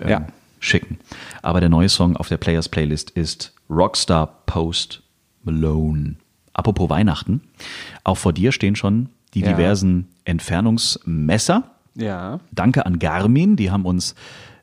ähm, 0.00 0.08
Ja. 0.08 0.26
schicken. 0.60 0.98
Aber 1.42 1.60
der 1.60 1.68
neue 1.68 1.88
Song 1.88 2.16
auf 2.16 2.28
der 2.28 2.36
Players 2.38 2.68
Playlist 2.68 3.10
ist 3.10 3.52
Rockstar 3.70 4.26
Post 4.46 5.02
Malone. 5.44 6.16
Apropos 6.54 6.90
Weihnachten, 6.90 7.40
auch 8.04 8.16
vor 8.18 8.32
dir 8.32 8.52
stehen 8.52 8.76
schon 8.76 9.08
die 9.34 9.40
Ja. 9.40 9.52
diversen 9.52 10.08
Entfernungsmesser. 10.24 11.64
Ja. 11.94 12.40
Danke 12.52 12.86
an 12.86 12.98
Garmin, 12.98 13.56
die 13.56 13.70
haben 13.70 13.84
uns 13.86 14.14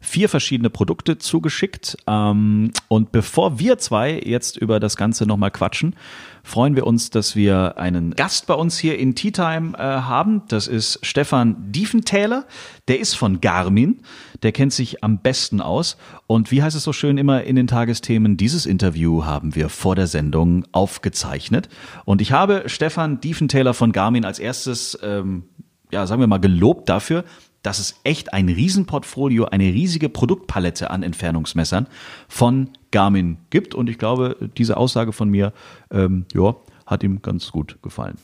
vier 0.01 0.29
verschiedene 0.29 0.69
Produkte 0.69 1.17
zugeschickt. 1.17 1.97
Ähm, 2.07 2.71
und 2.87 3.11
bevor 3.11 3.59
wir 3.59 3.77
zwei 3.77 4.19
jetzt 4.23 4.55
über 4.57 4.79
das 4.79 4.95
Ganze 4.95 5.25
nochmal 5.25 5.51
quatschen, 5.51 5.95
freuen 6.43 6.75
wir 6.75 6.85
uns, 6.87 7.09
dass 7.09 7.35
wir 7.35 7.77
einen 7.77 8.15
Gast 8.15 8.47
bei 8.47 8.53
uns 8.53 8.77
hier 8.77 8.97
in 8.97 9.15
Tea 9.15 9.31
Time 9.31 9.77
äh, 9.77 9.81
haben. 9.81 10.43
Das 10.47 10.67
ist 10.67 10.99
Stefan 11.01 11.71
Diefenthaler. 11.71 12.45
Der 12.87 12.99
ist 12.99 13.15
von 13.15 13.41
Garmin. 13.41 14.01
Der 14.43 14.51
kennt 14.51 14.73
sich 14.73 15.03
am 15.03 15.19
besten 15.19 15.61
aus. 15.61 15.97
Und 16.27 16.51
wie 16.51 16.63
heißt 16.63 16.75
es 16.75 16.83
so 16.83 16.93
schön 16.93 17.17
immer 17.17 17.43
in 17.43 17.55
den 17.55 17.67
Tagesthemen? 17.67 18.37
Dieses 18.37 18.65
Interview 18.65 19.25
haben 19.25 19.55
wir 19.55 19.69
vor 19.69 19.95
der 19.95 20.07
Sendung 20.07 20.65
aufgezeichnet. 20.71 21.69
Und 22.05 22.21
ich 22.21 22.31
habe 22.31 22.63
Stefan 22.67 23.21
Diefenthaler 23.21 23.73
von 23.73 23.91
Garmin 23.91 24.25
als 24.25 24.39
erstes 24.39 24.97
ähm, 25.03 25.43
ja, 25.91 26.05
sagen 26.05 26.21
wir 26.21 26.27
mal, 26.27 26.39
gelobt 26.39 26.89
dafür, 26.89 27.23
dass 27.63 27.79
es 27.79 27.99
echt 28.03 28.33
ein 28.33 28.49
Riesenportfolio, 28.49 29.45
eine 29.45 29.65
riesige 29.65 30.09
Produktpalette 30.09 30.89
an 30.89 31.03
Entfernungsmessern 31.03 31.87
von 32.27 32.69
Garmin 32.91 33.37
gibt. 33.49 33.75
Und 33.75 33.89
ich 33.89 33.97
glaube, 33.97 34.37
diese 34.57 34.77
Aussage 34.77 35.11
von 35.11 35.29
mir, 35.29 35.53
ähm, 35.91 36.25
ja, 36.33 36.55
hat 36.85 37.03
ihm 37.03 37.21
ganz 37.21 37.51
gut 37.51 37.77
gefallen. 37.81 38.17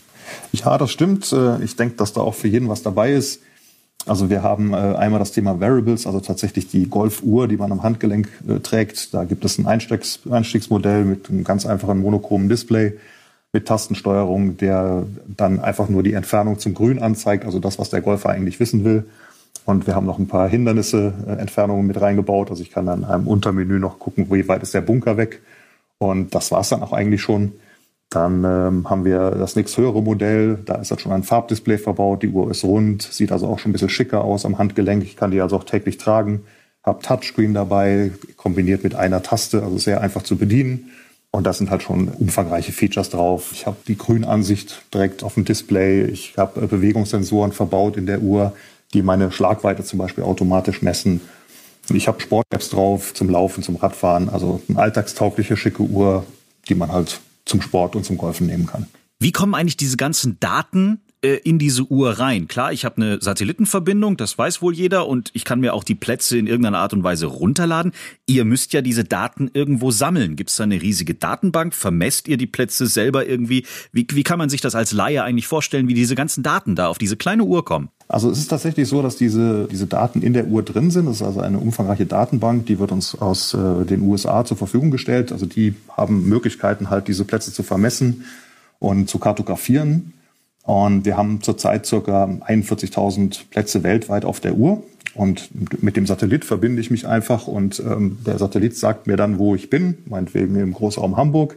Ja, 0.51 0.77
das 0.77 0.91
stimmt. 0.91 1.31
Äh, 1.31 1.63
Ich 1.63 1.75
denke, 1.75 1.95
dass 1.97 2.13
da 2.13 2.21
auch 2.21 2.33
für 2.33 2.47
jeden 2.47 2.69
was 2.69 2.81
dabei 2.81 3.13
ist. 3.13 3.41
Also 4.07 4.29
wir 4.29 4.43
haben 4.43 4.73
äh, 4.73 4.77
einmal 4.77 5.19
das 5.19 5.31
Thema 5.31 5.59
Variables, 5.59 6.05
also 6.05 6.19
tatsächlich 6.19 6.67
die 6.67 6.87
Golfuhr, 6.87 7.47
die 7.47 7.57
man 7.57 7.71
am 7.71 7.81
Handgelenk 7.81 8.29
äh, 8.47 8.59
trägt. 8.59 9.13
Da 9.13 9.23
gibt 9.23 9.45
es 9.45 9.57
ein 9.57 9.65
Einstiegs 9.65 10.19
Einstiegsmodell 10.29 11.05
mit 11.05 11.29
einem 11.29 11.43
ganz 11.43 11.65
einfachen 11.65 12.01
monochromen 12.01 12.47
Display 12.47 12.93
mit 13.51 13.67
Tastensteuerung, 13.67 14.57
der 14.57 15.07
dann 15.27 15.59
einfach 15.59 15.89
nur 15.89 16.03
die 16.03 16.13
Entfernung 16.13 16.59
zum 16.59 16.73
Grün 16.73 16.99
anzeigt, 16.99 17.45
also 17.45 17.59
das, 17.59 17.79
was 17.79 17.89
der 17.89 18.01
Golfer 18.01 18.29
eigentlich 18.29 18.59
wissen 18.59 18.83
will. 18.83 19.05
Und 19.65 19.87
wir 19.87 19.95
haben 19.95 20.05
noch 20.05 20.19
ein 20.19 20.27
paar 20.27 20.47
Hindernisse, 20.47 21.13
äh, 21.27 21.31
Entfernungen 21.33 21.87
mit 21.87 21.99
reingebaut. 21.99 22.51
Also 22.51 22.61
ich 22.61 22.71
kann 22.71 22.85
dann 22.85 22.99
in 22.99 23.05
einem 23.05 23.27
Untermenü 23.27 23.79
noch 23.79 23.99
gucken, 23.99 24.27
wie 24.29 24.47
weit 24.47 24.63
ist 24.63 24.73
der 24.73 24.81
Bunker 24.81 25.17
weg. 25.17 25.41
Und 25.97 26.35
das 26.35 26.51
war's 26.51 26.69
dann 26.69 26.83
auch 26.83 26.93
eigentlich 26.93 27.21
schon. 27.21 27.53
Dann 28.09 28.43
ähm, 28.43 28.89
haben 28.89 29.03
wir 29.03 29.31
das 29.31 29.55
nächsthöhere 29.55 30.01
Modell. 30.01 30.59
Da 30.65 30.75
ist 30.75 30.91
dann 30.91 30.99
schon 30.99 31.11
ein 31.11 31.23
Farbdisplay 31.23 31.79
verbaut. 31.79 32.21
Die 32.21 32.29
Uhr 32.29 32.49
ist 32.51 32.63
rund, 32.63 33.01
sieht 33.01 33.31
also 33.31 33.47
auch 33.47 33.59
schon 33.59 33.71
ein 33.71 33.73
bisschen 33.73 33.89
schicker 33.89 34.23
aus 34.23 34.45
am 34.45 34.57
Handgelenk. 34.57 35.03
Ich 35.03 35.17
kann 35.17 35.31
die 35.31 35.41
also 35.41 35.57
auch 35.57 35.63
täglich 35.63 35.97
tragen. 35.97 36.43
Hab 36.83 37.01
Touchscreen 37.01 37.55
dabei, 37.55 38.11
kombiniert 38.37 38.83
mit 38.83 38.93
einer 38.93 39.23
Taste, 39.23 39.63
also 39.63 39.79
sehr 39.79 40.01
einfach 40.01 40.21
zu 40.21 40.37
bedienen. 40.37 40.91
Und 41.31 41.45
das 41.45 41.57
sind 41.57 41.71
halt 41.71 41.81
schon 41.81 42.07
umfangreiche 42.07 42.71
Features 42.71 43.09
drauf. 43.09 43.49
Ich 43.51 43.65
habe 43.65 43.77
die 43.87 43.97
Grünansicht 43.97 44.83
direkt 44.93 45.23
auf 45.23 45.33
dem 45.33 45.43
Display. 45.43 46.03
Ich 46.05 46.35
habe 46.37 46.61
äh, 46.61 46.67
Bewegungssensoren 46.67 47.51
verbaut 47.51 47.97
in 47.97 48.05
der 48.05 48.21
Uhr, 48.21 48.53
die 48.95 49.03
meine 49.03 49.31
Schlagweite 49.31 49.83
zum 49.83 49.99
Beispiel 49.99 50.23
automatisch 50.23 50.81
messen. 50.81 51.21
Ich 51.89 52.07
habe 52.07 52.19
Sport-Apps 52.21 52.69
drauf 52.69 53.13
zum 53.13 53.29
Laufen, 53.29 53.61
zum 53.61 53.75
Radfahren. 53.75 54.29
Also 54.29 54.61
eine 54.69 54.79
alltagstaugliche, 54.79 55.57
schicke 55.57 55.83
Uhr, 55.83 56.25
die 56.67 56.75
man 56.75 56.91
halt 56.91 57.19
zum 57.45 57.61
Sport 57.61 57.95
und 57.95 58.05
zum 58.05 58.17
Golfen 58.17 58.47
nehmen 58.47 58.65
kann. 58.65 58.87
Wie 59.19 59.31
kommen 59.31 59.53
eigentlich 59.53 59.77
diese 59.77 59.97
ganzen 59.97 60.39
Daten 60.39 61.01
äh, 61.25 61.37
in 61.37 61.57
diese 61.57 61.83
Uhr 61.83 62.19
rein? 62.19 62.47
Klar, 62.47 62.71
ich 62.71 62.85
habe 62.85 62.97
eine 62.97 63.19
Satellitenverbindung, 63.19 64.15
das 64.15 64.37
weiß 64.37 64.61
wohl 64.61 64.75
jeder, 64.75 65.07
und 65.07 65.31
ich 65.33 65.43
kann 65.43 65.59
mir 65.59 65.73
auch 65.73 65.83
die 65.83 65.95
Plätze 65.95 66.37
in 66.37 66.45
irgendeiner 66.45 66.77
Art 66.77 66.93
und 66.93 67.03
Weise 67.03 67.25
runterladen. 67.25 67.93
Ihr 68.27 68.45
müsst 68.45 68.73
ja 68.73 68.81
diese 68.81 69.03
Daten 69.03 69.49
irgendwo 69.53 69.89
sammeln. 69.89 70.35
Gibt 70.35 70.51
es 70.51 70.57
da 70.57 70.63
eine 70.63 70.81
riesige 70.81 71.15
Datenbank? 71.15 71.73
Vermesst 71.73 72.27
ihr 72.27 72.37
die 72.37 72.47
Plätze 72.47 72.85
selber 72.85 73.27
irgendwie? 73.27 73.65
Wie, 73.91 74.05
wie 74.11 74.23
kann 74.23 74.37
man 74.37 74.49
sich 74.49 74.61
das 74.61 74.75
als 74.75 74.91
Laie 74.91 75.23
eigentlich 75.23 75.47
vorstellen, 75.47 75.87
wie 75.87 75.93
diese 75.95 76.15
ganzen 76.15 76.43
Daten 76.43 76.75
da 76.75 76.87
auf 76.87 76.99
diese 76.99 77.17
kleine 77.17 77.43
Uhr 77.43 77.65
kommen? 77.65 77.89
Also 78.07 78.29
es 78.29 78.37
ist 78.37 78.49
tatsächlich 78.49 78.87
so, 78.87 79.01
dass 79.01 79.15
diese, 79.15 79.67
diese 79.71 79.87
Daten 79.87 80.21
in 80.21 80.33
der 80.33 80.45
Uhr 80.45 80.61
drin 80.61 80.91
sind. 80.91 81.07
Das 81.07 81.17
ist 81.17 81.23
also 81.23 81.39
eine 81.39 81.57
umfangreiche 81.57 82.05
Datenbank, 82.05 82.67
die 82.67 82.77
wird 82.77 82.91
uns 82.91 83.19
aus 83.19 83.55
äh, 83.55 83.85
den 83.85 84.01
USA 84.01 84.45
zur 84.45 84.57
Verfügung 84.57 84.91
gestellt. 84.91 85.31
Also 85.31 85.47
die 85.47 85.73
haben 85.89 86.29
Möglichkeiten, 86.29 86.91
halt 86.91 87.07
diese 87.07 87.25
Plätze 87.25 87.51
zu 87.51 87.63
vermessen 87.63 88.25
und 88.79 89.09
zu 89.09 89.17
kartografieren. 89.17 90.13
Und 90.65 91.05
wir 91.05 91.15
haben 91.15 91.41
zurzeit 91.41 91.85
circa 91.85 92.25
41.000 92.25 93.49
Plätze 93.51 93.83
weltweit 93.83 94.25
auf 94.25 94.39
der 94.39 94.55
Uhr. 94.55 94.83
Und 95.13 95.49
mit 95.81 95.95
dem 95.95 96.05
Satellit 96.05 96.43
verbinde 96.43 96.81
ich 96.81 96.91
mich 96.91 97.07
einfach 97.07 97.47
und 97.47 97.79
ähm, 97.79 98.17
der 98.25 98.37
Satellit 98.37 98.75
sagt 98.75 99.07
mir 99.07 99.15
dann, 99.15 99.39
wo 99.39 99.55
ich 99.55 99.69
bin, 99.69 99.97
meinetwegen 100.05 100.57
im 100.57 100.73
Großraum 100.73 101.15
Hamburg 101.15 101.55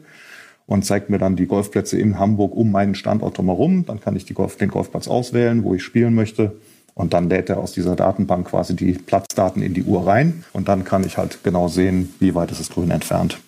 und 0.67 0.85
zeigt 0.85 1.11
mir 1.11 1.19
dann 1.19 1.35
die 1.35 1.47
Golfplätze 1.47 1.99
in 1.99 2.21
Hamburg 2.21 2.55
um 2.55 2.71
meinen 2.71 2.95
Standort 2.95 3.37
drumherum. 3.37 3.85
Dann 3.87 4.01
kann 4.01 4.15
ich 4.15 4.27
die 4.27 4.35
Golf, 4.35 4.57
den 4.57 4.69
Golfplatz 4.69 5.09
auswählen, 5.09 5.65
wo 5.65 5.75
ich 5.75 5.83
spielen 5.83 6.15
möchte. 6.15 6.57
Und 6.95 7.15
dann 7.15 7.29
lädt 7.29 7.49
er 7.49 7.59
aus 7.59 7.73
dieser 7.73 7.97
Datenbank 7.97 8.49
quasi 8.49 8.77
die 8.77 8.93
Platzdaten 8.93 9.63
in 9.63 9.73
die 9.73 9.83
Uhr 9.83 10.07
rein. 10.07 10.45
Und 10.53 10.69
dann 10.69 10.85
kann 10.85 11.05
ich 11.05 11.17
halt 11.17 11.43
genau 11.43 11.69
sehen, 11.69 12.15
wie 12.21 12.35
weit 12.35 12.51
ist 12.51 12.61
das 12.61 12.69
Grün 12.69 12.91
entfernt. 12.91 13.41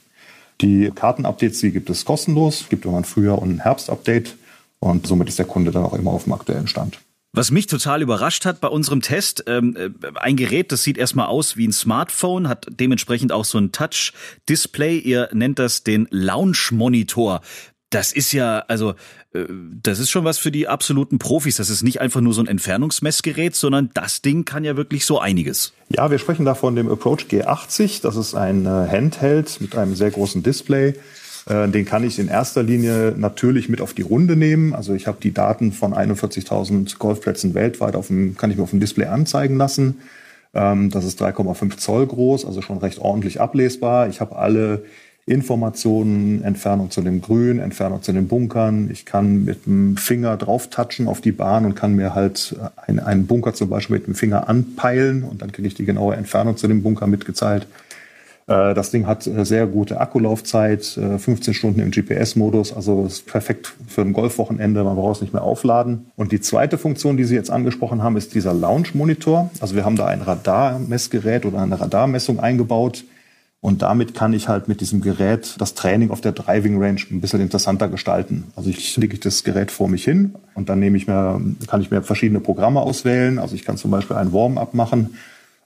Die 0.60 0.90
Kartenupdates, 0.94 1.60
die 1.60 1.72
gibt 1.72 1.90
es 1.90 2.04
kostenlos. 2.04 2.66
Gibt 2.68 2.84
immer 2.84 2.96
ein 2.96 3.04
Frühjahr- 3.04 3.40
und 3.40 3.50
ein 3.50 3.60
Herbstupdate. 3.60 4.36
Und 4.80 5.06
somit 5.06 5.28
ist 5.28 5.38
der 5.38 5.46
Kunde 5.46 5.70
dann 5.70 5.84
auch 5.84 5.94
immer 5.94 6.10
auf 6.10 6.24
dem 6.24 6.32
aktuellen 6.32 6.66
Stand. 6.66 6.98
Was 7.32 7.52
mich 7.52 7.68
total 7.68 8.02
überrascht 8.02 8.44
hat 8.44 8.60
bei 8.60 8.66
unserem 8.66 9.02
Test, 9.02 9.44
ähm, 9.46 9.76
äh, 9.76 9.90
ein 10.16 10.34
Gerät, 10.34 10.72
das 10.72 10.82
sieht 10.82 10.98
erstmal 10.98 11.26
aus 11.26 11.56
wie 11.56 11.68
ein 11.68 11.72
Smartphone, 11.72 12.48
hat 12.48 12.66
dementsprechend 12.68 13.30
auch 13.30 13.44
so 13.44 13.58
ein 13.58 13.70
Touch-Display. 13.70 14.98
Ihr 14.98 15.28
nennt 15.32 15.60
das 15.60 15.84
den 15.84 16.08
Launch-Monitor. 16.10 17.40
Das 17.90 18.12
ist 18.12 18.32
ja, 18.32 18.64
also, 18.66 18.94
äh, 19.32 19.44
das 19.48 20.00
ist 20.00 20.10
schon 20.10 20.24
was 20.24 20.38
für 20.38 20.50
die 20.50 20.66
absoluten 20.66 21.18
Profis. 21.18 21.56
Das 21.56 21.70
ist 21.70 21.82
nicht 21.84 22.00
einfach 22.00 22.20
nur 22.20 22.34
so 22.34 22.40
ein 22.40 22.48
Entfernungsmessgerät, 22.48 23.54
sondern 23.54 23.90
das 23.94 24.22
Ding 24.22 24.44
kann 24.44 24.64
ja 24.64 24.76
wirklich 24.76 25.06
so 25.06 25.20
einiges. 25.20 25.72
Ja, 25.88 26.10
wir 26.10 26.18
sprechen 26.18 26.44
da 26.44 26.56
von 26.56 26.74
dem 26.74 26.88
Approach 26.88 27.26
G80. 27.30 28.02
Das 28.02 28.16
ist 28.16 28.34
ein 28.34 28.66
äh, 28.66 28.68
Handheld 28.68 29.60
mit 29.60 29.76
einem 29.76 29.94
sehr 29.94 30.10
großen 30.10 30.42
Display. 30.42 30.94
Äh, 31.50 31.68
Den 31.68 31.84
kann 31.84 32.04
ich 32.04 32.18
in 32.18 32.28
erster 32.28 32.62
Linie 32.62 33.14
natürlich 33.16 33.68
mit 33.68 33.80
auf 33.80 33.92
die 33.92 34.02
Runde 34.02 34.36
nehmen. 34.36 34.72
Also 34.74 34.94
ich 34.94 35.06
habe 35.06 35.18
die 35.20 35.34
Daten 35.34 35.72
von 35.72 35.92
41.000 35.92 36.98
Golfplätzen 36.98 37.54
weltweit 37.54 37.96
auf 37.96 38.06
dem, 38.06 38.36
kann 38.36 38.50
ich 38.50 38.56
mir 38.56 38.62
auf 38.62 38.70
dem 38.70 38.80
Display 38.80 39.06
anzeigen 39.06 39.56
lassen. 39.56 39.98
Ähm, 40.54 40.90
Das 40.90 41.04
ist 41.04 41.20
3,5 41.20 41.76
Zoll 41.76 42.06
groß, 42.06 42.46
also 42.46 42.62
schon 42.62 42.78
recht 42.78 42.98
ordentlich 43.00 43.40
ablesbar. 43.40 44.08
Ich 44.08 44.20
habe 44.20 44.36
alle 44.36 44.84
Informationen, 45.26 46.42
Entfernung 46.42 46.90
zu 46.90 47.02
dem 47.02 47.20
Grün, 47.20 47.58
Entfernung 47.58 48.02
zu 48.02 48.12
den 48.12 48.26
Bunkern. 48.26 48.88
Ich 48.90 49.04
kann 49.04 49.44
mit 49.44 49.66
dem 49.66 49.96
Finger 49.96 50.36
drauf 50.36 50.70
touchen 50.70 51.08
auf 51.08 51.20
die 51.20 51.30
Bahn 51.32 51.66
und 51.66 51.74
kann 51.76 51.94
mir 51.94 52.14
halt 52.14 52.56
ein, 52.86 52.98
einen 52.98 53.26
Bunker 53.26 53.54
zum 53.54 53.68
Beispiel 53.68 53.98
mit 53.98 54.06
dem 54.06 54.14
Finger 54.14 54.48
anpeilen 54.48 55.22
und 55.22 55.42
dann 55.42 55.52
kriege 55.52 55.68
ich 55.68 55.74
die 55.74 55.84
genaue 55.84 56.16
Entfernung 56.16 56.56
zu 56.56 56.66
dem 56.68 56.82
Bunker 56.82 57.06
mitgezahlt. 57.06 57.66
Äh, 58.50 58.74
Das 58.74 58.90
Ding 58.90 59.06
hat 59.06 59.26
äh, 59.26 59.44
sehr 59.44 59.66
gute 59.66 60.00
Akkulaufzeit, 60.00 60.96
äh, 60.96 61.18
15 61.18 61.54
Stunden 61.54 61.80
im 61.80 61.90
GPS-Modus, 61.92 62.74
also 62.74 63.06
ist 63.06 63.26
perfekt 63.26 63.72
für 63.86 64.02
ein 64.02 64.12
Golfwochenende, 64.12 64.82
man 64.82 64.96
braucht 64.96 65.16
es 65.16 65.22
nicht 65.22 65.32
mehr 65.32 65.42
aufladen. 65.42 66.06
Und 66.16 66.32
die 66.32 66.40
zweite 66.40 66.76
Funktion, 66.76 67.16
die 67.16 67.24
Sie 67.24 67.36
jetzt 67.36 67.50
angesprochen 67.50 68.02
haben, 68.02 68.16
ist 68.16 68.34
dieser 68.34 68.52
Launch-Monitor. 68.52 69.50
Also 69.60 69.76
wir 69.76 69.84
haben 69.84 69.96
da 69.96 70.06
ein 70.06 70.20
Radarmessgerät 70.20 71.46
oder 71.46 71.60
eine 71.60 71.80
Radarmessung 71.80 72.40
eingebaut. 72.40 73.04
Und 73.62 73.82
damit 73.82 74.14
kann 74.14 74.32
ich 74.32 74.48
halt 74.48 74.68
mit 74.68 74.80
diesem 74.80 75.02
Gerät 75.02 75.56
das 75.58 75.74
Training 75.74 76.10
auf 76.10 76.22
der 76.22 76.32
Driving 76.32 76.82
Range 76.82 77.00
ein 77.10 77.20
bisschen 77.20 77.42
interessanter 77.42 77.88
gestalten. 77.88 78.44
Also 78.56 78.70
ich 78.70 78.96
lege 78.96 79.18
das 79.18 79.44
Gerät 79.44 79.70
vor 79.70 79.86
mich 79.86 80.02
hin 80.02 80.34
und 80.54 80.70
dann 80.70 80.80
nehme 80.80 80.96
ich 80.96 81.06
mir, 81.06 81.38
kann 81.66 81.82
ich 81.82 81.90
mir 81.90 82.02
verschiedene 82.02 82.40
Programme 82.40 82.80
auswählen. 82.80 83.38
Also 83.38 83.54
ich 83.54 83.66
kann 83.66 83.76
zum 83.76 83.90
Beispiel 83.90 84.16
ein 84.16 84.32
Warm-up 84.32 84.72
machen. 84.72 85.10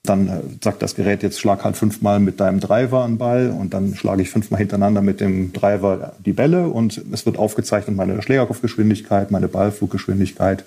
Dann 0.05 0.29
äh, 0.29 0.41
sagt 0.63 0.83
das 0.83 0.95
Gerät, 0.95 1.23
jetzt 1.23 1.41
schlag 1.41 1.65
halt 1.65 1.77
fünfmal 1.77 2.21
mit 2.21 2.39
deinem 2.39 2.61
Driver 2.61 3.05
einen 3.05 3.19
Ball 3.19 3.51
und 3.51 3.75
dann 3.75 3.95
schlage 3.97 4.23
ich 4.23 4.31
fünfmal 4.31 4.59
hintereinander 4.59 5.03
mit 5.03 5.21
dem 5.21 5.53
Driver 5.53 6.13
die 6.25 6.33
Bälle 6.33 6.69
und 6.69 7.03
es 7.13 7.27
wird 7.27 7.39
aufgezeichnet 7.39 7.97
meine 7.97 8.21
Schlägerkopfgeschwindigkeit, 8.23 9.31
meine 9.31 9.49
Ballfluggeschwindigkeit. 9.49 10.65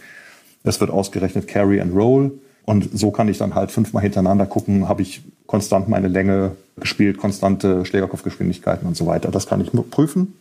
Es 0.63 0.81
wird 0.81 0.91
ausgerechnet 0.91 1.47
Carry 1.47 1.79
and 1.79 1.95
Roll. 1.95 2.31
Und 2.65 2.89
so 2.93 3.11
kann 3.11 3.29
ich 3.29 3.37
dann 3.37 3.55
halt 3.55 3.71
fünfmal 3.71 4.03
hintereinander 4.03 4.45
gucken, 4.45 4.89
habe 4.89 5.01
ich 5.01 5.21
konstant 5.45 5.87
meine 5.87 6.09
Länge 6.09 6.51
gespielt, 6.77 7.17
konstante 7.17 7.85
Schlägerkopfgeschwindigkeiten 7.85 8.85
und 8.85 8.97
so 8.97 9.05
weiter. 9.05 9.31
Das 9.31 9.47
kann 9.47 9.61
ich 9.61 9.71
prüfen. 9.89 10.33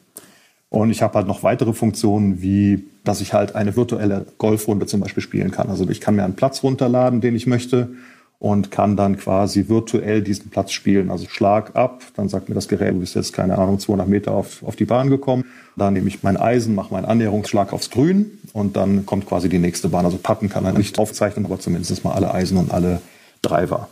Und 0.68 0.90
ich 0.90 1.02
habe 1.02 1.14
halt 1.14 1.28
noch 1.28 1.44
weitere 1.44 1.72
Funktionen, 1.72 2.42
wie 2.42 2.84
dass 3.04 3.20
ich 3.20 3.32
halt 3.32 3.54
eine 3.54 3.76
virtuelle 3.76 4.26
Golfrunde 4.38 4.86
zum 4.86 5.00
Beispiel 5.00 5.22
spielen 5.22 5.52
kann. 5.52 5.70
Also 5.70 5.88
ich 5.88 6.00
kann 6.00 6.16
mir 6.16 6.24
einen 6.24 6.34
Platz 6.34 6.64
runterladen, 6.64 7.20
den 7.20 7.36
ich 7.36 7.46
möchte 7.46 7.90
und 8.38 8.70
kann 8.70 8.96
dann 8.96 9.16
quasi 9.16 9.68
virtuell 9.68 10.22
diesen 10.22 10.50
Platz 10.50 10.72
spielen. 10.72 11.10
Also 11.10 11.26
Schlag 11.28 11.74
ab, 11.74 12.02
dann 12.16 12.28
sagt 12.28 12.48
mir 12.48 12.54
das 12.54 12.68
Gerät, 12.68 12.94
du 12.94 13.00
bist 13.00 13.14
jetzt, 13.14 13.32
keine 13.32 13.58
Ahnung, 13.58 13.78
200 13.78 14.06
Meter 14.06 14.32
auf, 14.32 14.62
auf 14.62 14.76
die 14.76 14.84
Bahn 14.84 15.08
gekommen. 15.08 15.44
Dann 15.76 15.94
nehme 15.94 16.08
ich 16.08 16.22
mein 16.22 16.36
Eisen, 16.36 16.74
mache 16.74 16.92
meinen 16.92 17.06
Annäherungsschlag 17.06 17.72
aufs 17.72 17.90
Grün 17.90 18.38
und 18.52 18.76
dann 18.76 19.06
kommt 19.06 19.26
quasi 19.26 19.48
die 19.48 19.58
nächste 19.58 19.88
Bahn. 19.88 20.04
Also 20.04 20.18
Patten 20.18 20.48
kann 20.48 20.64
er 20.64 20.72
nicht 20.72 20.98
aufzeichnen, 20.98 21.46
aber 21.46 21.58
zumindest 21.58 22.04
mal 22.04 22.12
alle 22.12 22.32
Eisen 22.32 22.58
und 22.58 22.72
alle 22.72 23.00
Driver. 23.42 23.88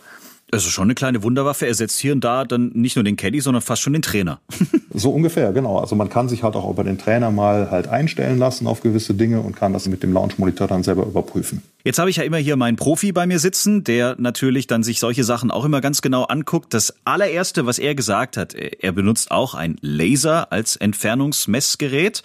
Also 0.52 0.70
schon 0.70 0.85
eine 0.85 0.94
kleine 0.94 1.22
Wunderwaffe. 1.22 1.66
Er 1.66 1.74
setzt 1.74 1.98
hier 1.98 2.12
und 2.12 2.22
da 2.22 2.44
dann 2.44 2.70
nicht 2.74 2.96
nur 2.96 3.04
den 3.04 3.16
Caddy, 3.16 3.40
sondern 3.40 3.62
fast 3.62 3.83
schon 3.83 3.92
den 3.92 4.02
Trainer. 4.02 4.40
So 4.96 5.11
ungefähr, 5.11 5.52
genau. 5.52 5.78
Also 5.78 5.96
man 5.96 6.09
kann 6.09 6.28
sich 6.28 6.44
halt 6.44 6.54
auch 6.54 6.70
über 6.70 6.85
den 6.85 6.98
Trainer 6.98 7.33
mal 7.33 7.70
halt 7.72 7.88
einstellen 7.88 8.38
lassen 8.38 8.68
auf 8.68 8.80
gewisse 8.80 9.12
Dinge 9.14 9.40
und 9.40 9.57
kann 9.57 9.72
das 9.72 9.88
mit 9.88 10.04
dem 10.04 10.12
Launch-Monitor 10.12 10.68
dann 10.68 10.85
selber 10.85 11.04
überprüfen. 11.04 11.62
Jetzt 11.83 11.98
habe 11.98 12.11
ich 12.11 12.16
ja 12.16 12.22
immer 12.22 12.37
hier 12.37 12.54
meinen 12.54 12.76
Profi 12.76 13.11
bei 13.11 13.26
mir 13.26 13.40
sitzen, 13.40 13.83
der 13.83 14.14
natürlich 14.18 14.68
dann 14.68 14.85
sich 14.85 15.00
solche 15.00 15.24
Sachen 15.24 15.50
auch 15.50 15.64
immer 15.64 15.80
ganz 15.80 16.00
genau 16.00 16.22
anguckt. 16.22 16.72
Das 16.72 16.94
allererste, 17.04 17.66
was 17.66 17.80
er 17.80 17.96
gesagt 17.96 18.37
hat, 18.37 18.54
er 18.54 18.92
benutzt 18.92 19.33
auch 19.33 19.54
ein 19.54 19.76
Laser 19.80 20.52
als 20.52 20.76
Entfernungsmessgerät. 20.76 22.22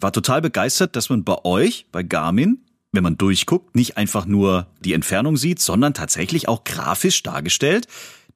War 0.00 0.12
total 0.12 0.42
begeistert, 0.42 0.96
dass 0.96 1.10
man 1.10 1.22
bei 1.22 1.36
euch, 1.44 1.86
bei 1.92 2.02
Garmin, 2.02 2.58
wenn 2.92 3.04
man 3.04 3.16
durchguckt, 3.16 3.76
nicht 3.76 3.96
einfach 3.96 4.26
nur 4.26 4.66
die 4.84 4.94
Entfernung 4.94 5.36
sieht, 5.36 5.60
sondern 5.60 5.94
tatsächlich 5.94 6.48
auch 6.48 6.64
grafisch 6.64 7.22
dargestellt 7.22 7.86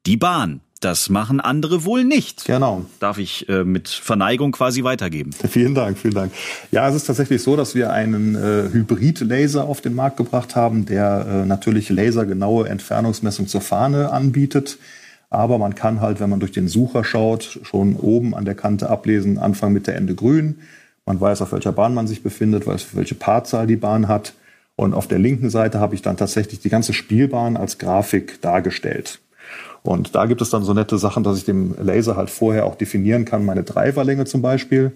die 0.05 0.17
Bahn. 0.17 0.61
Das 0.85 1.09
machen 1.09 1.41
andere 1.41 1.83
wohl 1.83 2.03
nicht. 2.03 2.45
Genau. 2.45 2.85
Darf 2.99 3.17
ich 3.17 3.49
äh, 3.49 3.63
mit 3.63 3.89
Verneigung 3.89 4.51
quasi 4.51 4.83
weitergeben. 4.83 5.31
Vielen 5.49 5.73
Dank, 5.73 5.97
vielen 5.97 6.13
Dank. 6.13 6.31
Ja, 6.69 6.87
es 6.87 6.93
ist 6.93 7.05
tatsächlich 7.05 7.41
so, 7.41 7.55
dass 7.55 7.73
wir 7.73 7.91
einen 7.91 8.35
äh, 8.35 8.69
Hybrid-Laser 8.71 9.63
auf 9.63 9.81
den 9.81 9.95
Markt 9.95 10.17
gebracht 10.17 10.55
haben, 10.55 10.85
der 10.85 11.25
äh, 11.27 11.45
natürlich 11.47 11.89
lasergenaue 11.89 12.69
Entfernungsmessung 12.69 13.47
zur 13.47 13.61
Fahne 13.61 14.11
anbietet. 14.11 14.77
Aber 15.31 15.57
man 15.57 15.73
kann 15.73 16.01
halt, 16.01 16.19
wenn 16.19 16.29
man 16.29 16.39
durch 16.39 16.51
den 16.51 16.67
Sucher 16.67 17.03
schaut, 17.03 17.61
schon 17.63 17.95
oben 17.95 18.35
an 18.35 18.45
der 18.45 18.53
Kante 18.53 18.87
ablesen, 18.87 19.39
Anfang, 19.39 19.73
Mitte, 19.73 19.91
Ende 19.91 20.13
grün. 20.13 20.59
Man 21.07 21.19
weiß, 21.19 21.41
auf 21.41 21.51
welcher 21.51 21.71
Bahn 21.71 21.95
man 21.95 22.05
sich 22.05 22.21
befindet, 22.21 22.67
weiß, 22.67 22.89
welche 22.93 23.15
Paarzahl 23.15 23.65
die 23.65 23.75
Bahn 23.75 24.07
hat. 24.07 24.35
Und 24.75 24.93
auf 24.93 25.07
der 25.07 25.17
linken 25.17 25.49
Seite 25.49 25.79
habe 25.79 25.95
ich 25.95 26.03
dann 26.03 26.17
tatsächlich 26.17 26.59
die 26.59 26.69
ganze 26.69 26.93
Spielbahn 26.93 27.57
als 27.57 27.79
Grafik 27.79 28.39
dargestellt. 28.41 29.19
Und 29.87 30.15
da 30.15 30.25
gibt 30.25 30.41
es 30.41 30.49
dann 30.49 30.63
so 30.63 30.73
nette 30.73 30.97
Sachen, 30.97 31.23
dass 31.23 31.37
ich 31.37 31.45
dem 31.45 31.75
Laser 31.81 32.15
halt 32.15 32.29
vorher 32.29 32.65
auch 32.65 32.75
definieren 32.75 33.25
kann, 33.25 33.45
meine 33.45 33.63
Driverlänge 33.63 34.25
zum 34.25 34.41
Beispiel. 34.41 34.91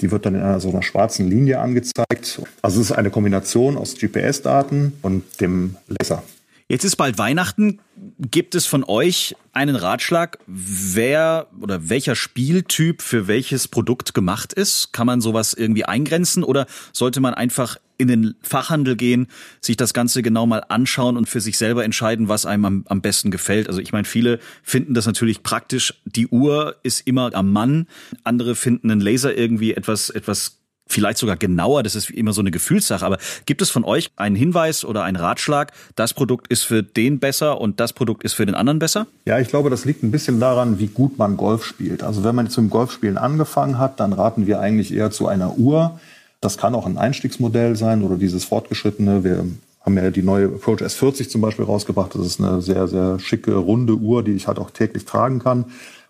Die 0.00 0.10
wird 0.10 0.26
dann 0.26 0.34
in 0.34 0.42
einer 0.42 0.60
so 0.60 0.70
einer 0.70 0.82
schwarzen 0.82 1.28
Linie 1.28 1.60
angezeigt. 1.60 2.42
Also 2.62 2.80
es 2.80 2.90
ist 2.90 2.92
eine 2.92 3.10
Kombination 3.10 3.76
aus 3.76 3.94
GPS-Daten 3.94 4.94
und 5.02 5.40
dem 5.40 5.76
Laser. 5.88 6.22
Jetzt 6.68 6.84
ist 6.84 6.96
bald 6.96 7.18
Weihnachten. 7.18 7.80
Gibt 8.18 8.54
es 8.54 8.66
von 8.66 8.84
euch 8.84 9.36
einen 9.52 9.76
Ratschlag, 9.76 10.38
wer 10.46 11.46
oder 11.60 11.88
welcher 11.90 12.16
Spieltyp 12.16 13.02
für 13.02 13.28
welches 13.28 13.68
Produkt 13.68 14.14
gemacht 14.14 14.52
ist? 14.52 14.92
Kann 14.92 15.06
man 15.06 15.20
sowas 15.20 15.52
irgendwie 15.52 15.84
eingrenzen 15.84 16.42
oder 16.42 16.66
sollte 16.92 17.20
man 17.20 17.34
einfach 17.34 17.76
in 17.98 18.08
den 18.08 18.34
Fachhandel 18.42 18.96
gehen, 18.96 19.28
sich 19.60 19.76
das 19.76 19.94
Ganze 19.94 20.22
genau 20.22 20.46
mal 20.46 20.64
anschauen 20.68 21.16
und 21.16 21.28
für 21.28 21.40
sich 21.40 21.58
selber 21.58 21.84
entscheiden, 21.84 22.28
was 22.28 22.46
einem 22.46 22.64
am, 22.64 22.84
am 22.88 23.00
besten 23.00 23.30
gefällt? 23.30 23.68
Also 23.68 23.80
ich 23.80 23.92
meine, 23.92 24.04
viele 24.04 24.40
finden 24.62 24.94
das 24.94 25.06
natürlich 25.06 25.42
praktisch. 25.42 25.94
Die 26.04 26.28
Uhr 26.28 26.76
ist 26.82 27.06
immer 27.06 27.34
am 27.34 27.52
Mann. 27.52 27.86
Andere 28.24 28.54
finden 28.54 28.90
einen 28.90 29.00
Laser 29.00 29.36
irgendwie 29.36 29.74
etwas, 29.74 30.10
etwas 30.10 30.58
vielleicht 30.86 31.18
sogar 31.18 31.36
genauer, 31.36 31.82
das 31.82 31.94
ist 31.94 32.10
immer 32.10 32.32
so 32.32 32.40
eine 32.40 32.50
Gefühlssache, 32.50 33.04
aber 33.04 33.18
gibt 33.46 33.62
es 33.62 33.70
von 33.70 33.84
euch 33.84 34.10
einen 34.16 34.36
Hinweis 34.36 34.84
oder 34.84 35.02
einen 35.02 35.16
Ratschlag, 35.16 35.72
das 35.96 36.14
Produkt 36.14 36.48
ist 36.48 36.62
für 36.62 36.82
den 36.82 37.18
besser 37.18 37.60
und 37.60 37.80
das 37.80 37.92
Produkt 37.92 38.22
ist 38.24 38.34
für 38.34 38.46
den 38.46 38.54
anderen 38.54 38.78
besser? 38.78 39.06
Ja, 39.24 39.38
ich 39.38 39.48
glaube, 39.48 39.70
das 39.70 39.84
liegt 39.84 40.02
ein 40.02 40.10
bisschen 40.10 40.40
daran, 40.40 40.78
wie 40.78 40.88
gut 40.88 41.18
man 41.18 41.36
Golf 41.36 41.64
spielt. 41.64 42.02
Also 42.02 42.22
wenn 42.24 42.34
man 42.34 42.48
dem 42.48 42.70
Golfspielen 42.70 43.18
angefangen 43.18 43.78
hat, 43.78 43.98
dann 43.98 44.12
raten 44.12 44.46
wir 44.46 44.60
eigentlich 44.60 44.92
eher 44.92 45.10
zu 45.10 45.26
einer 45.26 45.56
Uhr. 45.56 45.98
Das 46.44 46.58
kann 46.58 46.74
auch 46.74 46.84
ein 46.84 46.98
Einstiegsmodell 46.98 47.74
sein 47.74 48.02
oder 48.02 48.16
dieses 48.16 48.44
fortgeschrittene. 48.44 49.24
Wir 49.24 49.46
haben 49.80 49.96
ja 49.96 50.10
die 50.10 50.22
neue 50.22 50.46
Approach 50.46 50.82
S40 50.82 51.30
zum 51.30 51.40
Beispiel 51.40 51.64
rausgebracht. 51.64 52.14
Das 52.14 52.26
ist 52.26 52.38
eine 52.38 52.60
sehr, 52.60 52.86
sehr 52.86 53.18
schicke, 53.18 53.54
runde 53.54 53.94
Uhr, 53.94 54.22
die 54.22 54.32
ich 54.32 54.46
halt 54.46 54.58
auch 54.58 54.70
täglich 54.70 55.06
tragen 55.06 55.38
kann. 55.38 55.64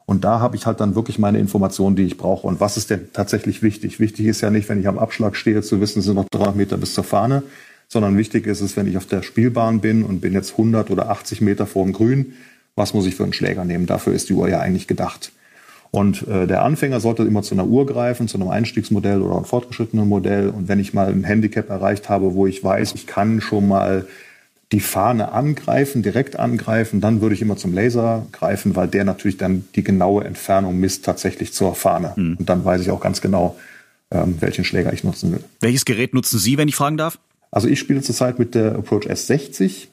Und 0.06 0.24
da 0.24 0.40
habe 0.40 0.56
ich 0.56 0.66
halt 0.66 0.80
dann 0.80 0.96
wirklich 0.96 1.20
meine 1.20 1.38
Informationen, 1.38 1.94
die 1.94 2.02
ich 2.02 2.18
brauche. 2.18 2.48
Und 2.48 2.58
was 2.58 2.76
ist 2.76 2.90
denn 2.90 3.12
tatsächlich 3.12 3.62
wichtig? 3.62 4.00
Wichtig 4.00 4.26
ist 4.26 4.40
ja 4.40 4.50
nicht, 4.50 4.68
wenn 4.68 4.80
ich 4.80 4.88
am 4.88 4.98
Abschlag 4.98 5.36
stehe, 5.36 5.62
zu 5.62 5.80
wissen, 5.80 6.00
es 6.00 6.06
sind 6.06 6.16
noch 6.16 6.28
300 6.30 6.56
Meter 6.56 6.76
bis 6.78 6.94
zur 6.94 7.04
Fahne, 7.04 7.44
sondern 7.86 8.18
wichtig 8.18 8.48
ist 8.48 8.60
es, 8.60 8.76
wenn 8.76 8.88
ich 8.88 8.96
auf 8.96 9.06
der 9.06 9.22
Spielbahn 9.22 9.80
bin 9.80 10.02
und 10.02 10.20
bin 10.20 10.32
jetzt 10.32 10.52
100 10.52 10.90
oder 10.90 11.10
80 11.10 11.42
Meter 11.42 11.66
vor 11.66 11.84
dem 11.84 11.92
Grün, 11.92 12.34
was 12.74 12.92
muss 12.92 13.06
ich 13.06 13.14
für 13.14 13.22
einen 13.22 13.32
Schläger 13.32 13.64
nehmen? 13.64 13.86
Dafür 13.86 14.14
ist 14.14 14.28
die 14.28 14.34
Uhr 14.34 14.48
ja 14.48 14.58
eigentlich 14.58 14.88
gedacht. 14.88 15.30
Und 15.94 16.26
äh, 16.26 16.48
der 16.48 16.62
Anfänger 16.62 16.98
sollte 16.98 17.22
immer 17.22 17.44
zu 17.44 17.54
einer 17.54 17.66
Uhr 17.66 17.86
greifen, 17.86 18.26
zu 18.26 18.36
einem 18.36 18.48
Einstiegsmodell 18.48 19.22
oder 19.22 19.36
einem 19.36 19.44
fortgeschrittenen 19.44 20.08
Modell. 20.08 20.48
Und 20.48 20.66
wenn 20.66 20.80
ich 20.80 20.92
mal 20.92 21.06
ein 21.06 21.22
Handicap 21.22 21.70
erreicht 21.70 22.08
habe, 22.08 22.34
wo 22.34 22.48
ich 22.48 22.64
weiß, 22.64 22.94
ich 22.96 23.06
kann 23.06 23.40
schon 23.40 23.68
mal 23.68 24.04
die 24.72 24.80
Fahne 24.80 25.30
angreifen, 25.30 26.02
direkt 26.02 26.34
angreifen, 26.34 27.00
dann 27.00 27.20
würde 27.20 27.36
ich 27.36 27.42
immer 27.42 27.56
zum 27.56 27.72
Laser 27.72 28.26
greifen, 28.32 28.74
weil 28.74 28.88
der 28.88 29.04
natürlich 29.04 29.36
dann 29.36 29.68
die 29.76 29.84
genaue 29.84 30.24
Entfernung 30.24 30.80
misst 30.80 31.04
tatsächlich 31.04 31.52
zur 31.52 31.76
Fahne. 31.76 32.12
Mhm. 32.16 32.38
Und 32.40 32.48
dann 32.48 32.64
weiß 32.64 32.80
ich 32.80 32.90
auch 32.90 33.00
ganz 33.00 33.20
genau, 33.20 33.56
ähm, 34.10 34.34
welchen 34.40 34.64
Schläger 34.64 34.92
ich 34.92 35.04
nutzen 35.04 35.30
will. 35.30 35.44
Welches 35.60 35.84
Gerät 35.84 36.12
nutzen 36.12 36.40
Sie, 36.40 36.58
wenn 36.58 36.66
ich 36.66 36.74
fragen 36.74 36.96
darf? 36.96 37.20
Also 37.52 37.68
ich 37.68 37.78
spiele 37.78 38.02
zurzeit 38.02 38.40
mit 38.40 38.56
der 38.56 38.74
Approach 38.74 39.06
S60. 39.06 39.86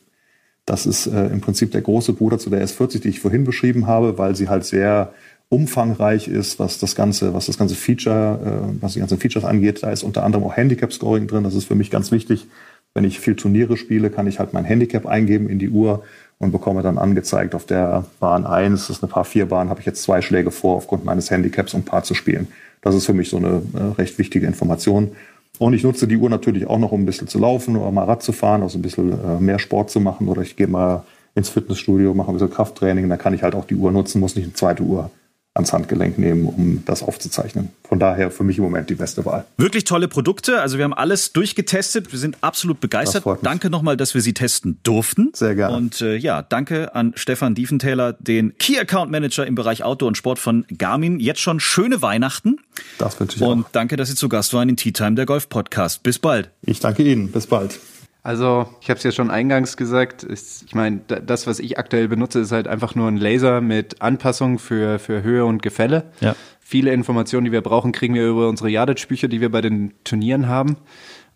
Das 0.65 0.87
ist 0.87 1.05
äh, 1.05 1.27
im 1.27 1.41
Prinzip 1.41 1.71
der 1.71 1.81
große 1.81 2.13
Bruder 2.13 2.39
zu 2.39 2.49
der 2.49 2.67
S40, 2.67 3.01
die 3.01 3.09
ich 3.09 3.19
vorhin 3.19 3.43
beschrieben 3.43 3.85
habe, 3.85 4.17
weil 4.17 4.35
sie 4.35 4.49
halt 4.49 4.65
sehr 4.65 5.13
umfangreich 5.51 6.29
ist, 6.29 6.59
was 6.59 6.79
das 6.79 6.95
ganze, 6.95 7.33
was 7.33 7.47
das 7.47 7.57
ganze 7.57 7.75
Feature, 7.75 8.39
äh, 8.71 8.81
was 8.81 8.93
die 8.93 8.99
ganzen 8.99 9.19
Features 9.19 9.43
angeht. 9.43 9.83
Da 9.83 9.91
ist 9.91 10.01
unter 10.01 10.23
anderem 10.23 10.45
auch 10.45 10.55
Handicap 10.55 10.93
Scoring 10.93 11.27
drin. 11.27 11.43
Das 11.43 11.55
ist 11.55 11.65
für 11.65 11.75
mich 11.75 11.91
ganz 11.91 12.09
wichtig. 12.11 12.47
Wenn 12.93 13.03
ich 13.03 13.19
viel 13.19 13.35
Turniere 13.35 13.75
spiele, 13.75 14.09
kann 14.09 14.27
ich 14.27 14.39
halt 14.39 14.53
mein 14.53 14.63
Handicap 14.63 15.05
eingeben 15.05 15.49
in 15.49 15.59
die 15.59 15.69
Uhr 15.69 16.03
und 16.39 16.51
bekomme 16.51 16.81
dann 16.81 16.97
angezeigt 16.97 17.53
auf 17.53 17.65
der 17.65 18.05
Bahn 18.19 18.45
1, 18.45 18.87
das 18.87 18.97
ist 18.97 19.03
eine 19.03 19.11
Paar 19.11 19.25
4 19.25 19.45
Bahn, 19.47 19.69
habe 19.69 19.81
ich 19.81 19.85
jetzt 19.85 20.03
zwei 20.03 20.21
Schläge 20.21 20.51
vor 20.51 20.77
aufgrund 20.77 21.05
meines 21.05 21.29
Handicaps, 21.29 21.73
um 21.73 21.83
Paar 21.83 22.03
zu 22.03 22.13
spielen. 22.13 22.47
Das 22.81 22.95
ist 22.95 23.05
für 23.05 23.13
mich 23.13 23.29
so 23.29 23.37
eine 23.37 23.61
äh, 23.73 23.99
recht 23.99 24.17
wichtige 24.17 24.47
Information. 24.47 25.11
Und 25.59 25.73
ich 25.73 25.83
nutze 25.83 26.07
die 26.07 26.17
Uhr 26.17 26.29
natürlich 26.29 26.65
auch 26.65 26.79
noch, 26.79 26.93
um 26.93 27.01
ein 27.01 27.05
bisschen 27.05 27.27
zu 27.27 27.39
laufen 27.39 27.75
oder 27.75 27.91
mal 27.91 28.05
Rad 28.05 28.23
zu 28.23 28.31
fahren, 28.31 28.63
also 28.63 28.79
ein 28.79 28.81
bisschen 28.81 29.11
äh, 29.11 29.39
mehr 29.39 29.59
Sport 29.59 29.91
zu 29.91 29.99
machen 29.99 30.29
oder 30.29 30.41
ich 30.41 30.55
gehe 30.55 30.67
mal 30.67 31.03
ins 31.35 31.49
Fitnessstudio, 31.49 32.13
mache 32.13 32.31
ein 32.31 32.35
bisschen 32.35 32.51
Krafttraining, 32.51 33.07
da 33.09 33.17
kann 33.17 33.33
ich 33.33 33.43
halt 33.43 33.53
auch 33.53 33.65
die 33.65 33.75
Uhr 33.75 33.91
nutzen, 33.91 34.19
muss 34.19 34.35
nicht 34.35 34.45
eine 34.45 34.53
zweite 34.53 34.83
Uhr 34.83 35.11
ans 35.53 35.73
Handgelenk 35.73 36.17
nehmen, 36.17 36.45
um 36.45 36.83
das 36.85 37.03
aufzuzeichnen. 37.03 37.69
Von 37.83 37.99
daher 37.99 38.31
für 38.31 38.43
mich 38.43 38.57
im 38.57 38.63
Moment 38.63 38.89
die 38.89 38.95
beste 38.95 39.25
Wahl. 39.25 39.43
Wirklich 39.57 39.83
tolle 39.83 40.07
Produkte. 40.07 40.61
Also 40.61 40.77
wir 40.77 40.85
haben 40.85 40.93
alles 40.93 41.33
durchgetestet. 41.33 42.11
Wir 42.13 42.19
sind 42.19 42.37
absolut 42.41 42.79
begeistert. 42.79 43.25
Danke 43.41 43.69
nochmal, 43.69 43.97
dass 43.97 44.13
wir 44.13 44.21
sie 44.21 44.33
testen 44.33 44.79
durften. 44.83 45.31
Sehr 45.33 45.55
gerne. 45.55 45.75
Und 45.75 45.99
äh, 45.99 46.15
ja, 46.15 46.41
danke 46.41 46.95
an 46.95 47.11
Stefan 47.15 47.53
Diefenthaler, 47.53 48.13
den 48.13 48.57
Key 48.59 48.79
Account 48.79 49.11
Manager 49.11 49.45
im 49.45 49.55
Bereich 49.55 49.83
Outdoor 49.83 50.07
und 50.07 50.15
Sport 50.17 50.39
von 50.39 50.65
Garmin. 50.77 51.19
Jetzt 51.19 51.41
schon 51.41 51.59
schöne 51.59 52.01
Weihnachten. 52.01 52.57
Das 52.97 53.19
wünsche 53.19 53.35
ich 53.35 53.41
Und 53.41 53.65
auch. 53.65 53.71
danke, 53.71 53.97
dass 53.97 54.07
Sie 54.07 54.15
zu 54.15 54.29
Gast 54.29 54.53
waren 54.53 54.69
in 54.69 54.77
Tea 54.77 54.93
Time, 54.93 55.15
der 55.15 55.25
Golf 55.25 55.49
Podcast. 55.49 56.01
Bis 56.03 56.17
bald. 56.17 56.49
Ich 56.61 56.79
danke 56.79 57.03
Ihnen. 57.03 57.29
Bis 57.31 57.45
bald. 57.47 57.77
Also, 58.23 58.67
ich 58.81 58.89
habe 58.89 58.97
es 58.99 59.03
ja 59.03 59.11
schon 59.11 59.31
eingangs 59.31 59.77
gesagt. 59.77 60.23
Ist, 60.23 60.63
ich 60.63 60.75
meine, 60.75 61.01
da- 61.07 61.19
das, 61.19 61.47
was 61.47 61.59
ich 61.59 61.79
aktuell 61.79 62.07
benutze, 62.07 62.39
ist 62.39 62.51
halt 62.51 62.67
einfach 62.67 62.93
nur 62.93 63.07
ein 63.07 63.17
Laser 63.17 63.61
mit 63.61 64.01
Anpassung 64.01 64.59
für, 64.59 64.99
für 64.99 65.23
Höhe 65.23 65.43
und 65.45 65.63
Gefälle. 65.63 66.11
Ja. 66.19 66.35
Viele 66.59 66.91
Informationen, 66.93 67.45
die 67.45 67.51
wir 67.51 67.61
brauchen, 67.61 67.91
kriegen 67.91 68.13
wir 68.13 68.27
über 68.27 68.47
unsere 68.47 68.69
Yardage-Bücher, 68.69 69.27
die 69.27 69.41
wir 69.41 69.51
bei 69.51 69.61
den 69.61 69.93
Turnieren 70.03 70.47
haben. 70.47 70.77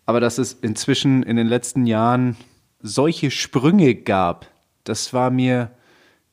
Aber 0.06 0.20
dass 0.20 0.38
es 0.38 0.52
inzwischen 0.52 1.24
in 1.24 1.36
den 1.36 1.48
letzten 1.48 1.86
Jahren 1.86 2.36
solche 2.80 3.32
Sprünge 3.32 3.96
gab, 3.96 4.46
das 4.84 5.12
war 5.12 5.30
mir 5.30 5.70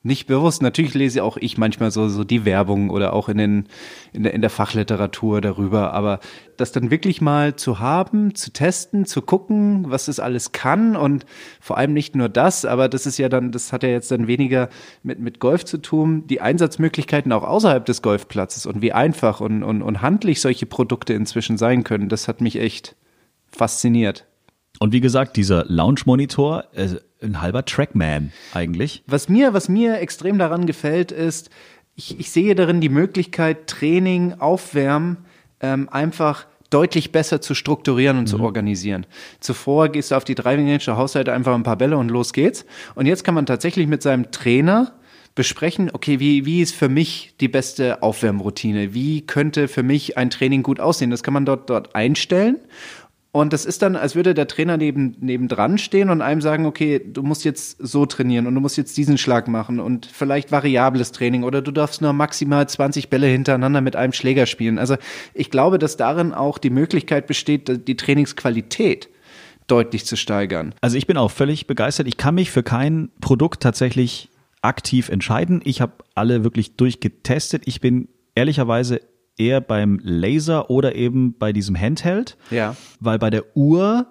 nicht 0.04 0.26
bewusst. 0.26 0.62
Natürlich 0.62 0.94
lese 0.94 1.24
auch 1.24 1.38
ich 1.38 1.56
manchmal 1.56 1.90
so, 1.90 2.08
so 2.08 2.24
die 2.24 2.44
Werbung 2.44 2.90
oder 2.90 3.14
auch 3.14 3.28
in, 3.28 3.38
den, 3.38 3.68
in, 4.12 4.22
der, 4.22 4.34
in 4.34 4.42
der 4.42 4.50
Fachliteratur 4.50 5.40
darüber. 5.40 5.94
Aber 5.94 6.20
das 6.58 6.72
dann 6.72 6.90
wirklich 6.90 7.22
mal 7.22 7.56
zu 7.56 7.80
haben, 7.80 8.34
zu 8.34 8.52
testen, 8.52 9.06
zu 9.06 9.22
gucken, 9.22 9.86
was 9.88 10.04
das 10.06 10.20
alles 10.20 10.52
kann 10.52 10.94
und 10.94 11.24
vor 11.58 11.78
allem 11.78 11.94
nicht 11.94 12.14
nur 12.14 12.28
das, 12.28 12.64
aber 12.64 12.88
das 12.88 13.06
ist 13.06 13.18
ja 13.18 13.28
dann, 13.28 13.50
das 13.50 13.72
hat 13.72 13.82
ja 13.82 13.88
jetzt 13.88 14.10
dann 14.10 14.26
weniger 14.26 14.68
mit, 15.02 15.18
mit 15.18 15.40
Golf 15.40 15.64
zu 15.64 15.78
tun, 15.78 16.26
die 16.26 16.40
Einsatzmöglichkeiten 16.40 17.32
auch 17.32 17.42
außerhalb 17.42 17.84
des 17.84 18.02
Golfplatzes 18.02 18.66
und 18.66 18.82
wie 18.82 18.92
einfach 18.92 19.40
und, 19.40 19.62
und, 19.62 19.82
und 19.82 20.02
handlich 20.02 20.40
solche 20.40 20.66
Produkte 20.66 21.14
inzwischen 21.14 21.56
sein 21.56 21.82
können, 21.82 22.10
das 22.10 22.28
hat 22.28 22.40
mich 22.42 22.60
echt 22.60 22.94
fasziniert. 23.50 24.26
Und 24.80 24.92
wie 24.92 25.00
gesagt, 25.00 25.36
dieser 25.36 25.64
Lounge-Monitor, 25.66 26.64
äh, 26.74 26.96
ein 27.24 27.40
halber 27.40 27.64
Trackman 27.64 28.32
eigentlich. 28.52 29.02
Was 29.06 29.28
mir, 29.28 29.54
was 29.54 29.68
mir 29.68 29.98
extrem 29.98 30.38
daran 30.38 30.66
gefällt, 30.66 31.12
ist, 31.12 31.50
ich, 31.96 32.18
ich 32.18 32.30
sehe 32.30 32.54
darin 32.54 32.80
die 32.80 32.88
Möglichkeit, 32.88 33.66
Training, 33.66 34.34
Aufwärmen 34.34 35.18
ähm, 35.60 35.88
einfach 35.88 36.46
deutlich 36.70 37.12
besser 37.12 37.40
zu 37.40 37.54
strukturieren 37.54 38.18
und 38.18 38.26
zu 38.26 38.40
organisieren. 38.40 39.06
Zuvor 39.38 39.90
gehst 39.90 40.10
du 40.10 40.16
auf 40.16 40.24
die 40.24 40.34
Driving 40.34 40.66
Range, 40.66 40.82
da 40.84 40.96
haust 40.96 41.14
du 41.14 41.18
halt 41.18 41.28
einfach 41.28 41.54
ein 41.54 41.62
paar 41.62 41.76
Bälle 41.76 41.96
und 41.96 42.08
los 42.08 42.32
geht's. 42.32 42.66
Und 42.96 43.06
jetzt 43.06 43.22
kann 43.22 43.34
man 43.34 43.46
tatsächlich 43.46 43.86
mit 43.86 44.02
seinem 44.02 44.32
Trainer 44.32 44.92
besprechen, 45.36 45.90
okay, 45.92 46.20
wie, 46.20 46.46
wie 46.46 46.60
ist 46.60 46.74
für 46.74 46.88
mich 46.88 47.34
die 47.40 47.48
beste 47.48 48.02
Aufwärmroutine? 48.02 48.94
Wie 48.94 49.26
könnte 49.26 49.68
für 49.68 49.82
mich 49.82 50.16
ein 50.16 50.30
Training 50.30 50.62
gut 50.62 50.80
aussehen? 50.80 51.10
Das 51.10 51.22
kann 51.22 51.34
man 51.34 51.44
dort, 51.44 51.70
dort 51.70 51.94
einstellen. 51.94 52.58
Und 53.34 53.52
das 53.52 53.64
ist 53.64 53.82
dann, 53.82 53.96
als 53.96 54.14
würde 54.14 54.32
der 54.32 54.46
Trainer 54.46 54.76
neben, 54.76 55.16
nebendran 55.18 55.76
stehen 55.76 56.08
und 56.08 56.22
einem 56.22 56.40
sagen, 56.40 56.66
okay, 56.66 57.00
du 57.04 57.24
musst 57.24 57.44
jetzt 57.44 57.78
so 57.84 58.06
trainieren 58.06 58.46
und 58.46 58.54
du 58.54 58.60
musst 58.60 58.76
jetzt 58.76 58.96
diesen 58.96 59.18
Schlag 59.18 59.48
machen 59.48 59.80
und 59.80 60.06
vielleicht 60.06 60.52
variables 60.52 61.10
Training 61.10 61.42
oder 61.42 61.60
du 61.60 61.72
darfst 61.72 62.00
nur 62.00 62.12
maximal 62.12 62.68
20 62.68 63.10
Bälle 63.10 63.26
hintereinander 63.26 63.80
mit 63.80 63.96
einem 63.96 64.12
Schläger 64.12 64.46
spielen. 64.46 64.78
Also 64.78 64.94
ich 65.34 65.50
glaube, 65.50 65.80
dass 65.80 65.96
darin 65.96 66.32
auch 66.32 66.58
die 66.58 66.70
Möglichkeit 66.70 67.26
besteht, 67.26 67.88
die 67.88 67.96
Trainingsqualität 67.96 69.08
deutlich 69.66 70.06
zu 70.06 70.14
steigern. 70.14 70.72
Also 70.80 70.96
ich 70.96 71.08
bin 71.08 71.16
auch 71.16 71.32
völlig 71.32 71.66
begeistert. 71.66 72.06
Ich 72.06 72.16
kann 72.16 72.36
mich 72.36 72.52
für 72.52 72.62
kein 72.62 73.10
Produkt 73.20 73.64
tatsächlich 73.64 74.30
aktiv 74.62 75.08
entscheiden. 75.08 75.60
Ich 75.64 75.80
habe 75.80 75.94
alle 76.14 76.44
wirklich 76.44 76.76
durchgetestet. 76.76 77.64
Ich 77.66 77.80
bin 77.80 78.06
ehrlicherweise 78.36 79.00
eher 79.36 79.60
beim 79.60 80.00
Laser 80.02 80.70
oder 80.70 80.94
eben 80.94 81.34
bei 81.38 81.52
diesem 81.52 81.78
Handheld. 81.78 82.36
Ja. 82.50 82.76
Weil 83.00 83.18
bei 83.18 83.30
der 83.30 83.56
Uhr, 83.56 84.06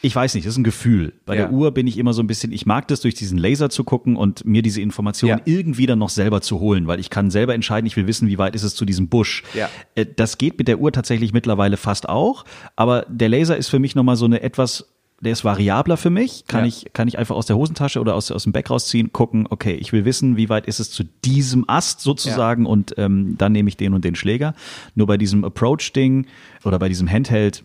ich 0.00 0.14
weiß 0.14 0.34
nicht, 0.34 0.46
das 0.46 0.54
ist 0.54 0.58
ein 0.58 0.64
Gefühl. 0.64 1.14
Bei 1.26 1.34
Ja. 1.34 1.42
der 1.46 1.52
Uhr 1.52 1.72
bin 1.72 1.86
ich 1.88 1.98
immer 1.98 2.12
so 2.12 2.22
ein 2.22 2.28
bisschen, 2.28 2.52
ich 2.52 2.66
mag 2.66 2.86
das 2.88 3.00
durch 3.00 3.14
diesen 3.14 3.36
Laser 3.38 3.70
zu 3.70 3.82
gucken 3.82 4.14
und 4.14 4.44
mir 4.44 4.62
diese 4.62 4.80
Informationen 4.80 5.38
Ja. 5.38 5.52
irgendwie 5.52 5.86
dann 5.86 5.98
noch 5.98 6.08
selber 6.10 6.40
zu 6.40 6.60
holen, 6.60 6.86
weil 6.86 7.00
ich 7.00 7.10
kann 7.10 7.30
selber 7.32 7.54
entscheiden, 7.54 7.86
ich 7.86 7.96
will 7.96 8.06
wissen, 8.06 8.28
wie 8.28 8.38
weit 8.38 8.54
ist 8.54 8.62
es 8.62 8.76
zu 8.76 8.84
diesem 8.84 9.08
Busch. 9.08 9.42
Ja. 9.54 9.68
Äh, 9.96 10.06
Das 10.16 10.38
geht 10.38 10.56
mit 10.58 10.68
der 10.68 10.78
Uhr 10.78 10.92
tatsächlich 10.92 11.32
mittlerweile 11.32 11.76
fast 11.76 12.08
auch, 12.08 12.44
aber 12.76 13.04
der 13.08 13.28
Laser 13.28 13.56
ist 13.56 13.68
für 13.68 13.80
mich 13.80 13.94
nochmal 13.96 14.14
so 14.16 14.26
eine 14.26 14.42
etwas, 14.42 14.94
der 15.20 15.32
ist 15.32 15.44
variabler 15.44 15.96
für 15.96 16.10
mich, 16.10 16.44
kann 16.46 16.60
Ja. 16.60 16.66
ich, 16.68 16.86
kann 16.92 17.08
ich 17.08 17.18
einfach 17.18 17.34
aus 17.34 17.46
der 17.46 17.56
Hosentasche 17.56 18.00
oder 18.00 18.14
aus, 18.14 18.30
aus 18.30 18.44
dem 18.44 18.52
Back 18.52 18.70
rausziehen, 18.70 19.12
gucken, 19.12 19.46
okay, 19.50 19.74
ich 19.74 19.92
will 19.92 20.04
wissen, 20.04 20.36
wie 20.36 20.48
weit 20.48 20.66
ist 20.66 20.78
es 20.78 20.90
zu 20.90 21.02
diesem 21.24 21.68
Ast 21.68 22.00
sozusagen 22.00 22.66
und 22.66 22.94
ähm, 22.98 23.34
dann 23.36 23.52
nehme 23.52 23.68
ich 23.68 23.76
den 23.76 23.94
und 23.94 24.04
den 24.04 24.14
Schläger. 24.14 24.54
Nur 24.94 25.06
bei 25.08 25.16
diesem 25.16 25.44
Approach-Ding 25.44 26.26
oder 26.64 26.78
bei 26.78 26.88
diesem 26.88 27.10
Handheld 27.10 27.64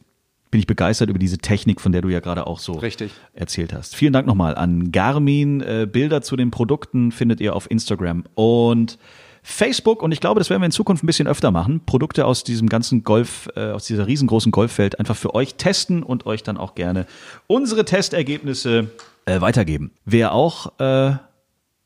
bin 0.49 0.59
ich 0.59 0.67
begeistert 0.67 1.09
über 1.09 1.17
diese 1.19 1.39
Technik, 1.39 1.81
von 1.81 1.91
der 1.91 2.01
du 2.01 2.09
ja 2.09 2.19
gerade 2.19 2.45
auch 2.45 2.59
so 2.59 2.73
Richtig. 2.73 3.11
erzählt 3.33 3.73
hast. 3.73 3.95
Vielen 3.95 4.13
Dank 4.13 4.27
nochmal 4.27 4.55
an 4.55 4.91
Garmin. 4.91 5.61
Äh, 5.61 5.87
Bilder 5.91 6.21
zu 6.21 6.35
den 6.35 6.51
Produkten 6.51 7.11
findet 7.11 7.39
ihr 7.41 7.55
auf 7.55 7.69
Instagram 7.71 8.23
und 8.35 8.99
Facebook. 9.43 10.01
Und 10.01 10.11
ich 10.13 10.21
glaube, 10.21 10.39
das 10.39 10.49
werden 10.49 10.61
wir 10.61 10.65
in 10.65 10.71
Zukunft 10.71 11.03
ein 11.03 11.07
bisschen 11.07 11.27
öfter 11.27 11.51
machen. 11.51 11.81
Produkte 11.85 12.25
aus 12.25 12.43
diesem 12.43 12.69
ganzen 12.69 13.03
Golf, 13.03 13.49
äh, 13.55 13.71
aus 13.71 13.85
dieser 13.85 14.07
riesengroßen 14.07 14.51
Golffeld 14.51 14.99
einfach 14.99 15.17
für 15.17 15.35
euch 15.35 15.55
testen 15.55 16.01
und 16.01 16.25
euch 16.25 16.41
dann 16.43 16.57
auch 16.57 16.75
gerne 16.75 17.05
unsere 17.47 17.85
Testergebnisse 17.85 18.89
äh, 19.25 19.41
weitergeben. 19.41 19.91
Wer 20.05 20.33
auch 20.33 20.79
äh, 20.79 21.15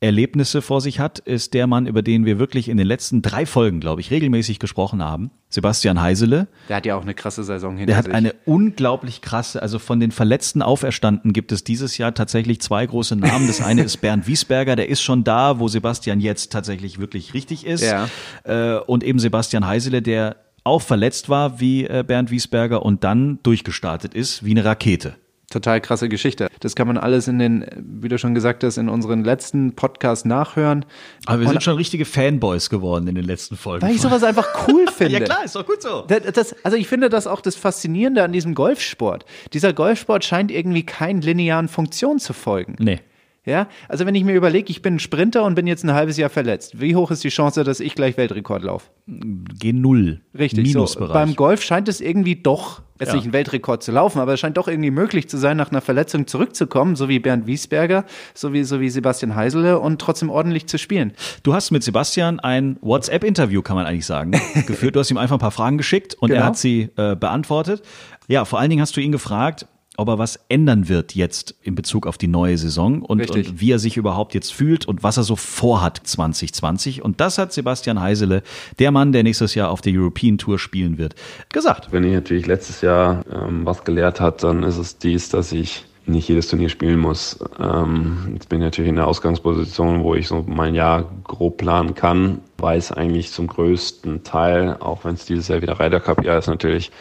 Erlebnisse 0.00 0.62
vor 0.62 0.80
sich 0.80 1.00
hat, 1.00 1.18
ist 1.18 1.54
der 1.54 1.66
Mann, 1.66 1.86
über 1.86 2.02
den 2.02 2.24
wir 2.24 2.38
wirklich 2.38 2.68
in 2.68 2.76
den 2.76 2.86
letzten 2.86 3.20
drei 3.20 3.46
Folgen, 3.46 3.80
glaube 3.80 4.00
ich, 4.00 4.12
regelmäßig 4.12 4.60
gesprochen 4.60 5.02
haben. 5.02 5.32
Sebastian 5.48 6.00
Heisele. 6.00 6.46
Der 6.68 6.76
hat 6.76 6.86
ja 6.86 6.94
auch 6.94 7.02
eine 7.02 7.14
krasse 7.14 7.42
Saison 7.42 7.72
hinter 7.76 7.86
Der 7.86 7.96
hat 7.96 8.04
sich. 8.04 8.14
eine 8.14 8.32
unglaublich 8.44 9.22
krasse, 9.22 9.60
also 9.60 9.80
von 9.80 9.98
den 9.98 10.12
Verletzten 10.12 10.62
auferstanden 10.62 11.32
gibt 11.32 11.50
es 11.50 11.64
dieses 11.64 11.98
Jahr 11.98 12.14
tatsächlich 12.14 12.60
zwei 12.60 12.86
große 12.86 13.16
Namen. 13.16 13.48
Das 13.48 13.60
eine 13.60 13.82
ist 13.82 13.96
Bernd 13.96 14.28
Wiesberger, 14.28 14.76
der 14.76 14.88
ist 14.88 15.02
schon 15.02 15.24
da, 15.24 15.58
wo 15.58 15.66
Sebastian 15.66 16.20
jetzt 16.20 16.52
tatsächlich 16.52 16.98
wirklich 17.00 17.34
richtig 17.34 17.66
ist. 17.66 17.82
Ja. 17.82 18.08
Äh, 18.44 18.78
Und 18.86 19.02
eben 19.02 19.18
Sebastian 19.18 19.66
Heisele, 19.66 20.00
der 20.00 20.36
auch 20.62 20.82
verletzt 20.82 21.28
war 21.28 21.58
wie 21.60 21.84
äh, 21.84 22.04
Bernd 22.06 22.30
Wiesberger 22.30 22.84
und 22.84 23.02
dann 23.02 23.40
durchgestartet 23.42 24.14
ist 24.14 24.44
wie 24.44 24.50
eine 24.52 24.64
Rakete. 24.64 25.14
Total 25.50 25.80
krasse 25.80 26.10
Geschichte. 26.10 26.48
Das 26.60 26.74
kann 26.76 26.86
man 26.86 26.98
alles 26.98 27.26
in 27.26 27.38
den, 27.38 27.64
wie 27.78 28.08
du 28.08 28.18
schon 28.18 28.34
gesagt 28.34 28.62
hast, 28.64 28.76
in 28.76 28.90
unseren 28.90 29.24
letzten 29.24 29.74
Podcasts 29.74 30.26
nachhören. 30.26 30.84
Aber 31.24 31.40
wir 31.40 31.46
Und- 31.46 31.52
sind 31.54 31.62
schon 31.62 31.76
richtige 31.76 32.04
Fanboys 32.04 32.68
geworden 32.68 33.06
in 33.08 33.14
den 33.14 33.24
letzten 33.24 33.56
Folgen. 33.56 33.86
Weil 33.86 33.94
ich 33.94 34.00
sowas 34.02 34.22
einfach 34.24 34.68
cool 34.68 34.84
finde. 34.94 35.14
ja 35.14 35.20
klar, 35.20 35.44
ist 35.44 35.56
doch 35.56 35.64
gut 35.66 35.80
so. 35.80 36.04
Das, 36.06 36.20
das, 36.34 36.56
also 36.64 36.76
ich 36.76 36.86
finde 36.86 37.08
das 37.08 37.26
auch 37.26 37.40
das 37.40 37.56
Faszinierende 37.56 38.22
an 38.22 38.32
diesem 38.32 38.54
Golfsport. 38.54 39.24
Dieser 39.54 39.72
Golfsport 39.72 40.22
scheint 40.24 40.50
irgendwie 40.50 40.84
keinen 40.84 41.22
linearen 41.22 41.68
Funktionen 41.68 42.18
zu 42.18 42.34
folgen. 42.34 42.76
Nee. 42.78 43.00
Ja, 43.48 43.66
also 43.88 44.04
wenn 44.04 44.14
ich 44.14 44.24
mir 44.24 44.34
überlege, 44.34 44.68
ich 44.70 44.82
bin 44.82 44.96
ein 44.96 44.98
Sprinter 44.98 45.42
und 45.44 45.54
bin 45.54 45.66
jetzt 45.66 45.82
ein 45.82 45.94
halbes 45.94 46.18
Jahr 46.18 46.28
verletzt, 46.28 46.80
wie 46.82 46.94
hoch 46.94 47.10
ist 47.10 47.24
die 47.24 47.30
Chance, 47.30 47.64
dass 47.64 47.80
ich 47.80 47.94
gleich 47.94 48.18
Weltrekord 48.18 48.62
laufe? 48.62 48.90
G0. 49.08 50.18
Richtig. 50.38 50.66
So, 50.72 50.78
Minusbereich. 50.80 51.12
beim 51.14 51.34
Golf 51.34 51.62
scheint 51.62 51.88
es 51.88 52.00
irgendwie 52.02 52.36
doch, 52.36 52.82
jetzt 53.00 53.08
Ja. 53.08 53.14
nicht 53.14 53.24
einen 53.24 53.32
Weltrekord 53.32 53.82
zu 53.82 53.90
laufen, 53.92 54.18
aber 54.20 54.34
es 54.34 54.40
scheint 54.40 54.56
doch 54.58 54.68
irgendwie 54.68 54.90
möglich 54.90 55.28
zu 55.30 55.38
sein, 55.38 55.56
nach 55.56 55.70
einer 55.70 55.80
Verletzung 55.80 56.26
zurückzukommen, 56.26 56.94
so 56.94 57.08
wie 57.08 57.18
Bernd 57.20 57.46
Wiesberger, 57.46 58.04
so 58.34 58.52
wie, 58.52 58.64
so 58.64 58.80
wie 58.80 58.90
Sebastian 58.90 59.34
Heisele 59.34 59.78
und 59.78 59.98
trotzdem 60.00 60.28
ordentlich 60.28 60.66
zu 60.66 60.76
spielen. 60.78 61.12
Du 61.42 61.54
hast 61.54 61.70
mit 61.70 61.82
Sebastian 61.82 62.40
ein 62.40 62.76
WhatsApp-Interview, 62.82 63.62
kann 63.62 63.76
man 63.76 63.86
eigentlich 63.86 64.04
sagen, 64.06 64.32
geführt. 64.66 64.94
Du 64.94 65.00
hast 65.00 65.10
ihm 65.10 65.16
einfach 65.16 65.36
ein 65.36 65.40
paar 65.40 65.50
Fragen 65.52 65.78
geschickt 65.78 66.14
und 66.20 66.30
er 66.30 66.36
Genau. 66.36 66.46
hat 66.48 66.58
sie 66.58 66.90
äh, 66.96 67.16
beantwortet. 67.16 67.82
Ja, 68.28 68.44
vor 68.44 68.58
allen 68.60 68.68
Dingen 68.68 68.82
hast 68.82 68.94
du 68.96 69.00
ihn 69.00 69.12
gefragt, 69.12 69.66
ob 69.98 70.08
er 70.08 70.18
was 70.18 70.38
ändern 70.48 70.88
wird 70.88 71.16
jetzt 71.16 71.56
in 71.60 71.74
Bezug 71.74 72.06
auf 72.06 72.16
die 72.16 72.28
neue 72.28 72.56
Saison 72.56 73.02
und, 73.02 73.28
und 73.30 73.60
wie 73.60 73.72
er 73.72 73.80
sich 73.80 73.96
überhaupt 73.96 74.32
jetzt 74.32 74.52
fühlt 74.52 74.86
und 74.86 75.02
was 75.02 75.16
er 75.16 75.24
so 75.24 75.34
vorhat 75.34 76.00
2020. 76.04 77.02
Und 77.02 77.20
das 77.20 77.36
hat 77.36 77.52
Sebastian 77.52 78.00
Heisele, 78.00 78.44
der 78.78 78.92
Mann, 78.92 79.10
der 79.10 79.24
nächstes 79.24 79.56
Jahr 79.56 79.70
auf 79.70 79.80
der 79.80 79.92
European 79.92 80.38
Tour 80.38 80.60
spielen 80.60 80.98
wird, 80.98 81.16
gesagt. 81.50 81.88
Wenn 81.90 82.04
ich 82.04 82.12
natürlich 82.12 82.46
letztes 82.46 82.80
Jahr 82.80 83.24
ähm, 83.32 83.66
was 83.66 83.82
gelehrt 83.82 84.20
hat, 84.20 84.44
dann 84.44 84.62
ist 84.62 84.78
es 84.78 84.98
dies, 84.98 85.30
dass 85.30 85.50
ich 85.50 85.84
nicht 86.06 86.28
jedes 86.28 86.46
Turnier 86.46 86.68
spielen 86.68 87.00
muss. 87.00 87.40
Ähm, 87.58 88.30
jetzt 88.34 88.48
bin 88.48 88.60
ich 88.60 88.66
natürlich 88.66 88.90
in 88.90 88.96
der 88.96 89.08
Ausgangsposition, 89.08 90.04
wo 90.04 90.14
ich 90.14 90.28
so 90.28 90.44
mein 90.46 90.76
Jahr 90.76 91.10
grob 91.24 91.56
planen 91.56 91.96
kann. 91.96 92.40
Weiß 92.58 92.92
eigentlich 92.92 93.32
zum 93.32 93.48
größten 93.48 94.22
Teil, 94.22 94.76
auch 94.78 95.04
wenn 95.04 95.14
es 95.14 95.24
dieses 95.24 95.48
Jahr 95.48 95.60
wieder 95.60 95.80
Ryder 95.80 95.98
Cup 95.98 96.24
Jahr 96.24 96.38
ist, 96.38 96.46
natürlich, 96.46 96.92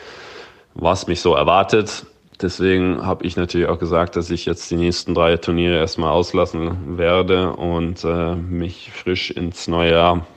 was 0.73 1.05
mich 1.05 1.21
so 1.21 1.35
erwartet. 1.35 2.07
Deswegen 2.41 3.03
habe 3.03 3.25
ich 3.25 3.35
natürlich 3.35 3.67
auch 3.67 3.79
gesagt, 3.79 4.15
dass 4.15 4.29
ich 4.29 4.45
jetzt 4.45 4.69
die 4.69 4.75
nächsten 4.75 5.15
drei 5.15 5.37
Turniere 5.37 5.77
erstmal 5.77 6.11
auslassen 6.11 6.97
werde 6.97 7.53
und 7.53 8.03
äh, 8.03 8.35
mich 8.35 8.91
frisch 8.91 9.31
ins 9.31 9.67
neue 9.67 9.91
Jahr 9.91 10.27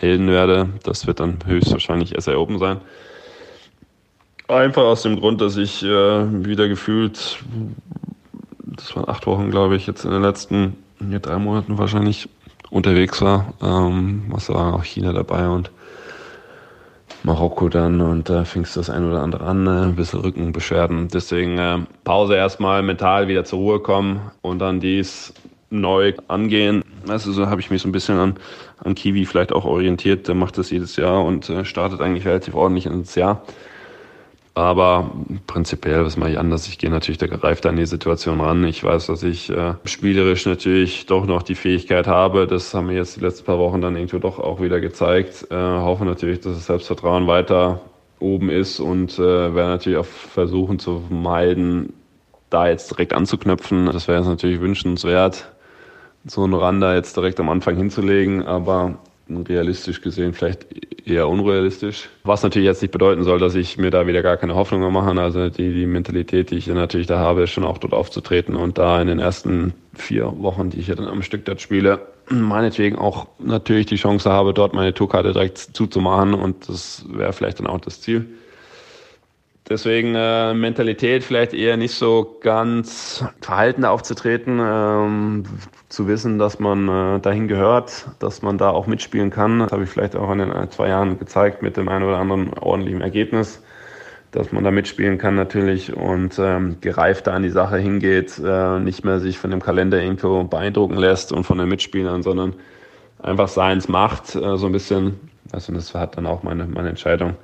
melden 0.00 0.28
werde. 0.28 0.68
Das 0.84 1.06
wird 1.08 1.18
dann 1.18 1.38
höchstwahrscheinlich 1.44 2.14
SI 2.16 2.34
Open 2.34 2.58
sein. 2.58 2.80
Einfach 4.46 4.82
aus 4.82 5.02
dem 5.02 5.18
Grund, 5.18 5.40
dass 5.40 5.56
ich 5.56 5.82
äh, 5.82 6.44
wieder 6.44 6.68
gefühlt, 6.68 7.38
das 8.64 8.94
waren 8.94 9.08
acht 9.08 9.26
Wochen, 9.26 9.50
glaube 9.50 9.74
ich, 9.74 9.86
jetzt 9.86 10.04
in 10.04 10.12
den 10.12 10.22
letzten 10.22 10.76
drei 11.00 11.38
Monaten 11.38 11.76
wahrscheinlich 11.76 12.28
unterwegs 12.70 13.20
war. 13.20 13.52
Ähm, 13.60 14.26
was 14.28 14.48
war 14.48 14.74
auch 14.74 14.84
China 14.84 15.12
dabei 15.12 15.48
und 15.48 15.70
Marokko 17.24 17.68
dann 17.68 18.00
und 18.00 18.28
da 18.28 18.42
äh, 18.42 18.44
fingst 18.44 18.76
das 18.76 18.90
ein 18.90 19.04
oder 19.04 19.22
andere 19.22 19.44
an, 19.44 19.66
äh, 19.66 19.70
ein 19.70 19.96
bisschen 19.96 20.20
Rückenbeschwerden. 20.20 21.08
Deswegen 21.08 21.58
äh, 21.58 21.78
Pause 22.04 22.36
erstmal, 22.36 22.82
mental 22.82 23.28
wieder 23.28 23.44
zur 23.44 23.58
Ruhe 23.58 23.80
kommen 23.80 24.30
und 24.42 24.60
dann 24.60 24.80
dies 24.80 25.32
neu 25.70 26.14
angehen. 26.28 26.82
Also 27.08 27.32
so 27.32 27.48
habe 27.48 27.60
ich 27.60 27.70
mich 27.70 27.82
so 27.82 27.88
ein 27.88 27.92
bisschen 27.92 28.18
an, 28.18 28.36
an 28.82 28.94
Kiwi 28.94 29.26
vielleicht 29.26 29.52
auch 29.52 29.64
orientiert. 29.64 30.28
Der 30.28 30.34
macht 30.34 30.58
das 30.58 30.70
jedes 30.70 30.96
Jahr 30.96 31.24
und 31.24 31.48
äh, 31.50 31.64
startet 31.64 32.00
eigentlich 32.00 32.26
relativ 32.26 32.54
ordentlich 32.54 32.86
ins 32.86 33.14
Jahr. 33.14 33.42
Aber 34.58 35.12
prinzipiell, 35.46 36.04
was 36.04 36.16
mache 36.16 36.32
ich 36.32 36.38
anders? 36.40 36.66
Ich 36.66 36.78
gehe 36.78 36.90
natürlich 36.90 37.20
gereift 37.20 37.64
an 37.64 37.76
die 37.76 37.86
Situation 37.86 38.40
ran. 38.40 38.64
Ich 38.64 38.82
weiß, 38.82 39.06
dass 39.06 39.22
ich 39.22 39.50
äh, 39.50 39.74
spielerisch 39.84 40.46
natürlich 40.46 41.06
doch 41.06 41.26
noch 41.26 41.44
die 41.44 41.54
Fähigkeit 41.54 42.08
habe. 42.08 42.48
Das 42.48 42.74
haben 42.74 42.88
mir 42.88 42.96
jetzt 42.96 43.14
die 43.14 43.20
letzten 43.20 43.44
paar 43.44 43.60
Wochen 43.60 43.80
dann 43.80 43.94
irgendwie 43.94 44.18
doch 44.18 44.40
auch 44.40 44.60
wieder 44.60 44.80
gezeigt. 44.80 45.46
Äh, 45.52 45.54
hoffe 45.54 46.04
natürlich, 46.04 46.40
dass 46.40 46.54
das 46.54 46.66
Selbstvertrauen 46.66 47.28
weiter 47.28 47.82
oben 48.18 48.50
ist 48.50 48.80
und 48.80 49.16
äh, 49.20 49.54
werde 49.54 49.68
natürlich 49.68 49.98
auch 49.98 50.06
versuchen 50.06 50.80
zu 50.80 51.04
vermeiden, 51.06 51.92
da 52.50 52.66
jetzt 52.66 52.90
direkt 52.90 53.12
anzuknüpfen. 53.12 53.86
Das 53.86 54.08
wäre 54.08 54.18
jetzt 54.18 54.26
natürlich 54.26 54.60
wünschenswert, 54.60 55.52
so 56.24 56.42
einen 56.42 56.54
Randa 56.54 56.96
jetzt 56.96 57.16
direkt 57.16 57.38
am 57.38 57.48
Anfang 57.48 57.76
hinzulegen. 57.76 58.44
Aber 58.44 58.98
realistisch 59.30 60.00
gesehen 60.00 60.32
vielleicht 60.32 60.66
eher 61.06 61.28
unrealistisch. 61.28 62.08
Was 62.24 62.42
natürlich 62.42 62.66
jetzt 62.66 62.82
nicht 62.82 62.90
bedeuten 62.90 63.24
soll, 63.24 63.38
dass 63.38 63.54
ich 63.54 63.78
mir 63.78 63.90
da 63.90 64.06
wieder 64.06 64.22
gar 64.22 64.36
keine 64.36 64.54
Hoffnung 64.54 64.80
mehr 64.80 64.90
mache. 64.90 65.18
Also 65.20 65.48
die, 65.48 65.72
die 65.72 65.86
Mentalität, 65.86 66.50
die 66.50 66.56
ich 66.56 66.66
natürlich 66.66 67.06
da 67.06 67.18
habe, 67.18 67.42
ist 67.42 67.50
schon 67.50 67.64
auch 67.64 67.78
dort 67.78 67.94
aufzutreten 67.94 68.56
und 68.56 68.78
da 68.78 69.00
in 69.00 69.08
den 69.08 69.18
ersten 69.18 69.74
vier 69.94 70.32
Wochen, 70.38 70.70
die 70.70 70.80
ich 70.80 70.88
ja 70.88 70.94
dann 70.94 71.08
am 71.08 71.22
Stück 71.22 71.44
dort 71.44 71.60
spiele, 71.60 72.00
meinetwegen 72.30 72.96
auch 72.96 73.26
natürlich 73.38 73.86
die 73.86 73.96
Chance 73.96 74.30
habe, 74.30 74.54
dort 74.54 74.74
meine 74.74 74.94
Tourkarte 74.94 75.32
direkt 75.32 75.58
zuzumachen 75.58 76.34
und 76.34 76.68
das 76.68 77.04
wäre 77.08 77.32
vielleicht 77.32 77.60
dann 77.60 77.66
auch 77.66 77.80
das 77.80 78.00
Ziel. 78.00 78.26
Deswegen 79.68 80.14
äh, 80.14 80.54
Mentalität 80.54 81.22
vielleicht 81.22 81.52
eher 81.52 81.76
nicht 81.76 81.92
so 81.92 82.38
ganz 82.40 83.22
verhalten 83.42 83.84
aufzutreten, 83.84 84.58
ähm, 84.62 85.44
zu 85.90 86.08
wissen, 86.08 86.38
dass 86.38 86.58
man 86.58 86.88
äh, 86.88 87.20
dahin 87.20 87.48
gehört, 87.48 88.08
dass 88.18 88.40
man 88.40 88.56
da 88.56 88.70
auch 88.70 88.86
mitspielen 88.86 89.28
kann. 89.30 89.58
Das 89.58 89.72
habe 89.72 89.84
ich 89.84 89.90
vielleicht 89.90 90.16
auch 90.16 90.32
in 90.32 90.38
den 90.38 90.52
ein, 90.52 90.70
zwei 90.70 90.88
Jahren 90.88 91.18
gezeigt 91.18 91.60
mit 91.60 91.76
dem 91.76 91.90
einen 91.90 92.04
oder 92.04 92.16
anderen 92.16 92.54
ordentlichen 92.54 93.02
Ergebnis, 93.02 93.62
dass 94.30 94.52
man 94.52 94.64
da 94.64 94.70
mitspielen 94.70 95.18
kann 95.18 95.34
natürlich 95.34 95.94
und 95.94 96.38
ähm, 96.38 96.78
gereifter 96.80 97.34
an 97.34 97.42
die 97.42 97.50
Sache 97.50 97.76
hingeht, 97.76 98.40
äh, 98.42 98.80
nicht 98.80 99.04
mehr 99.04 99.20
sich 99.20 99.38
von 99.38 99.50
dem 99.50 99.60
Kalender 99.60 100.00
irgendwo 100.00 100.44
beeindrucken 100.44 100.96
lässt 100.96 101.30
und 101.30 101.44
von 101.44 101.58
den 101.58 101.68
Mitspielern, 101.68 102.22
sondern 102.22 102.54
einfach 103.18 103.48
seins 103.48 103.86
macht, 103.86 104.34
äh, 104.34 104.56
so 104.56 104.64
ein 104.64 104.72
bisschen. 104.72 105.20
Also 105.52 105.74
das 105.74 105.94
hat 105.94 106.16
dann 106.16 106.26
auch 106.26 106.42
meine, 106.42 106.66
meine 106.66 106.88
Entscheidung 106.88 107.36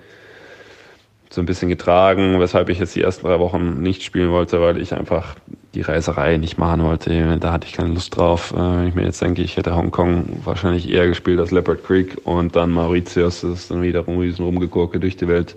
so 1.35 1.43
ein 1.43 1.47
bisschen 1.47 1.68
getragen, 1.68 2.41
weshalb 2.41 2.68
ich 2.68 2.78
jetzt 2.78 2.95
die 2.95 3.03
ersten 3.03 3.26
drei 3.26 3.39
Wochen 3.39 3.82
nicht 3.82 4.03
spielen 4.03 4.30
wollte, 4.30 4.61
weil 4.61 4.80
ich 4.80 4.95
einfach 4.95 5.35
die 5.74 5.82
Reiserei 5.82 6.37
nicht 6.37 6.59
machen 6.59 6.82
wollte. 6.82 7.39
Da 7.39 7.53
hatte 7.53 7.66
ich 7.66 7.74
keine 7.74 7.91
Lust 7.91 8.16
drauf. 8.16 8.53
Äh, 8.53 8.57
wenn 8.57 8.89
ich 8.89 8.95
mir 8.95 9.05
jetzt 9.05 9.20
denke, 9.20 9.43
ich 9.43 9.57
hätte 9.57 9.74
Hongkong 9.74 10.41
wahrscheinlich 10.45 10.89
eher 10.91 11.07
gespielt 11.07 11.41
als 11.41 11.51
Leopard 11.51 11.85
Creek 11.85 12.18
und 12.24 12.55
dann 12.57 12.70
Mauritius, 12.70 13.41
das 13.41 13.51
ist 13.51 13.70
dann 13.70 13.82
wieder 13.82 14.05
ein 14.07 14.18
riesen 14.18 14.70
durch 14.70 15.16
die 15.16 15.28
Welt. 15.28 15.57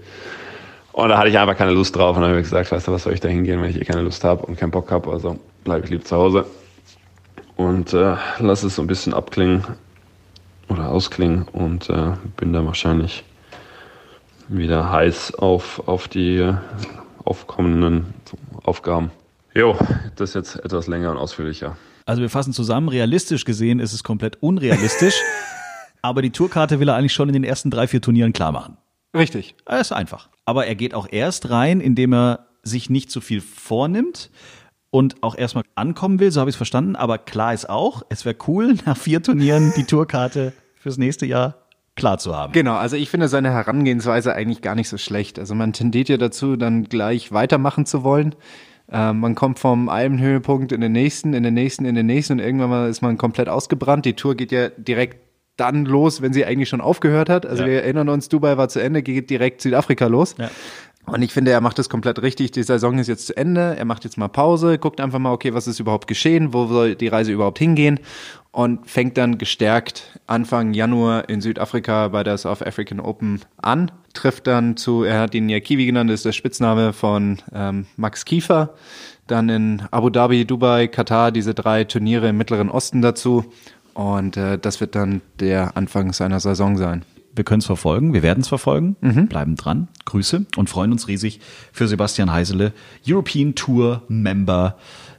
Und 0.93 1.09
da 1.09 1.19
hatte 1.19 1.29
ich 1.29 1.37
einfach 1.37 1.55
keine 1.55 1.71
Lust 1.71 1.95
drauf 1.95 2.15
und 2.15 2.23
dann 2.23 2.31
habe 2.31 2.39
ich 2.39 2.45
gesagt, 2.45 2.71
weißt 2.71 2.87
du, 2.87 2.91
was 2.91 3.03
soll 3.03 3.13
ich 3.13 3.19
da 3.19 3.27
hingehen, 3.27 3.61
wenn 3.61 3.69
ich 3.69 3.79
eh 3.79 3.85
keine 3.85 4.01
Lust 4.01 4.23
habe 4.23 4.45
und 4.47 4.57
keinen 4.57 4.71
Bock 4.71 4.91
habe, 4.91 5.11
also 5.11 5.37
bleibe 5.63 5.85
ich 5.85 5.91
lieber 5.91 6.03
zu 6.03 6.15
Hause 6.15 6.45
und 7.55 7.93
äh, 7.93 8.15
lass 8.39 8.63
es 8.63 8.75
so 8.75 8.81
ein 8.81 8.87
bisschen 8.87 9.13
abklingen 9.13 9.63
oder 10.69 10.89
ausklingen 10.89 11.45
und 11.53 11.89
äh, 11.91 12.13
bin 12.37 12.51
dann 12.51 12.65
wahrscheinlich 12.65 13.23
wieder 14.49 14.91
heiß 14.91 15.35
auf, 15.35 15.87
auf 15.87 16.07
die 16.07 16.53
aufkommenden 17.23 18.13
Aufgaben. 18.63 19.11
Jo, 19.53 19.77
das 20.15 20.29
ist 20.29 20.35
jetzt 20.35 20.55
etwas 20.63 20.87
länger 20.87 21.11
und 21.11 21.17
ausführlicher. 21.17 21.77
Also 22.05 22.21
wir 22.21 22.29
fassen 22.29 22.53
zusammen, 22.53 22.89
realistisch 22.89 23.43
gesehen 23.43 23.79
ist 23.79 23.93
es 23.93 24.03
komplett 24.03 24.41
unrealistisch, 24.41 25.15
aber 26.01 26.21
die 26.21 26.29
Tourkarte 26.29 26.79
will 26.79 26.87
er 26.89 26.95
eigentlich 26.95 27.13
schon 27.13 27.27
in 27.27 27.33
den 27.33 27.43
ersten 27.43 27.69
drei, 27.69 27.87
vier 27.87 28.01
Turnieren 28.01 28.33
klar 28.33 28.51
machen. 28.51 28.77
Richtig. 29.13 29.55
Das 29.65 29.81
ist 29.81 29.91
einfach. 29.91 30.29
Aber 30.45 30.67
er 30.67 30.75
geht 30.75 30.93
auch 30.93 31.07
erst 31.11 31.49
rein, 31.49 31.81
indem 31.81 32.13
er 32.13 32.47
sich 32.63 32.89
nicht 32.89 33.11
zu 33.11 33.19
viel 33.19 33.41
vornimmt 33.41 34.29
und 34.89 35.21
auch 35.23 35.37
erstmal 35.37 35.63
ankommen 35.75 36.19
will, 36.19 36.31
so 36.31 36.39
habe 36.39 36.49
ich 36.49 36.53
es 36.53 36.57
verstanden. 36.57 36.95
Aber 36.95 37.17
klar 37.17 37.53
ist 37.53 37.69
auch, 37.69 38.03
es 38.09 38.25
wäre 38.25 38.35
cool, 38.47 38.75
nach 38.85 38.97
vier 38.97 39.21
Turnieren 39.21 39.73
die 39.75 39.83
Tourkarte 39.83 40.53
fürs 40.75 40.97
nächste 40.97 41.25
Jahr 41.25 41.66
klar 41.97 42.17
zu 42.17 42.35
haben. 42.35 42.53
Genau, 42.53 42.75
also 42.75 42.95
ich 42.95 43.09
finde 43.09 43.27
seine 43.27 43.51
Herangehensweise 43.51 44.33
eigentlich 44.33 44.61
gar 44.61 44.75
nicht 44.75 44.87
so 44.87 44.97
schlecht. 44.97 45.39
Also 45.39 45.53
man 45.55 45.73
tendiert 45.73 46.07
ja 46.07 46.17
dazu, 46.17 46.55
dann 46.55 46.85
gleich 46.85 47.33
weitermachen 47.33 47.85
zu 47.85 48.03
wollen. 48.03 48.35
Äh, 48.89 49.11
man 49.11 49.35
kommt 49.35 49.59
vom 49.59 49.89
einen 49.89 50.19
Höhepunkt 50.19 50.71
in 50.71 50.79
den 50.79 50.93
nächsten, 50.93 51.33
in 51.33 51.43
den 51.43 51.53
nächsten, 51.53 51.83
in 51.83 51.95
den 51.95 52.05
nächsten 52.05 52.33
und 52.33 52.39
irgendwann 52.39 52.69
mal 52.69 52.89
ist 52.89 53.01
man 53.01 53.17
komplett 53.17 53.49
ausgebrannt. 53.49 54.05
Die 54.05 54.13
Tour 54.13 54.35
geht 54.35 54.51
ja 54.53 54.69
direkt 54.69 55.27
dann 55.57 55.85
los, 55.85 56.21
wenn 56.21 56.33
sie 56.33 56.45
eigentlich 56.45 56.69
schon 56.69 56.81
aufgehört 56.81 57.29
hat. 57.29 57.45
Also 57.45 57.63
ja. 57.63 57.69
wir 57.69 57.83
erinnern 57.83 58.09
uns, 58.09 58.29
Dubai 58.29 58.57
war 58.57 58.69
zu 58.69 58.79
Ende, 58.79 59.01
geht 59.01 59.29
direkt 59.29 59.61
Südafrika 59.61 60.05
los. 60.05 60.35
Ja. 60.37 60.49
Und 61.09 61.21
ich 61.21 61.31
finde, 61.31 61.51
er 61.51 61.61
macht 61.61 61.79
das 61.79 61.87
komplett 61.87 62.21
richtig. 62.21 62.51
Die 62.51 62.63
Saison 62.63 62.99
ist 62.99 63.07
jetzt 63.07 63.27
zu 63.27 63.37
Ende. 63.37 63.77
Er 63.77 63.85
macht 63.85 64.03
jetzt 64.03 64.17
mal 64.17 64.27
Pause, 64.27 64.77
guckt 64.77 64.99
einfach 64.99 65.19
mal, 65.19 65.31
okay, 65.31 65.53
was 65.53 65.65
ist 65.65 65.79
überhaupt 65.79 66.07
geschehen? 66.07 66.53
Wo 66.53 66.67
soll 66.67 66.95
die 66.95 67.07
Reise 67.07 67.31
überhaupt 67.31 67.59
hingehen? 67.59 68.01
Und 68.51 68.89
fängt 68.89 69.17
dann 69.17 69.37
gestärkt 69.37 70.19
Anfang 70.27 70.73
Januar 70.73 71.29
in 71.29 71.39
Südafrika 71.39 72.09
bei 72.09 72.23
der 72.23 72.37
South 72.37 72.61
African 72.61 72.99
Open 72.99 73.39
an. 73.55 73.89
Trifft 74.13 74.47
dann 74.47 74.75
zu, 74.75 75.03
er 75.03 75.21
hat 75.21 75.33
ihn 75.33 75.47
ja 75.47 75.61
Kiwi 75.61 75.85
genannt, 75.85 76.09
das 76.09 76.19
ist 76.19 76.25
der 76.25 76.31
Spitzname 76.33 76.91
von 76.91 77.37
ähm, 77.53 77.85
Max 77.95 78.25
Kiefer. 78.25 78.73
Dann 79.27 79.47
in 79.47 79.83
Abu 79.91 80.09
Dhabi, 80.09 80.43
Dubai, 80.43 80.87
Katar, 80.87 81.31
diese 81.31 81.53
drei 81.53 81.85
Turniere 81.85 82.29
im 82.29 82.37
Mittleren 82.37 82.69
Osten 82.69 83.01
dazu. 83.01 83.45
Und 83.93 84.35
äh, 84.35 84.57
das 84.57 84.81
wird 84.81 84.93
dann 84.93 85.21
der 85.39 85.77
Anfang 85.77 86.11
seiner 86.11 86.41
Saison 86.41 86.75
sein. 86.75 87.05
Wir 87.37 87.43
können 87.43 87.59
es 87.59 87.67
verfolgen, 87.67 88.13
wir 88.13 88.23
werden 88.23 88.41
es 88.41 88.47
verfolgen, 88.47 88.95
mhm. 88.99 89.27
bleiben 89.27 89.55
dran. 89.55 89.87
Grüße 90.05 90.47
und 90.55 90.69
freuen 90.69 90.91
uns 90.91 91.07
riesig 91.07 91.39
für 91.71 91.87
Sebastian 91.87 92.31
Heisele, 92.31 92.73
European 93.07 93.53
Tour 93.53 94.01
Member 94.07 94.77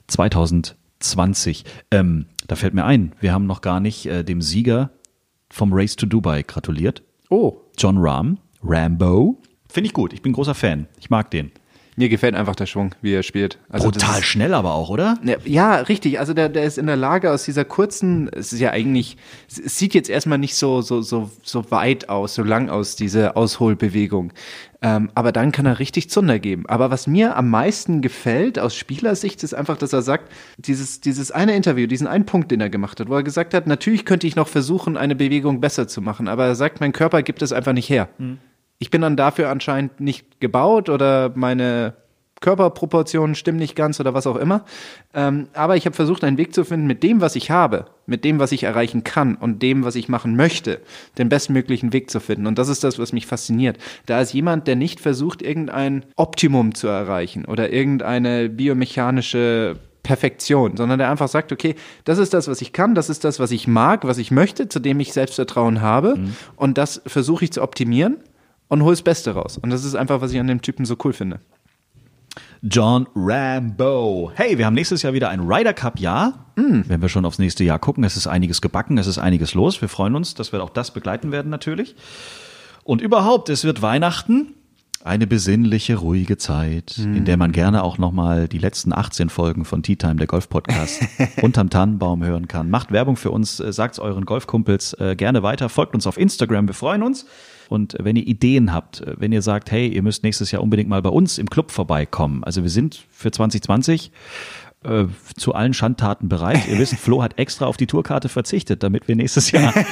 2020. 0.08 1.64
Ähm, 1.92 2.26
da 2.48 2.56
fällt 2.56 2.74
mir 2.74 2.84
ein, 2.84 3.12
wir 3.20 3.32
haben 3.32 3.46
noch 3.46 3.60
gar 3.60 3.78
nicht 3.78 4.06
äh, 4.06 4.24
dem 4.24 4.42
Sieger 4.42 4.90
vom 5.48 5.72
Race 5.72 5.94
to 5.94 6.06
Dubai 6.06 6.42
gratuliert. 6.42 7.04
Oh. 7.30 7.60
John 7.76 7.98
Rahm, 7.98 8.38
Rambo. 8.64 9.40
Finde 9.68 9.86
ich 9.86 9.94
gut, 9.94 10.12
ich 10.12 10.22
bin 10.22 10.32
großer 10.32 10.54
Fan. 10.54 10.88
Ich 10.98 11.10
mag 11.10 11.30
den. 11.30 11.52
Mir 11.98 12.08
gefällt 12.08 12.36
einfach 12.36 12.54
der 12.54 12.66
Schwung, 12.66 12.94
wie 13.02 13.12
er 13.12 13.24
spielt. 13.24 13.58
Also 13.68 13.90
Brutal 13.90 14.20
ist, 14.20 14.26
schnell 14.26 14.54
aber 14.54 14.74
auch, 14.74 14.88
oder? 14.88 15.18
Ja, 15.44 15.74
richtig. 15.74 16.20
Also 16.20 16.32
der, 16.32 16.48
der 16.48 16.62
ist 16.62 16.78
in 16.78 16.86
der 16.86 16.94
Lage 16.94 17.32
aus 17.32 17.42
dieser 17.42 17.64
kurzen, 17.64 18.30
es 18.32 18.52
ist 18.52 18.60
ja 18.60 18.70
eigentlich, 18.70 19.16
es 19.48 19.76
sieht 19.76 19.94
jetzt 19.94 20.08
erstmal 20.08 20.38
nicht 20.38 20.54
so, 20.54 20.80
so, 20.80 21.02
so, 21.02 21.28
so 21.42 21.72
weit 21.72 22.08
aus, 22.08 22.36
so 22.36 22.44
lang 22.44 22.68
aus, 22.68 22.94
diese 22.94 23.34
Ausholbewegung. 23.34 24.32
Ähm, 24.80 25.10
aber 25.16 25.32
dann 25.32 25.50
kann 25.50 25.66
er 25.66 25.80
richtig 25.80 26.08
Zunder 26.08 26.38
geben. 26.38 26.66
Aber 26.68 26.92
was 26.92 27.08
mir 27.08 27.34
am 27.34 27.50
meisten 27.50 28.00
gefällt 28.00 28.60
aus 28.60 28.76
Spielersicht 28.76 29.42
ist 29.42 29.52
einfach, 29.52 29.76
dass 29.76 29.92
er 29.92 30.02
sagt, 30.02 30.30
dieses, 30.56 31.00
dieses 31.00 31.32
eine 31.32 31.56
Interview, 31.56 31.88
diesen 31.88 32.06
einen 32.06 32.26
Punkt, 32.26 32.52
den 32.52 32.60
er 32.60 32.70
gemacht 32.70 33.00
hat, 33.00 33.08
wo 33.08 33.16
er 33.16 33.24
gesagt 33.24 33.54
hat, 33.54 33.66
natürlich 33.66 34.04
könnte 34.04 34.28
ich 34.28 34.36
noch 34.36 34.46
versuchen, 34.46 34.96
eine 34.96 35.16
Bewegung 35.16 35.60
besser 35.60 35.88
zu 35.88 36.00
machen, 36.00 36.28
aber 36.28 36.46
er 36.46 36.54
sagt, 36.54 36.80
mein 36.80 36.92
Körper 36.92 37.24
gibt 37.24 37.42
es 37.42 37.52
einfach 37.52 37.72
nicht 37.72 37.90
her. 37.90 38.08
Mhm 38.18 38.38
ich 38.78 38.90
bin 38.90 39.00
dann 39.00 39.16
dafür 39.16 39.50
anscheinend 39.50 40.00
nicht 40.00 40.40
gebaut 40.40 40.88
oder 40.88 41.32
meine 41.34 41.94
Körperproportionen 42.40 43.34
stimmen 43.34 43.58
nicht 43.58 43.74
ganz 43.74 43.98
oder 43.98 44.14
was 44.14 44.26
auch 44.26 44.36
immer. 44.36 44.64
Ähm, 45.12 45.48
aber 45.54 45.76
ich 45.76 45.86
habe 45.86 45.96
versucht, 45.96 46.22
einen 46.22 46.38
Weg 46.38 46.54
zu 46.54 46.64
finden, 46.64 46.86
mit 46.86 47.02
dem, 47.02 47.20
was 47.20 47.34
ich 47.34 47.50
habe, 47.50 47.86
mit 48.06 48.24
dem, 48.24 48.38
was 48.38 48.52
ich 48.52 48.62
erreichen 48.62 49.02
kann 49.02 49.34
und 49.34 49.60
dem, 49.60 49.84
was 49.84 49.96
ich 49.96 50.08
machen 50.08 50.36
möchte, 50.36 50.80
den 51.18 51.28
bestmöglichen 51.28 51.92
Weg 51.92 52.10
zu 52.10 52.20
finden. 52.20 52.46
Und 52.46 52.58
das 52.58 52.68
ist 52.68 52.84
das, 52.84 52.98
was 52.98 53.12
mich 53.12 53.26
fasziniert. 53.26 53.78
Da 54.06 54.20
ist 54.20 54.32
jemand, 54.32 54.68
der 54.68 54.76
nicht 54.76 55.00
versucht, 55.00 55.42
irgendein 55.42 56.04
Optimum 56.14 56.74
zu 56.74 56.86
erreichen 56.86 57.44
oder 57.44 57.72
irgendeine 57.72 58.48
biomechanische 58.48 59.76
Perfektion, 60.04 60.76
sondern 60.76 61.00
der 61.00 61.10
einfach 61.10 61.28
sagt, 61.28 61.52
okay, 61.52 61.74
das 62.04 62.18
ist 62.18 62.32
das, 62.32 62.46
was 62.46 62.62
ich 62.62 62.72
kann, 62.72 62.94
das 62.94 63.10
ist 63.10 63.24
das, 63.24 63.40
was 63.40 63.50
ich 63.50 63.66
mag, 63.66 64.04
was 64.04 64.16
ich 64.16 64.30
möchte, 64.30 64.68
zu 64.68 64.78
dem 64.78 65.00
ich 65.00 65.12
Selbstvertrauen 65.12 65.82
habe 65.82 66.16
mhm. 66.16 66.36
und 66.56 66.78
das 66.78 67.02
versuche 67.04 67.44
ich 67.44 67.52
zu 67.52 67.62
optimieren 67.62 68.18
und 68.68 68.82
hol 68.82 68.92
das 68.92 69.02
Beste 69.02 69.32
raus. 69.32 69.58
Und 69.58 69.70
das 69.70 69.84
ist 69.84 69.94
einfach, 69.94 70.20
was 70.20 70.32
ich 70.32 70.40
an 70.40 70.46
dem 70.46 70.62
Typen 70.62 70.84
so 70.84 70.96
cool 71.04 71.12
finde. 71.12 71.40
John 72.62 73.06
Rambo. 73.14 74.32
Hey, 74.34 74.58
wir 74.58 74.66
haben 74.66 74.74
nächstes 74.74 75.02
Jahr 75.02 75.12
wieder 75.12 75.28
ein 75.30 75.40
Ryder 75.40 75.74
Cup 75.74 75.98
Jahr. 75.98 76.46
Mm. 76.56 76.82
Wenn 76.86 77.00
wir 77.00 77.08
schon 77.08 77.24
aufs 77.24 77.38
nächste 77.38 77.64
Jahr 77.64 77.78
gucken, 77.78 78.04
es 78.04 78.16
ist 78.16 78.26
einiges 78.26 78.60
gebacken, 78.60 78.98
es 78.98 79.06
ist 79.06 79.18
einiges 79.18 79.54
los. 79.54 79.80
Wir 79.80 79.88
freuen 79.88 80.14
uns, 80.16 80.34
dass 80.34 80.52
wir 80.52 80.62
auch 80.62 80.70
das 80.70 80.92
begleiten 80.92 81.30
werden 81.30 81.50
natürlich. 81.50 81.94
Und 82.84 83.00
überhaupt, 83.00 83.48
es 83.48 83.64
wird 83.64 83.82
Weihnachten. 83.82 84.54
Eine 85.04 85.28
besinnliche, 85.28 85.96
ruhige 85.96 86.38
Zeit, 86.38 86.96
mm. 86.98 87.14
in 87.14 87.24
der 87.24 87.36
man 87.36 87.52
gerne 87.52 87.84
auch 87.84 87.98
nochmal 87.98 88.48
die 88.48 88.58
letzten 88.58 88.92
18 88.92 89.28
Folgen 89.28 89.64
von 89.64 89.82
Tea 89.82 89.94
Time, 89.94 90.16
der 90.16 90.26
Golf-Podcast, 90.26 91.02
unterm 91.42 91.70
Tannenbaum 91.70 92.24
hören 92.24 92.48
kann. 92.48 92.68
Macht 92.68 92.90
Werbung 92.90 93.16
für 93.16 93.30
uns, 93.30 93.60
äh, 93.60 93.72
sagt's 93.72 94.00
euren 94.00 94.24
Golfkumpels 94.24 94.94
äh, 94.94 95.14
gerne 95.14 95.44
weiter, 95.44 95.68
folgt 95.68 95.94
uns 95.94 96.06
auf 96.08 96.18
Instagram, 96.18 96.66
wir 96.66 96.74
freuen 96.74 97.04
uns. 97.04 97.26
Und 97.68 97.96
wenn 98.00 98.16
ihr 98.16 98.26
Ideen 98.26 98.72
habt, 98.72 99.04
wenn 99.06 99.30
ihr 99.30 99.42
sagt, 99.42 99.70
hey, 99.70 99.86
ihr 99.88 100.02
müsst 100.02 100.24
nächstes 100.24 100.50
Jahr 100.50 100.62
unbedingt 100.62 100.88
mal 100.88 101.02
bei 101.02 101.10
uns 101.10 101.38
im 101.38 101.48
Club 101.48 101.70
vorbeikommen. 101.70 102.42
Also 102.42 102.62
wir 102.62 102.70
sind 102.70 103.04
für 103.10 103.30
2020 103.30 104.10
äh, 104.84 105.04
zu 105.36 105.54
allen 105.54 105.74
Schandtaten 105.74 106.28
bereit. 106.28 106.66
Ihr 106.66 106.78
wisst, 106.78 106.94
Flo 106.94 107.22
hat 107.22 107.38
extra 107.38 107.66
auf 107.66 107.76
die 107.76 107.86
Tourkarte 107.86 108.28
verzichtet, 108.28 108.82
damit 108.82 109.06
wir 109.06 109.16
nächstes 109.16 109.50
Jahr. 109.52 109.72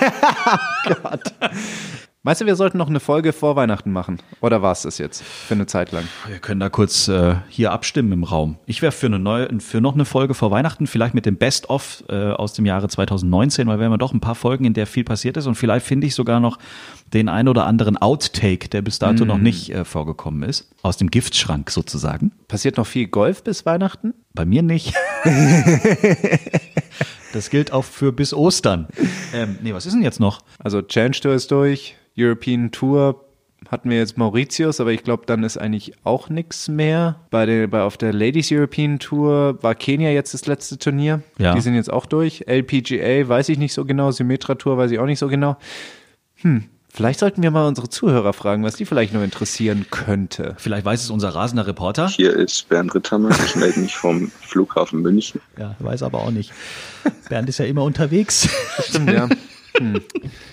Meinst 2.26 2.40
du, 2.40 2.46
wir 2.46 2.56
sollten 2.56 2.76
noch 2.76 2.88
eine 2.88 2.98
Folge 2.98 3.32
vor 3.32 3.54
Weihnachten 3.54 3.92
machen? 3.92 4.18
Oder 4.40 4.60
war 4.60 4.72
es 4.72 4.82
das 4.82 4.98
jetzt 4.98 5.22
für 5.22 5.54
eine 5.54 5.66
Zeit 5.66 5.92
lang? 5.92 6.02
Wir 6.26 6.40
können 6.40 6.58
da 6.58 6.68
kurz 6.68 7.06
äh, 7.06 7.36
hier 7.48 7.70
abstimmen 7.70 8.10
im 8.10 8.24
Raum. 8.24 8.56
Ich 8.66 8.82
wäre 8.82 8.90
für 8.90 9.06
eine 9.06 9.20
neue, 9.20 9.60
für 9.60 9.80
noch 9.80 9.94
eine 9.94 10.04
Folge 10.04 10.34
vor 10.34 10.50
Weihnachten, 10.50 10.88
vielleicht 10.88 11.14
mit 11.14 11.24
dem 11.24 11.36
Best 11.36 11.70
of 11.70 12.02
äh, 12.08 12.32
aus 12.32 12.52
dem 12.52 12.66
Jahre 12.66 12.88
2019, 12.88 13.68
weil 13.68 13.78
wir 13.78 13.84
haben 13.84 13.92
ja 13.92 13.96
doch 13.96 14.12
ein 14.12 14.18
paar 14.18 14.34
Folgen, 14.34 14.64
in 14.64 14.74
der 14.74 14.88
viel 14.88 15.04
passiert 15.04 15.36
ist 15.36 15.46
und 15.46 15.54
vielleicht 15.54 15.86
finde 15.86 16.08
ich 16.08 16.16
sogar 16.16 16.40
noch 16.40 16.58
den 17.14 17.28
ein 17.28 17.46
oder 17.46 17.64
anderen 17.64 17.96
Outtake, 17.96 18.68
der 18.70 18.82
bis 18.82 18.98
dato 18.98 19.24
noch 19.24 19.38
nicht 19.38 19.70
äh, 19.70 19.84
vorgekommen 19.84 20.42
ist, 20.42 20.68
aus 20.82 20.96
dem 20.96 21.12
Giftschrank 21.12 21.70
sozusagen. 21.70 22.32
Passiert 22.48 22.76
noch 22.76 22.88
viel 22.88 23.06
Golf 23.06 23.44
bis 23.44 23.64
Weihnachten? 23.66 24.14
Bei 24.34 24.44
mir 24.44 24.64
nicht. 24.64 24.94
das 27.32 27.50
gilt 27.50 27.72
auch 27.72 27.84
für 27.84 28.10
bis 28.10 28.34
Ostern. 28.34 28.88
Ähm, 29.32 29.60
nee, 29.62 29.72
was 29.72 29.86
ist 29.86 29.92
denn 29.92 30.02
jetzt 30.02 30.18
noch? 30.18 30.40
Also 30.58 30.82
Challenge 30.82 31.14
Tour 31.14 31.32
ist 31.32 31.52
durch, 31.52 31.94
European 32.16 32.70
Tour 32.70 33.22
hatten 33.70 33.90
wir 33.90 33.96
jetzt 33.96 34.16
Mauritius, 34.16 34.80
aber 34.80 34.92
ich 34.92 35.02
glaube, 35.02 35.24
dann 35.26 35.42
ist 35.42 35.56
eigentlich 35.56 35.92
auch 36.04 36.28
nichts 36.28 36.68
mehr. 36.68 37.16
Bei 37.30 37.46
der, 37.46 37.66
bei, 37.66 37.82
auf 37.82 37.96
der 37.96 38.12
Ladies 38.12 38.50
European 38.52 38.98
Tour 38.98 39.58
war 39.62 39.74
Kenia 39.74 40.10
jetzt 40.10 40.34
das 40.34 40.46
letzte 40.46 40.78
Turnier. 40.78 41.22
Ja. 41.38 41.54
Die 41.54 41.60
sind 41.60 41.74
jetzt 41.74 41.92
auch 41.92 42.06
durch. 42.06 42.44
LPGA 42.46 43.28
weiß 43.28 43.48
ich 43.48 43.58
nicht 43.58 43.72
so 43.72 43.84
genau, 43.84 44.10
Symmetra 44.10 44.54
Tour 44.54 44.78
weiß 44.78 44.90
ich 44.90 44.98
auch 44.98 45.06
nicht 45.06 45.18
so 45.18 45.28
genau. 45.28 45.56
Hm, 46.36 46.64
vielleicht 46.88 47.18
sollten 47.18 47.42
wir 47.42 47.50
mal 47.50 47.66
unsere 47.66 47.88
Zuhörer 47.88 48.32
fragen, 48.32 48.62
was 48.62 48.76
die 48.76 48.84
vielleicht 48.84 49.12
noch 49.12 49.22
interessieren 49.22 49.86
könnte. 49.90 50.54
Vielleicht 50.58 50.84
weiß 50.84 51.02
es 51.02 51.10
unser 51.10 51.30
rasender 51.30 51.66
Reporter. 51.66 52.08
Hier 52.08 52.34
ist 52.34 52.68
Bernd 52.68 52.94
Rittermann. 52.94 53.34
Ich 53.44 53.56
melde 53.56 53.80
mich 53.80 53.96
vom 53.96 54.30
Flughafen 54.42 55.02
München. 55.02 55.40
Ja, 55.58 55.74
weiß 55.80 56.02
aber 56.02 56.20
auch 56.20 56.30
nicht. 56.30 56.52
Bernd 57.28 57.48
ist 57.48 57.58
ja 57.58 57.64
immer 57.64 57.82
unterwegs. 57.82 58.48
Stimmt, 58.80 59.10
ja. 59.10 59.28
Hm. 59.78 60.00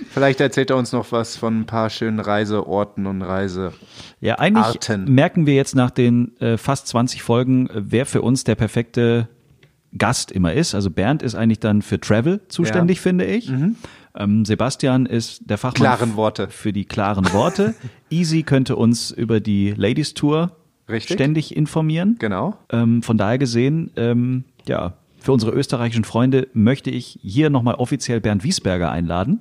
Vielleicht 0.10 0.42
erzählt 0.42 0.70
er 0.70 0.78
uns 0.78 0.92
noch 0.92 1.12
was 1.12 1.36
von 1.38 1.62
ein 1.62 1.66
paar 1.66 1.90
schönen 1.90 2.20
Reiseorten 2.20 3.06
und 3.08 3.22
Reise. 3.22 3.74
Ja, 4.22 4.40
eigentlich 4.40 4.66
Arten. 4.66 5.14
merken 5.14 5.46
wir 5.46 5.56
jetzt 5.56 5.76
nach 5.76 5.92
den 5.92 6.36
äh, 6.40 6.58
fast 6.58 6.88
20 6.88 7.24
Folgen, 7.24 7.68
äh, 7.68 7.82
wer 7.86 8.06
für 8.06 8.22
uns 8.22 8.44
der 8.44 8.56
perfekte 8.56 9.28
Gast 9.98 10.32
immer 10.32 10.54
ist. 10.54 10.76
Also 10.76 10.90
Bernd 10.90 11.24
ist 11.24 11.36
eigentlich 11.36 11.60
dann 11.60 11.82
für 11.82 12.00
Travel 12.00 12.42
zuständig, 12.48 13.00
finde 13.02 13.26
ich. 13.26 13.52
Ähm, 14.16 14.46
Sebastian 14.46 15.06
ist 15.06 15.50
der 15.50 15.58
Fachmann 15.58 15.82
Klaren 15.82 16.16
Worte. 16.16 16.48
für 16.50 16.74
die 16.74 16.86
klaren 16.86 17.32
Worte. 17.34 17.76
Easy 18.10 18.44
könnte 18.44 18.76
uns 18.76 19.12
über 19.12 19.40
die 19.40 19.72
Ladies 19.72 20.14
Tour 20.14 20.56
Richtig. 20.90 21.16
ständig 21.16 21.56
informieren. 21.56 22.16
Genau. 22.20 22.58
Ähm, 22.72 23.02
von 23.04 23.18
daher 23.18 23.38
gesehen, 23.38 23.92
ähm, 23.96 24.44
ja, 24.68 24.94
für 25.24 25.32
unsere 25.32 25.54
österreichischen 25.54 26.04
Freunde 26.04 26.50
möchte 26.54 26.90
ich 26.92 27.18
hier 27.22 27.50
nochmal 27.50 27.76
offiziell 27.76 28.20
Bernd 28.20 28.44
Wiesberger 28.44 28.92
einladen. 28.92 29.40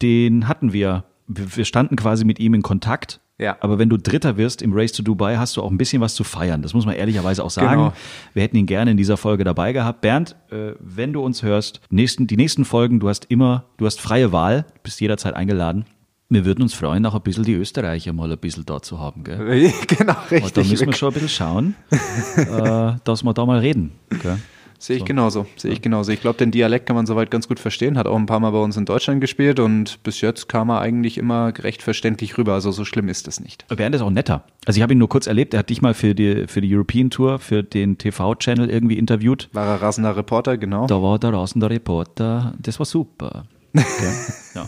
Den 0.00 0.46
hatten 0.46 0.72
wir, 0.72 1.02
wir 1.26 1.64
standen 1.64 1.96
quasi 1.96 2.24
mit 2.24 2.38
ihm 2.38 2.54
in 2.54 2.62
Kontakt. 2.62 3.18
Ja. 3.36 3.56
Aber 3.58 3.80
wenn 3.80 3.88
du 3.88 3.96
Dritter 3.96 4.36
wirst 4.36 4.62
im 4.62 4.72
Race 4.72 4.92
to 4.92 5.02
Dubai, 5.02 5.38
hast 5.38 5.56
du 5.56 5.62
auch 5.62 5.72
ein 5.72 5.76
bisschen 5.76 6.00
was 6.00 6.14
zu 6.14 6.22
feiern. 6.22 6.62
Das 6.62 6.72
muss 6.72 6.86
man 6.86 6.94
ehrlicherweise 6.94 7.42
auch 7.42 7.50
sagen. 7.50 7.80
Genau. 7.80 7.92
Wir 8.32 8.44
hätten 8.44 8.56
ihn 8.56 8.66
gerne 8.66 8.92
in 8.92 8.96
dieser 8.96 9.16
Folge 9.16 9.42
dabei 9.42 9.72
gehabt. 9.72 10.02
Bernd, 10.02 10.36
äh, 10.52 10.74
wenn 10.78 11.12
du 11.12 11.20
uns 11.20 11.42
hörst, 11.42 11.80
nächsten, 11.90 12.28
die 12.28 12.36
nächsten 12.36 12.64
Folgen, 12.64 13.00
du 13.00 13.08
hast 13.08 13.24
immer, 13.24 13.64
du 13.78 13.86
hast 13.86 14.00
freie 14.00 14.30
Wahl, 14.30 14.66
bist 14.84 15.00
jederzeit 15.00 15.34
eingeladen. 15.34 15.84
Wir 16.28 16.44
würden 16.44 16.62
uns 16.62 16.74
freuen, 16.74 17.04
auch 17.06 17.14
ein 17.16 17.22
bisschen 17.22 17.42
die 17.42 17.54
Österreicher 17.54 18.12
mal 18.12 18.30
ein 18.30 18.38
bisschen 18.38 18.64
da 18.64 18.80
zu 18.80 19.00
haben. 19.00 19.24
Gell? 19.24 19.72
genau, 19.88 20.12
Und 20.12 20.30
da 20.30 20.36
richtig. 20.36 20.70
müssen 20.70 20.86
wir 20.86 20.94
schon 20.94 21.08
ein 21.08 21.14
bisschen 21.14 21.28
schauen, 21.28 21.74
äh, 22.36 22.92
dass 23.02 23.24
wir 23.24 23.34
da 23.34 23.44
mal 23.44 23.58
reden. 23.58 23.90
Gell? 24.22 24.38
Sehe 24.78 24.96
ich 24.96 25.04
genauso. 25.04 25.46
Sehe 25.56 25.72
ich 25.72 25.82
genauso. 25.82 26.12
Ich 26.12 26.20
glaube, 26.20 26.38
den 26.38 26.50
Dialekt 26.50 26.86
kann 26.86 26.96
man 26.96 27.06
soweit 27.06 27.30
ganz 27.30 27.48
gut 27.48 27.58
verstehen. 27.58 27.98
Hat 27.98 28.06
auch 28.06 28.16
ein 28.16 28.26
paar 28.26 28.40
Mal 28.40 28.50
bei 28.50 28.58
uns 28.58 28.76
in 28.76 28.84
Deutschland 28.84 29.20
gespielt 29.20 29.58
und 29.60 30.02
bis 30.02 30.20
jetzt 30.20 30.48
kam 30.48 30.70
er 30.70 30.80
eigentlich 30.80 31.18
immer 31.18 31.52
recht 31.58 31.82
verständlich 31.82 32.36
rüber. 32.38 32.54
Also 32.54 32.72
so 32.72 32.84
schlimm 32.84 33.08
ist 33.08 33.26
es 33.28 33.40
nicht. 33.40 33.66
Bernd 33.68 33.94
ist 33.94 34.02
auch 34.02 34.10
netter. 34.10 34.44
Also 34.66 34.78
ich 34.78 34.82
habe 34.82 34.92
ihn 34.92 34.98
nur 34.98 35.08
kurz 35.08 35.26
erlebt. 35.26 35.54
Er 35.54 35.60
hat 35.60 35.70
dich 35.70 35.82
mal 35.82 35.94
für 35.94 36.14
die, 36.14 36.46
für 36.46 36.60
die 36.60 36.74
European 36.74 37.10
Tour, 37.10 37.38
für 37.38 37.62
den 37.62 37.98
TV-Channel 37.98 38.68
irgendwie 38.68 38.98
interviewt. 38.98 39.48
War 39.52 39.66
er 39.66 39.82
rasender 39.82 40.16
Reporter, 40.16 40.56
genau. 40.58 40.86
Da 40.86 41.00
war 41.00 41.18
der 41.18 41.32
rasende 41.32 41.70
Reporter. 41.70 42.54
Das 42.58 42.78
war 42.78 42.86
super. 42.86 43.44
Okay. 43.76 44.12
ja. 44.54 44.66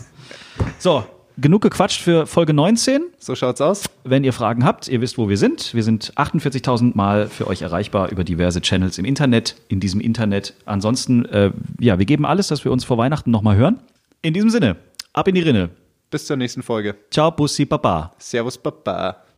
So, 0.77 1.03
genug 1.41 1.61
gequatscht 1.61 2.01
für 2.01 2.25
Folge 2.27 2.53
19. 2.53 3.03
So 3.17 3.35
schaut's 3.35 3.61
aus. 3.61 3.85
Wenn 4.03 4.23
ihr 4.23 4.33
Fragen 4.33 4.63
habt, 4.63 4.87
ihr 4.87 5.01
wisst, 5.01 5.17
wo 5.17 5.29
wir 5.29 5.37
sind. 5.37 5.73
Wir 5.73 5.83
sind 5.83 6.13
48.000 6.15 6.95
Mal 6.95 7.27
für 7.27 7.47
euch 7.47 7.61
erreichbar 7.61 8.09
über 8.09 8.23
diverse 8.23 8.61
Channels 8.61 8.97
im 8.97 9.05
Internet, 9.05 9.55
in 9.67 9.79
diesem 9.79 10.01
Internet. 10.01 10.53
Ansonsten, 10.65 11.25
äh, 11.25 11.51
ja, 11.79 11.99
wir 11.99 12.05
geben 12.05 12.25
alles, 12.25 12.47
dass 12.47 12.65
wir 12.65 12.71
uns 12.71 12.83
vor 12.83 12.97
Weihnachten 12.97 13.31
nochmal 13.31 13.55
hören. 13.55 13.79
In 14.21 14.33
diesem 14.33 14.49
Sinne, 14.49 14.75
ab 15.13 15.27
in 15.27 15.35
die 15.35 15.41
Rinne. 15.41 15.69
Bis 16.09 16.25
zur 16.25 16.37
nächsten 16.37 16.63
Folge. 16.63 16.95
Ciao, 17.11 17.31
Bussi, 17.31 17.65
Baba. 17.65 18.13
Servus, 18.17 18.57
Baba. 18.57 19.23